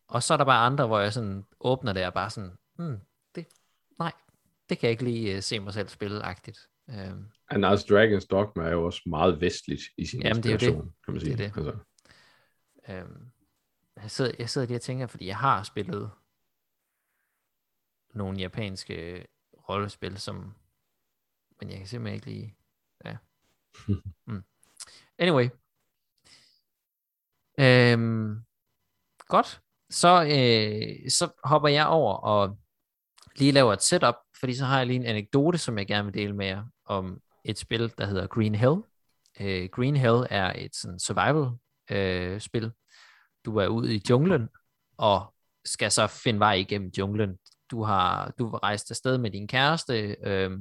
[0.07, 2.97] og så er der bare andre, hvor jeg sådan åbner det og bare sådan, hmm,
[3.35, 3.45] det,
[3.99, 4.11] nej,
[4.69, 6.67] det kan jeg ikke lige uh, se mig selv spille-agtigt.
[6.89, 7.11] Øh,
[7.49, 10.67] And altså, Dragon's Dogma er jo også meget vestligt i sin Jamen, det er det.
[10.67, 11.37] inspiration, kan man sige.
[11.37, 11.57] Det er det.
[11.57, 11.75] Altså,
[12.89, 13.31] Øhm,
[13.95, 16.11] jeg, sidder, jeg sidder lige og tænker, fordi jeg har spillet
[18.13, 19.27] nogle japanske
[19.69, 20.55] rollespil, som,
[21.59, 22.57] men jeg kan simpelthen ikke lige,
[23.05, 23.17] ja.
[24.27, 24.43] Mm.
[25.17, 25.49] Anyway.
[27.59, 28.45] Øhm,
[29.27, 29.61] godt.
[29.89, 32.57] Så, øh, så hopper jeg over og
[33.35, 36.13] lige laver et setup, fordi så har jeg lige en anekdote, som jeg gerne vil
[36.13, 38.83] dele med jer, om et spil, der hedder Green Hell.
[39.39, 41.57] Øh, Green Hell er et sådan survival
[41.91, 42.71] øh, spil.
[43.45, 44.49] Du er ude i junglen,
[44.97, 45.33] og
[45.65, 47.37] skal så finde vej igennem junglen.
[47.71, 50.51] Du har du har rejst afsted med din kæreste, øh,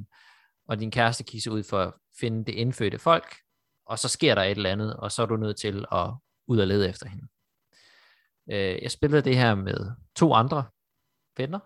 [0.68, 3.36] og din kæreste kigger ud for at finde det indfødte folk,
[3.86, 6.10] og så sker der et eller andet, og så er du nødt til at
[6.46, 7.28] ud og lede efter hende.
[8.50, 10.64] Øh, jeg spillede det her med to andre
[11.36, 11.58] venner,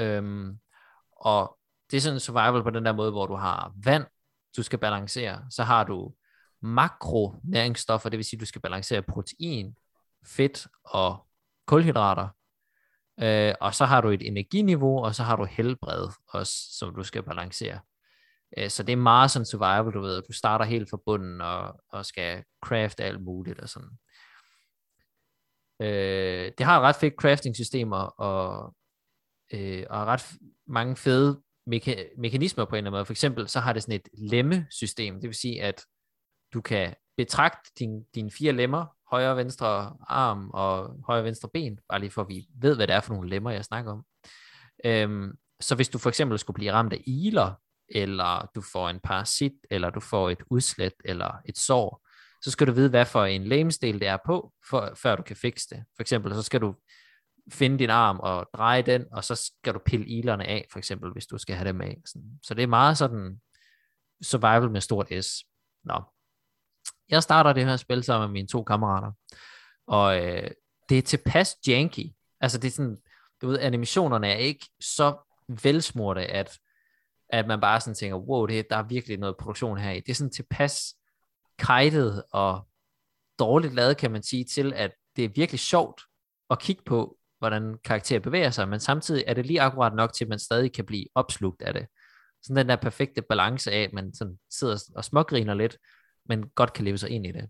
[0.00, 0.54] øh,
[1.12, 1.58] og
[1.90, 4.06] det er sådan en survival på den der måde, hvor du har vand,
[4.56, 6.14] du skal balancere, så har du
[6.62, 9.76] makronæringsstoffer, det vil sige, du skal balancere protein,
[10.26, 11.26] fedt og
[11.66, 12.28] kulhydrater,
[13.20, 17.02] øh, og så har du et energiniveau, og så har du helbred også, som du
[17.02, 17.80] skal balancere.
[18.58, 20.22] Øh, Så det er meget sådan survival, du ved.
[20.22, 23.90] Du starter helt fra bunden og, og skal crafte alt muligt og sådan.
[25.80, 28.74] Øh, det har ret fedt crafting systemer og,
[29.52, 30.32] øh, og ret
[30.66, 31.42] mange fede
[31.74, 33.04] meka- mekanismer på en eller anden måde.
[33.04, 35.14] For eksempel så har det sådan et lemme-system.
[35.14, 35.84] Det vil sige, at
[36.52, 41.48] du kan betragte din, dine fire lemmer, højre og venstre arm og højre og venstre
[41.48, 43.92] ben, bare lige for at vi ved, hvad det er for nogle lemmer, jeg snakker
[43.92, 44.04] om.
[44.84, 47.54] Øhm, så hvis du for eksempel skulle blive ramt af iler,
[47.88, 52.06] eller du får en parasit, eller du får et udslæt, eller et sår,
[52.42, 55.36] så skal du vide, hvad for en lemsdel det er på, for, før du kan
[55.36, 55.84] fikse det.
[55.96, 56.74] For eksempel, så skal du
[57.52, 61.12] finde din arm og dreje den, og så skal du pille ilerne af, for eksempel,
[61.12, 61.96] hvis du skal have dem af.
[62.06, 62.38] Sådan.
[62.42, 63.40] Så det er meget sådan
[64.22, 65.44] survival med stort S.
[65.84, 66.02] Nå.
[67.10, 69.12] Jeg starter det her spil sammen med mine to kammerater,
[69.86, 70.50] og øh,
[70.88, 72.12] det er tilpas janky.
[72.40, 72.98] Altså det er sådan,
[73.42, 75.16] du ved, animationerne er ikke så
[75.62, 76.58] velsmurte, at,
[77.28, 80.00] at man bare sådan tænker, wow, det, der er virkelig noget produktion her i.
[80.00, 80.94] Det er sådan tilpas
[81.58, 82.68] kajtet og
[83.38, 86.02] dårligt lavet, kan man sige, til at det er virkelig sjovt
[86.50, 90.24] at kigge på, hvordan karakterer bevæger sig, men samtidig er det lige akkurat nok til,
[90.24, 91.86] at man stadig kan blive opslugt af det.
[92.42, 95.76] Sådan den der perfekte balance af, at man sådan sidder og smågriner lidt,
[96.30, 97.48] men godt kan leve sig ind i det.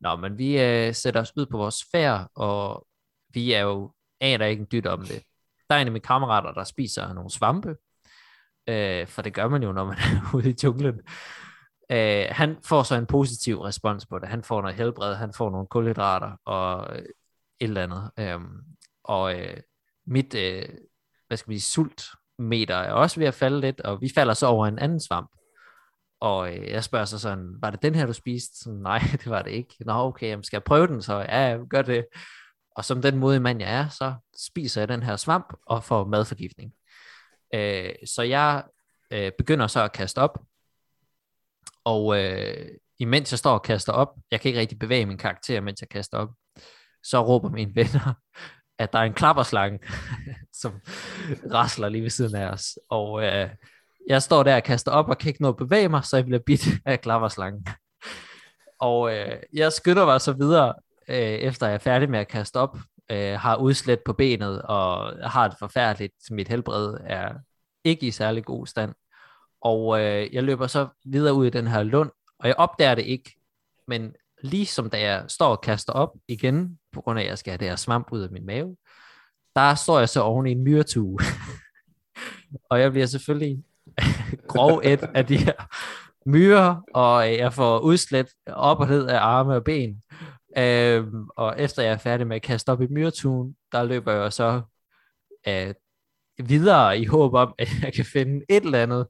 [0.00, 2.86] Nå, men vi øh, sætter os ud på vores færd, og
[3.28, 5.22] vi er jo aner ikke en dyt om det.
[5.70, 7.76] Der er en af mine kammerater, der spiser nogle svampe,
[8.68, 11.00] øh, for det gør man jo, når man er ude i junglen.
[11.90, 14.28] Øh, han får så en positiv respons på det.
[14.28, 17.08] Han får noget helbred, han får nogle kulhydrater og øh, et
[17.60, 18.10] eller andet.
[18.18, 18.40] Øh,
[19.04, 19.56] og øh,
[20.06, 20.68] mit, øh,
[21.26, 24.46] hvad skal vi sige, sultmeter er også ved at falde lidt, og vi falder så
[24.46, 25.30] over en anden svamp.
[26.20, 28.58] Og øh, jeg spørger så sådan, var det den her, du spiste?
[28.58, 29.74] Sådan, Nej, det var det ikke.
[29.80, 31.18] Nå, okay, jamen, skal jeg prøve den så?
[31.18, 32.06] Ja, gør det.
[32.76, 36.04] Og som den modige mand, jeg er, så spiser jeg den her svamp og får
[36.04, 36.72] madforgiftning.
[37.54, 38.64] Øh, så jeg
[39.10, 40.38] øh, begynder så at kaste op,
[41.84, 45.60] og øh, imens jeg står og kaster op, jeg kan ikke rigtig bevæge min karakter,
[45.60, 46.28] mens jeg kaster op,
[47.02, 48.14] så råber mine venner,
[48.78, 49.78] at der er en klapperslange,
[50.60, 50.80] som
[51.52, 52.78] rasler lige ved siden af os.
[52.88, 53.50] Og øh,
[54.08, 56.24] jeg står der og kaster op og kan ikke nå at bevæge mig, så jeg
[56.24, 57.66] bliver bidt af klapperslangen.
[58.78, 60.74] Og øh, jeg skynder mig så videre,
[61.08, 62.78] øh, efter jeg er færdig med at kaste op,
[63.10, 66.14] øh, har udslet på benet, og har det forfærdeligt.
[66.30, 67.34] Mit helbred er
[67.84, 68.94] ikke i særlig god stand.
[69.60, 73.04] Og øh, jeg løber så videre ud i den her lund, og jeg opdager det
[73.04, 73.36] ikke,
[73.88, 77.38] men lige som da jeg står og kaster op igen, på grund af at jeg
[77.38, 78.76] skal have det her svamp ud af min mave,
[79.56, 81.18] der står jeg så oven i en myretue.
[82.70, 83.64] og jeg bliver selvfølgelig
[84.48, 85.52] grov et af de her
[86.26, 90.02] myrer, og øh, jeg får udslæt op og ned af arme og ben.
[90.58, 94.32] Øhm, og efter jeg er færdig med at kaste op i myretun, der løber jeg
[94.32, 94.62] så
[95.48, 95.74] øh,
[96.38, 99.06] videre i håb om, at jeg kan finde et eller andet,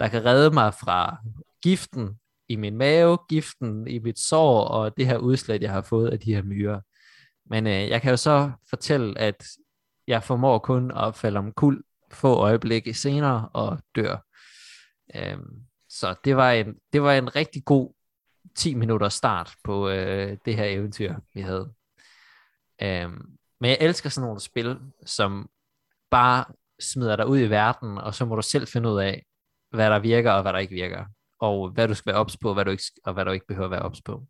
[0.00, 1.16] der kan redde mig fra
[1.62, 2.18] giften
[2.48, 6.20] i min mave, giften i mit sår, og det her udslæt, jeg har fået af
[6.20, 6.80] de her myrer.
[7.50, 9.44] Men øh, jeg kan jo så fortælle, at
[10.06, 11.82] jeg formår kun at falde om kul
[12.12, 14.27] få øjeblikke senere og dør.
[15.14, 17.94] Øhm, så det var, en, det var en rigtig god
[18.56, 21.72] 10 minutter start på øh, det her eventyr, vi havde.
[22.82, 25.50] Øhm, Men jeg elsker sådan nogle spil, som
[26.10, 26.44] bare
[26.80, 29.24] smider dig ud i verden, og så må du selv finde ud af,
[29.70, 31.04] hvad der virker og hvad der ikke virker.
[31.40, 33.64] Og hvad du skal være ops på, hvad du ikke, og hvad du ikke behøver
[33.64, 34.26] at være ops på.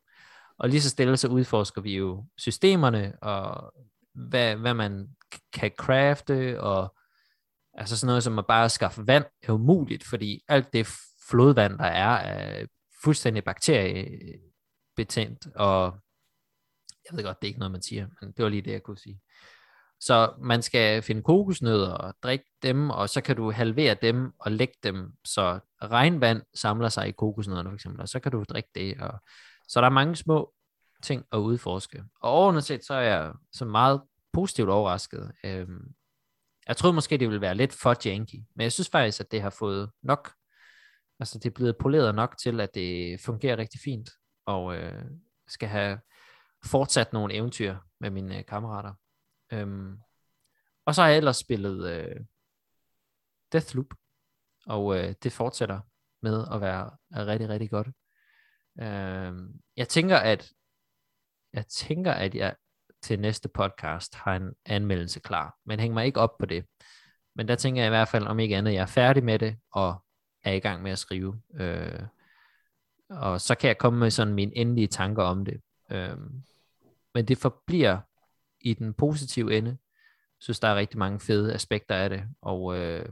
[0.58, 3.74] Og lige så stille så udforsker vi jo systemerne, og
[4.14, 5.08] hvad, hvad man
[5.52, 6.94] kan crafte, og
[7.78, 10.88] altså sådan noget som at bare skaffe vand er umuligt, fordi alt det
[11.30, 12.66] flodvand, der er, er
[13.04, 15.98] fuldstændig bakteriebetændt, og
[17.10, 18.82] jeg ved godt, det er ikke noget, man siger, men det var lige det, jeg
[18.82, 19.20] kunne sige.
[20.00, 24.52] Så man skal finde kokosnødder og drikke dem, og så kan du halvere dem og
[24.52, 28.68] lægge dem, så regnvand samler sig i kokosnødderne for eksempel, og så kan du drikke
[28.74, 29.00] det.
[29.00, 29.20] Og...
[29.68, 30.52] Så der er mange små
[31.02, 32.04] ting at udforske.
[32.20, 34.02] Og overordnet set, så er jeg så meget
[34.32, 35.32] positivt overrasket.
[35.44, 35.92] Øhm,
[36.68, 39.42] jeg troede måske, det ville være lidt for janky, men jeg synes faktisk, at det
[39.42, 40.32] har fået nok.
[41.20, 44.10] Altså, det er blevet poleret nok til, at det fungerer rigtig fint,
[44.46, 45.04] og øh,
[45.48, 46.00] skal have
[46.64, 48.94] fortsat nogle eventyr med mine øh, kammerater.
[49.52, 49.98] Øhm,
[50.84, 52.20] og så har jeg ellers spillet øh,
[53.52, 53.94] Deathloop,
[54.66, 55.80] og øh, det fortsætter
[56.22, 57.88] med at være er rigtig, rigtig godt.
[58.80, 60.52] Øhm, jeg tænker, at
[61.52, 62.56] jeg tænker, at jeg
[63.02, 66.64] til næste podcast har en anmeldelse klar, men hæng mig ikke op på det.
[67.34, 69.56] Men der tænker jeg i hvert fald, om ikke andet, jeg er færdig med det,
[69.72, 70.04] og
[70.42, 71.42] er i gang med at skrive.
[71.54, 72.02] Øh,
[73.10, 75.60] og så kan jeg komme med sådan mine endelige tanker om det.
[75.90, 76.18] Øh,
[77.14, 78.00] men det forbliver
[78.60, 79.70] i den positive ende.
[79.70, 83.08] Jeg synes, der er rigtig mange fede aspekter af det, og øh,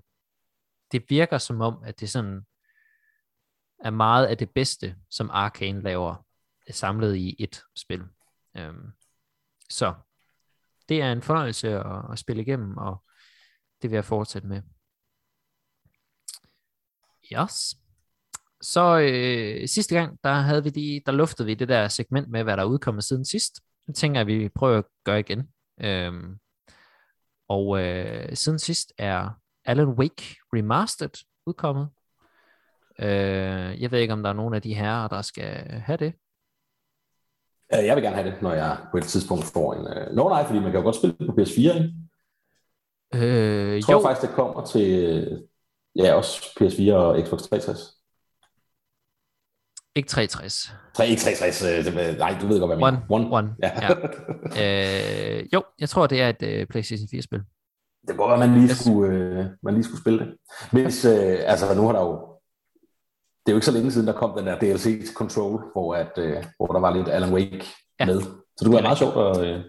[0.92, 2.46] det virker som om, at det sådan
[3.78, 6.26] er meget af det bedste, som Arkane laver,
[6.70, 8.04] samlet i et spil.
[8.56, 8.92] Øhm,
[9.70, 9.94] så
[10.88, 13.02] det er en fornøjelse at, at spille igennem, og
[13.82, 14.62] det vil jeg fortsætte med.
[17.32, 17.76] Yes.
[18.60, 22.42] Så øh, sidste gang, der havde vi de, der luftede vi det der segment med,
[22.42, 23.60] hvad der er udkommet siden sidst.
[23.86, 25.48] Det tænker jeg, vi prøver at gøre igen.
[25.80, 26.38] Øhm,
[27.48, 29.30] og øh, siden sidst er
[29.64, 31.88] Alan Wake Remastered udkommet.
[32.98, 36.14] Øh, jeg ved ikke, om der er nogen af de her, der skal have det.
[37.70, 39.80] Jeg vil gerne have det, når jeg på et tidspunkt får en...
[39.80, 40.16] Uh...
[40.16, 41.92] Nå nej, fordi man kan jo godt spille på PS4, ikke?
[43.14, 44.00] Øh, jeg tror jo.
[44.00, 45.46] faktisk, det kommer til
[45.96, 47.96] ja, også PS4 og Xbox 360.
[49.96, 50.72] Ikke 360.
[50.94, 51.62] 3, ikke 360.
[51.86, 53.06] Øh, nej, du ved godt, hvad jeg mener.
[53.08, 53.28] One.
[53.32, 53.54] One.
[53.62, 53.70] Ja.
[53.82, 55.38] ja.
[55.38, 57.40] øh, jo, jeg tror, det er et uh, PlayStation 4-spil.
[58.08, 60.34] Det går, at man lige, skulle, uh, man lige skulle spille det.
[60.72, 62.35] Hvis, uh, altså, nu har der jo...
[63.46, 65.94] Det er jo ikke så længe siden, der kom den der DLC til Control, hvor,
[65.94, 67.64] at, uh, hvor der var lidt Alan Wake
[68.00, 68.06] ja.
[68.06, 68.20] med.
[68.20, 68.28] Så
[68.60, 69.64] det kunne være meget sjovt at, uh,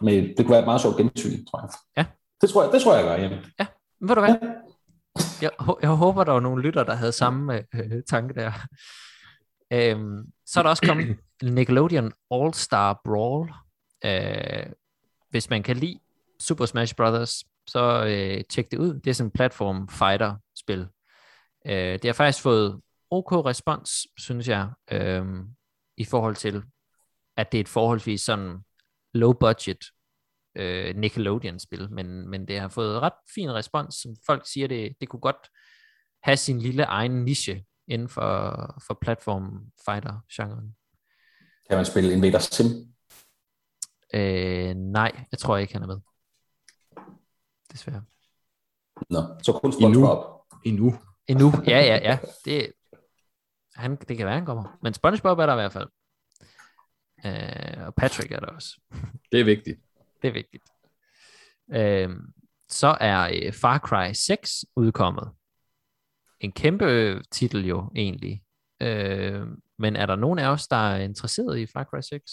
[0.00, 1.68] med, det kunne være et meget sjovt gensyn, tror jeg.
[1.96, 2.04] Ja.
[2.40, 3.44] Det tror jeg, det tror jeg, jeg gør hjemme.
[3.58, 3.66] Ja,
[4.00, 4.36] ved du hvad?
[4.42, 4.48] Ja.
[5.42, 5.50] Jeg,
[5.82, 8.52] jeg håber, der var nogle lytter, der havde samme øh, tanke der.
[9.72, 13.52] Øhm, så er der også kommet Nickelodeon All-Star Brawl.
[14.04, 14.66] Øh,
[15.30, 15.98] hvis man kan lide
[16.40, 18.94] Super Smash Brothers, så øh, tjek det ud.
[18.94, 20.88] Det er sådan en platform fighter spil.
[21.66, 22.80] Øh, det har faktisk fået
[23.12, 25.26] OK respons, synes jeg, øh,
[25.96, 26.62] i forhold til,
[27.36, 28.58] at det er et forholdsvis sådan
[29.14, 29.78] low budget
[30.56, 35.08] øh, Nickelodeon-spil, men, men det har fået ret fin respons, som folk siger, det, det
[35.08, 35.50] kunne godt
[36.22, 38.50] have sin lille egen niche inden for,
[38.86, 40.76] for platform fighter-genren.
[41.68, 42.66] Kan man spille Invader Sim?
[44.14, 46.00] Øh, nej, jeg tror ikke, han er med.
[47.72, 48.04] Desværre.
[49.10, 50.42] Nå, så kun SpongeBob.
[50.64, 50.94] Endnu.
[51.28, 52.18] Endnu, ja, ja, ja.
[52.44, 52.72] Det,
[53.74, 54.78] han, det kan være, han kommer.
[54.82, 55.88] Men SpongeBob er der i hvert fald.
[57.26, 58.80] Øh, og Patrick er der også.
[59.32, 59.80] Det er vigtigt.
[60.22, 60.64] Det er vigtigt.
[61.72, 62.10] Øh,
[62.68, 65.30] så er øh, Far Cry 6 udkommet
[66.42, 68.42] en kæmpe titel jo egentlig.
[68.80, 69.46] Øh,
[69.78, 72.32] men er der nogen af os, der er interesseret i Far Cry 6?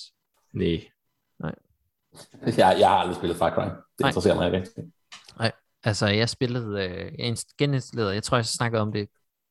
[0.54, 0.82] Nej.
[1.40, 1.56] Nej.
[2.42, 3.64] Jeg, jeg har aldrig spillet Far Cry.
[3.64, 4.10] Det Nej.
[4.10, 4.92] interesserer mig ikke.
[5.40, 5.52] Nej,
[5.84, 9.10] altså jeg spillede, øh, jeg geninstalleret, jeg tror jeg snakkede om det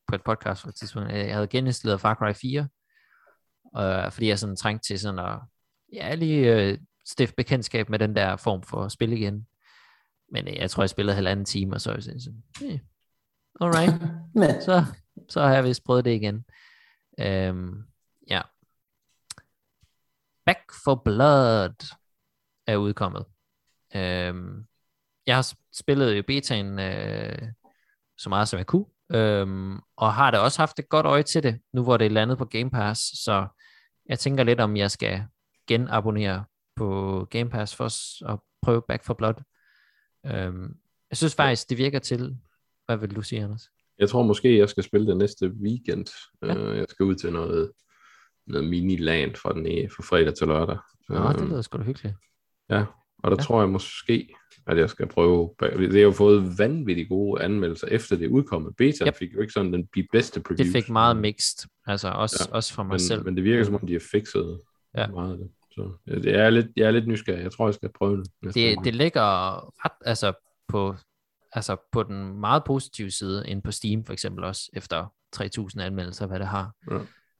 [0.09, 2.67] på et podcast for et tidspunkt, jeg havde geninstalleret Far Cry 4,
[3.77, 5.39] øh, fordi jeg sådan trængte til sådan at,
[5.93, 9.47] ja, lige øh, stifte bekendtskab med den der form for spil igen.
[10.31, 12.79] Men øh, jeg tror, jeg spillede halvanden time, og så er jeg sådan, eh,
[13.61, 13.93] alright,
[14.67, 14.85] så,
[15.29, 16.45] så har jeg vist prøvet det igen.
[17.19, 17.83] Øhm,
[18.29, 18.41] ja.
[20.45, 21.95] Back for Blood
[22.67, 23.25] er udkommet.
[23.95, 24.65] Øhm,
[25.25, 27.51] jeg har spillet jo betaen øh,
[28.17, 31.43] så meget som jeg kunne, øhm, og har da også haft et godt øje til
[31.43, 33.47] det, nu hvor det er landet på Game Pass, så
[34.05, 35.23] jeg tænker lidt, om jeg skal
[35.67, 36.45] genabonnere
[36.75, 37.85] på Game Pass for
[38.33, 39.33] at prøve Back for Blood.
[40.25, 40.75] Øhm,
[41.09, 42.37] jeg synes faktisk, det virker til,
[42.85, 43.69] hvad vil du sige, Anders?
[43.99, 46.07] Jeg tror måske, jeg skal spille det næste weekend.
[46.41, 46.69] Ja.
[46.69, 47.71] Uh, jeg skal ud til noget,
[48.47, 50.77] noget mini-land fra, den, fra fredag til lørdag.
[51.09, 52.15] Nå, uh, det øhm, lyder sgu da hyggeligt.
[52.69, 52.85] Ja,
[53.23, 53.43] Og der ja.
[53.43, 54.35] tror jeg måske,
[54.69, 55.49] at jeg skal prøve.
[55.61, 58.75] Det har jo fået vanvittigt gode anmeldelser efter det udkommet.
[58.77, 59.15] Beta Yep.
[59.15, 60.73] fik jo ikke sådan den de bedste previews.
[60.73, 63.25] Det fik meget mixed, altså også, ja, også for mig men, selv.
[63.25, 64.61] men det virker som om, de har fikset
[64.97, 65.07] Ja.
[65.07, 65.49] meget af det.
[65.71, 67.43] Så det er lidt, jeg er lidt nysgerrig.
[67.43, 68.53] Jeg tror, jeg skal prøve det.
[68.53, 69.21] det, det ligger
[69.85, 70.33] ret, altså
[70.67, 70.95] på,
[71.53, 75.05] altså på den meget positive side, ind på Steam for eksempel også, efter
[75.35, 76.71] 3.000 anmeldelser, hvad det har.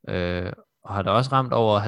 [0.08, 0.46] Ja.
[0.48, 0.54] Øh,
[0.84, 1.80] og har der også ramt over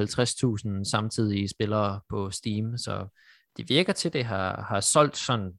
[0.84, 3.08] 50.000 samtidige spillere på Steam, så
[3.58, 5.54] det virker til, det har, har solgt sådan,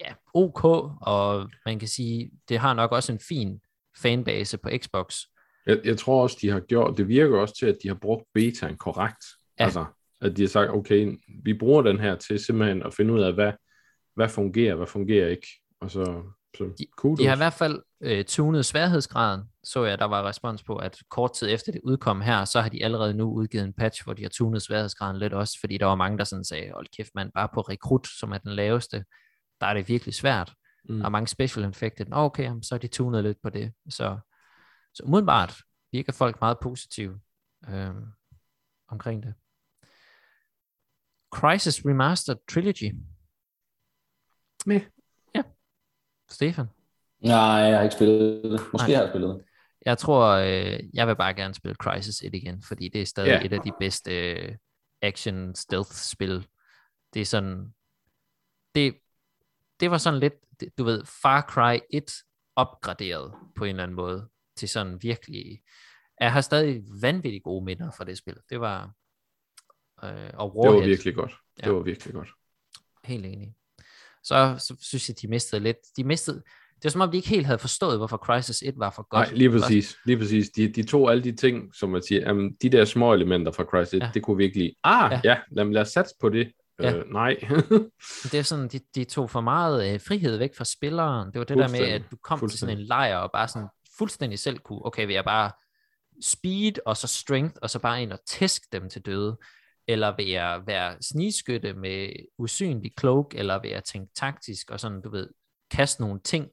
[0.00, 0.64] ja, ok,
[1.00, 3.60] og man kan sige, det har nok også en fin
[4.02, 5.16] fanbase på Xbox.
[5.66, 8.24] Jeg, jeg tror også, de har gjort, det virker også til, at de har brugt
[8.34, 9.24] betaen korrekt.
[9.58, 9.64] Ja.
[9.64, 9.84] Altså,
[10.20, 13.34] at de har sagt, okay, vi bruger den her til simpelthen at finde ud af,
[13.34, 13.52] hvad,
[14.14, 15.48] hvad fungerer, hvad fungerer ikke.
[15.80, 16.22] Og så,
[16.56, 17.18] så kudos.
[17.20, 20.98] De har i hvert fald øh, tunet sværhedsgraden, så jeg, der var respons på, at
[21.10, 24.12] kort tid efter det udkom her, så har de allerede nu udgivet en patch, hvor
[24.12, 27.10] de har tunet sværhedsgraden lidt også, fordi der var mange, der sådan sagde, hold kæft
[27.14, 29.04] mand, bare på rekrut, som er den laveste,
[29.60, 30.54] der er det virkelig svært.
[30.88, 30.98] Mm.
[30.98, 32.06] Der er mange special infected.
[32.06, 33.72] Nå, okay, så er de tunet lidt på det.
[33.90, 34.18] Så,
[34.94, 35.54] så umiddelbart
[35.92, 37.20] virker folk meget positive
[37.68, 37.94] øh,
[38.88, 39.34] omkring det.
[41.34, 42.94] Crisis Remastered Trilogy.
[44.66, 44.82] Meh.
[45.34, 45.42] Ja.
[46.30, 46.66] Stefan.
[47.20, 48.60] Nej, jeg har ikke spillet det.
[48.72, 48.94] Måske Nej.
[48.96, 49.44] har jeg spillet det.
[49.86, 53.28] Jeg tror, øh, jeg vil bare gerne spille Crisis 1 igen, fordi det er stadig
[53.28, 53.44] Ja.
[53.44, 54.56] et af de bedste øh,
[55.02, 56.46] action stealth spil.
[57.14, 57.74] Det er sådan,
[58.74, 58.94] det,
[59.80, 62.04] det var sådan lidt, det- du ved, Far Cry 1
[62.56, 65.60] opgraderet på en eller anden måde til sådan virkelig,
[66.20, 68.36] jeg har stadig vanvittigt gode minder fra det spil.
[68.50, 68.82] Det var,
[70.04, 71.32] øh, og Det Warhead, var virkelig godt.
[71.56, 71.70] Det Ja.
[71.70, 72.28] var virkelig godt.
[73.04, 73.54] helt enig.
[74.22, 76.42] Så, så synes jeg, de mistede lidt, de mistede,
[76.78, 79.28] det var som om, de ikke helt havde forstået, hvorfor Crisis 1 var for godt.
[79.28, 79.96] Nej, lige præcis.
[80.06, 80.50] Lige præcis.
[80.50, 83.64] De, de tog alle de ting, som man siger, jamen, de der små elementer fra
[83.64, 84.04] Crysis, Ja.
[84.04, 84.10] ja.
[84.14, 85.20] det kunne virkelig, ah, Ja.
[85.24, 86.52] ja, ja lad, lad os satse på det.
[86.82, 86.96] Ja.
[86.96, 87.36] Øh, nej.
[88.22, 91.32] Det er sådan, de, de tog for meget øh, frihed væk fra spilleren.
[91.32, 93.68] Det var det der med, at du kom til sådan en lejr og bare sådan
[93.98, 95.50] fuldstændig selv kunne, okay, vil jeg bare
[96.22, 99.36] speed og så strength, og så bare ind og tæsk dem til døde?
[99.88, 105.00] Eller vil jeg være snigskytte med usynlig cloak, eller vil jeg tænke taktisk og sådan,
[105.00, 105.28] du ved,
[105.70, 106.48] kaste nogle ting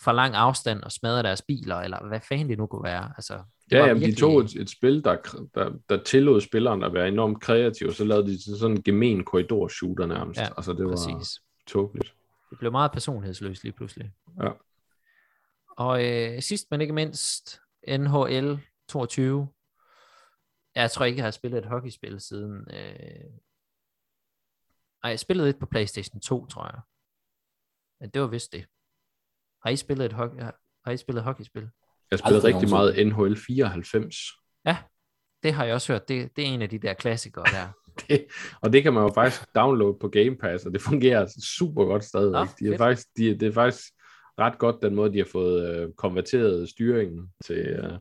[0.00, 3.12] fra lang afstand og smadre deres biler, eller hvad fanden det nu kunne være.
[3.16, 5.16] Altså, det Ja, jamen, virkelig- de tog et, et spil, der,
[5.54, 9.24] der, der tillod spilleren at være enormt kreativ, og så lavede de sådan en gemen
[9.24, 10.40] korridor-shooter nærmest.
[10.40, 11.40] Ja, altså, det var præcis.
[11.66, 12.14] tåbeligt.
[12.50, 14.12] Det blev meget personlighedsløst lige pludselig.
[14.42, 14.50] Ja.
[15.76, 18.58] Og øh, sidst men ikke mindst, NHL
[18.88, 19.48] 22.
[20.74, 22.66] Jeg tror ikke, jeg har spillet et hockeyspil siden...
[22.70, 23.30] Øh...
[25.02, 26.80] Nej, jeg spillede et på PlayStation 2, tror jeg.
[28.00, 28.66] Men det var vist det.
[29.64, 30.40] Har I spillet et hockey...
[30.84, 31.68] Har I spillet et hockeyspil?
[32.10, 34.16] Jeg spillede Aldrig rigtig meget NHL 94.
[34.66, 34.76] Ja,
[35.42, 36.08] det har jeg også hørt.
[36.08, 37.66] Det, det er en af de der klassikere der.
[38.08, 38.24] Det,
[38.62, 41.26] og det kan man jo faktisk downloade på Game Pass, og det fungerer
[41.58, 42.32] super godt stadigvæk.
[42.40, 42.78] Nå, de er fedt.
[42.78, 43.82] faktisk, de, det er faktisk
[44.38, 47.56] ret godt den måde, de har fået øh, konverteret styringen til.
[47.56, 47.92] Øh,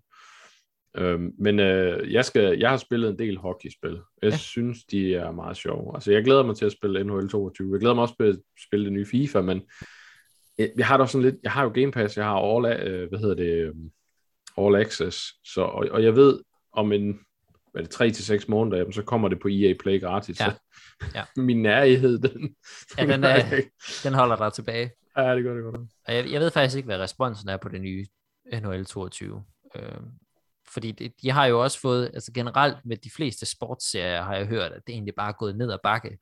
[0.98, 3.92] øh, men øh, jeg, skal, jeg har spillet en del hockeyspil.
[3.92, 4.28] Jeg Ja.
[4.30, 4.38] ja.
[4.38, 5.92] synes, de er meget sjove.
[5.96, 7.74] Altså, jeg glæder mig til at spille NHL 22.
[7.74, 9.62] Jeg glæder mig også til at spille det nye FIFA, men
[10.58, 13.20] jeg, har da sådan lidt, jeg har jo Game Pass, jeg har All, øh, hvad
[13.20, 13.74] hedder det, øh,
[14.58, 16.40] All Access, så, og, og jeg ved
[16.74, 17.20] om en
[17.72, 20.40] hvad det, 3 til 6 måneder, jamen, så kommer det på EA Play gratis.
[20.40, 20.54] Ja.
[21.16, 21.24] Ja.
[21.36, 22.56] Min nærhed, den,
[22.98, 23.62] Ja, den, er,
[24.04, 24.92] den holder dig tilbage.
[25.18, 25.76] Ja, det gør det godt.
[26.08, 28.06] Og jeg, jeg ved faktisk ikke, hvad responsen er på det nye
[28.54, 29.44] NHL 22.
[29.76, 29.84] Øh,
[30.74, 34.48] fordi det, de har jo også fået, altså generelt med de fleste sportsserier, har jeg
[34.48, 36.20] hørt, at det egentlig bare er gået ned ad bakke.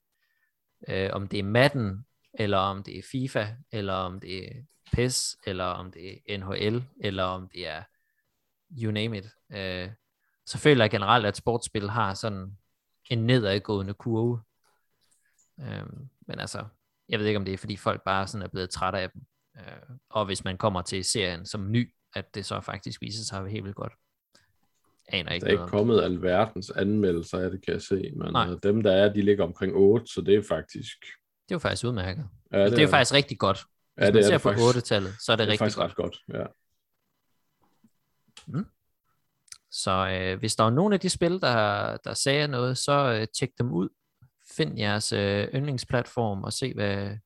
[0.87, 4.51] Øh, om det er Madden, eller om det er FIFA, eller om det er
[4.93, 7.83] PES, eller om det er NHL, eller om det er
[8.81, 9.25] you name it.
[9.51, 9.89] Øh,
[10.45, 12.57] så føler jeg generelt, at sportsspil har sådan
[13.09, 14.41] en nedadgående kurve.
[15.59, 15.85] Øh,
[16.27, 16.65] men altså,
[17.09, 19.21] jeg ved ikke, om det er, fordi folk bare sådan er blevet trætte af dem.
[19.57, 23.47] Øh, og hvis man kommer til serien som ny, at det så faktisk viser sig
[23.49, 23.93] helt vildt godt.
[25.07, 25.69] Aner ikke Der er ikke om.
[25.69, 27.95] kommet alverdens anmeldelser af det, kan jeg se.
[27.95, 28.45] Men Nej.
[28.45, 28.55] Nej.
[28.63, 30.97] dem, der er, de ligger omkring 8, så det er faktisk...
[31.49, 32.29] Det er jo faktisk udmærket.
[32.51, 33.57] Ja, det, det er jo faktisk rigtig godt.
[33.57, 35.51] Hvis ja, det man er ser det på faktisk, 8-tallet, så er det, det er
[35.51, 36.17] rigtig faktisk godt.
[36.27, 36.37] godt.
[36.39, 36.45] Ja.
[39.71, 43.27] Så øh, hvis der er nogen af de spil, der, der sagde noget, så øh,
[43.39, 43.89] tjek dem ud.
[44.51, 47.17] Find jeres øh, yndlingsplatform og se, hvad...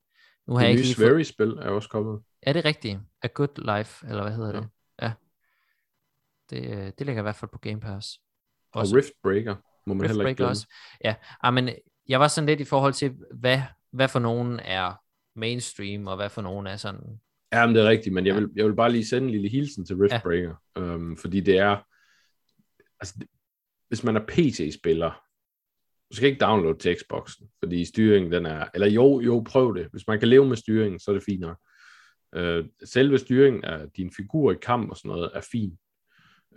[0.47, 1.07] Nu har jeg Det ikke nye lige fået...
[1.07, 2.21] Sverige-spil er også kommet.
[2.41, 2.99] Er det rigtigt?
[3.21, 4.59] A Good Life, eller hvad hedder Ja.
[4.59, 4.67] det?
[5.01, 5.11] Ja.
[6.49, 8.19] Det, øh, det ligger i hvert fald på Game Pass.
[8.73, 9.55] Og Også- Rift Breaker
[9.87, 10.49] må man Rift heller ikke Breaker glemme.
[10.51, 10.67] også.
[11.03, 11.69] Ja, ah, men
[12.07, 13.61] jeg var sådan lidt i forhold til, hvad,
[13.93, 14.93] hvad for nogen er
[15.35, 17.19] mainstream, og hvad for nogen er sådan...
[17.53, 19.49] Ja, men det er rigtigt, men jeg vil, jeg vil bare lige sende en lille
[19.49, 20.81] hilsen til Rift Ja.
[20.81, 21.77] øhm, fordi det er,
[22.99, 23.15] altså,
[23.87, 25.23] hvis man er PC-spiller,
[26.11, 29.87] du skal ikke downloade til Xboxen, fordi styringen den er, eller jo, jo, prøv det.
[29.91, 31.57] Hvis man kan leve med styringen, så er det fint nok.
[32.35, 35.77] Øh, selve styringen af din figur i kamp og sådan noget er fin.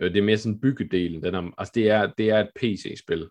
[0.01, 1.23] Øh, det er mere sådan byggedelen.
[1.23, 3.29] Den er, altså det er, det er et PC-spil.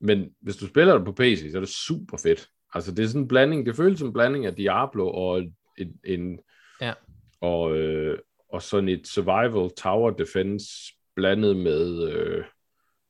[0.00, 2.48] Men hvis du spiller det på PC, så er det super fedt.
[2.76, 5.38] Altså det er sådan en blanding, det føles som en blanding af Diablo og
[5.78, 6.38] en, en
[6.80, 6.92] Ja.
[7.40, 8.18] og, øh,
[8.52, 10.66] og sådan et survival tower defense
[11.14, 12.44] blandet med, øh,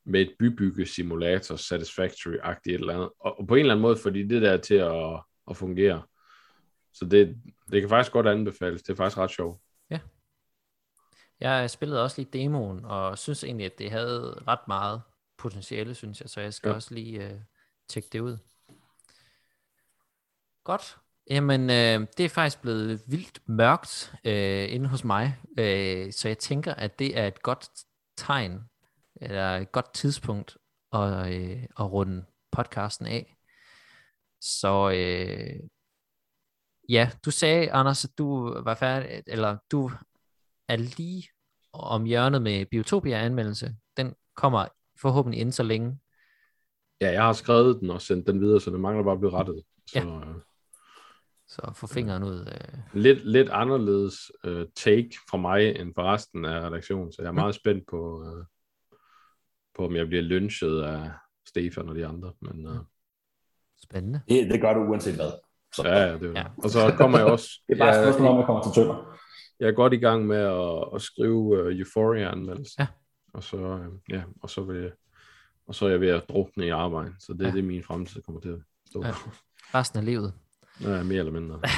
[0.05, 3.11] med et bybygge simulator satisfactory-agtigt et eller andet.
[3.21, 6.03] Og, og på en eller anden måde, fordi det der er til at, at fungere.
[6.93, 7.37] Så det,
[7.71, 8.83] det kan faktisk godt anbefales.
[8.83, 9.61] Det er faktisk ret sjovt.
[11.41, 15.03] Jeg spillede også lige demoen, og synes egentlig, at det havde ret meget
[15.39, 16.73] potentiale, synes jeg, så jeg skal ja.
[16.73, 16.77] Ja.
[16.77, 17.41] også lige øh,
[17.89, 18.39] tjekke det ud.
[20.67, 20.99] Godt.
[21.31, 26.39] Jamen, øh, det er faktisk blevet vildt mørkt øh, inde hos mig, øh, så jeg
[26.39, 27.71] tænker, at det er et godt
[28.17, 28.61] tegn,
[29.21, 30.57] eller et godt tidspunkt
[30.93, 33.37] at, øh, at runde podcasten af.
[34.41, 35.61] Så øh,
[36.89, 39.91] ja, du sagde, Anders, at du var færdig, eller du
[40.69, 41.29] er lige
[41.73, 43.77] om hjørnet med Biotopia-anmeldelse.
[43.97, 44.67] Den kommer
[45.01, 45.99] forhåbentlig inden så længe.
[47.01, 49.33] Ja, jeg har skrevet den og sendt den videre, så det mangler bare at blive
[49.33, 49.63] rettet.
[49.87, 50.33] Så, Ja.
[51.65, 52.47] Øh, Så få fingeren ud.
[52.47, 52.78] Øh.
[53.03, 54.15] lidt, lidt anderledes
[54.45, 58.24] øh, take fra mig end fra resten af redaktionen, så jeg er meget spændt på,
[58.27, 58.45] øh,
[59.77, 61.11] på om jeg bliver lynchet af
[61.49, 62.33] Stefan og de andre.
[62.41, 62.77] Men øh,
[63.83, 64.20] Spændende.
[64.28, 65.31] Det, det gør du uanset hvad.
[65.74, 66.45] Så, ja, ja, det er Ja.
[66.65, 67.49] Og så kommer jeg også...
[67.69, 69.16] Det er bare et spørgsmål om, jeg kommer til tømmer.
[69.61, 72.81] jeg er godt i gang med at, at skrive uh, Euphoria-anmeldelsen.
[72.83, 72.87] Ja.
[73.35, 74.91] Og så, øh, ja, og så vil jeg,
[75.66, 77.51] og så er jeg ved at drukne i arbejde, så det, Ja.
[77.51, 78.59] det er min fremtid kommer til at
[78.91, 79.05] stå.
[79.05, 79.12] Ja.
[79.74, 80.33] Resten af livet.
[80.81, 81.61] Ja, mere eller mindre.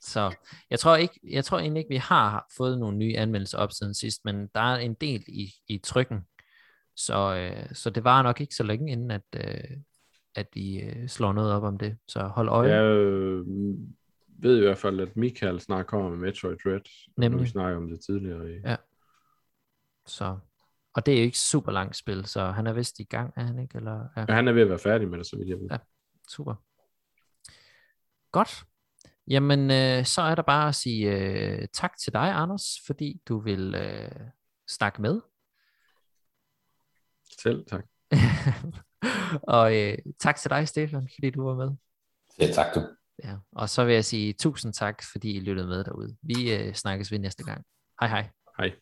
[0.00, 0.34] Så
[0.70, 3.94] jeg tror ikke, jeg tror egentlig ikke, vi har fået nogle nye anmeldelser op siden
[3.94, 6.20] sidst, men der er en del i, i trykken.
[6.96, 9.76] Så, øh, så det var nok ikke så længe inden, at, øh,
[10.34, 11.96] at vi øh, slår noget op om det.
[12.08, 12.74] Så hold øje.
[12.74, 13.46] Jeg øh,
[14.38, 16.80] ved i hvert fald, at Michael snart kommer med Metroid Dread,
[17.16, 17.42] Nemlig.
[17.42, 18.50] vi snakker om det tidligere.
[18.50, 18.76] I, Ja.
[20.06, 20.38] Så,
[20.94, 23.42] og det er jo ikke super langt spil, så han er vist i gang, er
[23.42, 23.78] han ikke?
[23.78, 24.24] Eller, ja.
[24.28, 24.34] ja.
[24.34, 25.68] Han er ved at være færdig med det, så vidt jeg ved.
[25.70, 25.76] Ja.
[26.28, 26.54] Super.
[28.32, 28.64] Godt.
[29.30, 33.40] Jamen, øh, så er der bare at sige øh, tak til dig, Anders, fordi du
[33.40, 34.10] vil øh,
[34.68, 35.20] snakke med.
[37.42, 37.84] Selv tak.
[39.56, 41.76] og øh, tak til dig, Stefan, fordi du var med.
[42.40, 42.80] Ja, tak du.
[43.24, 46.16] Ja, og så vil jeg sige tusind tak, fordi I lyttede med derude.
[46.22, 47.64] Vi øh, snakkes ved næste gang.
[48.00, 48.28] Hej hej.
[48.58, 48.72] Hej.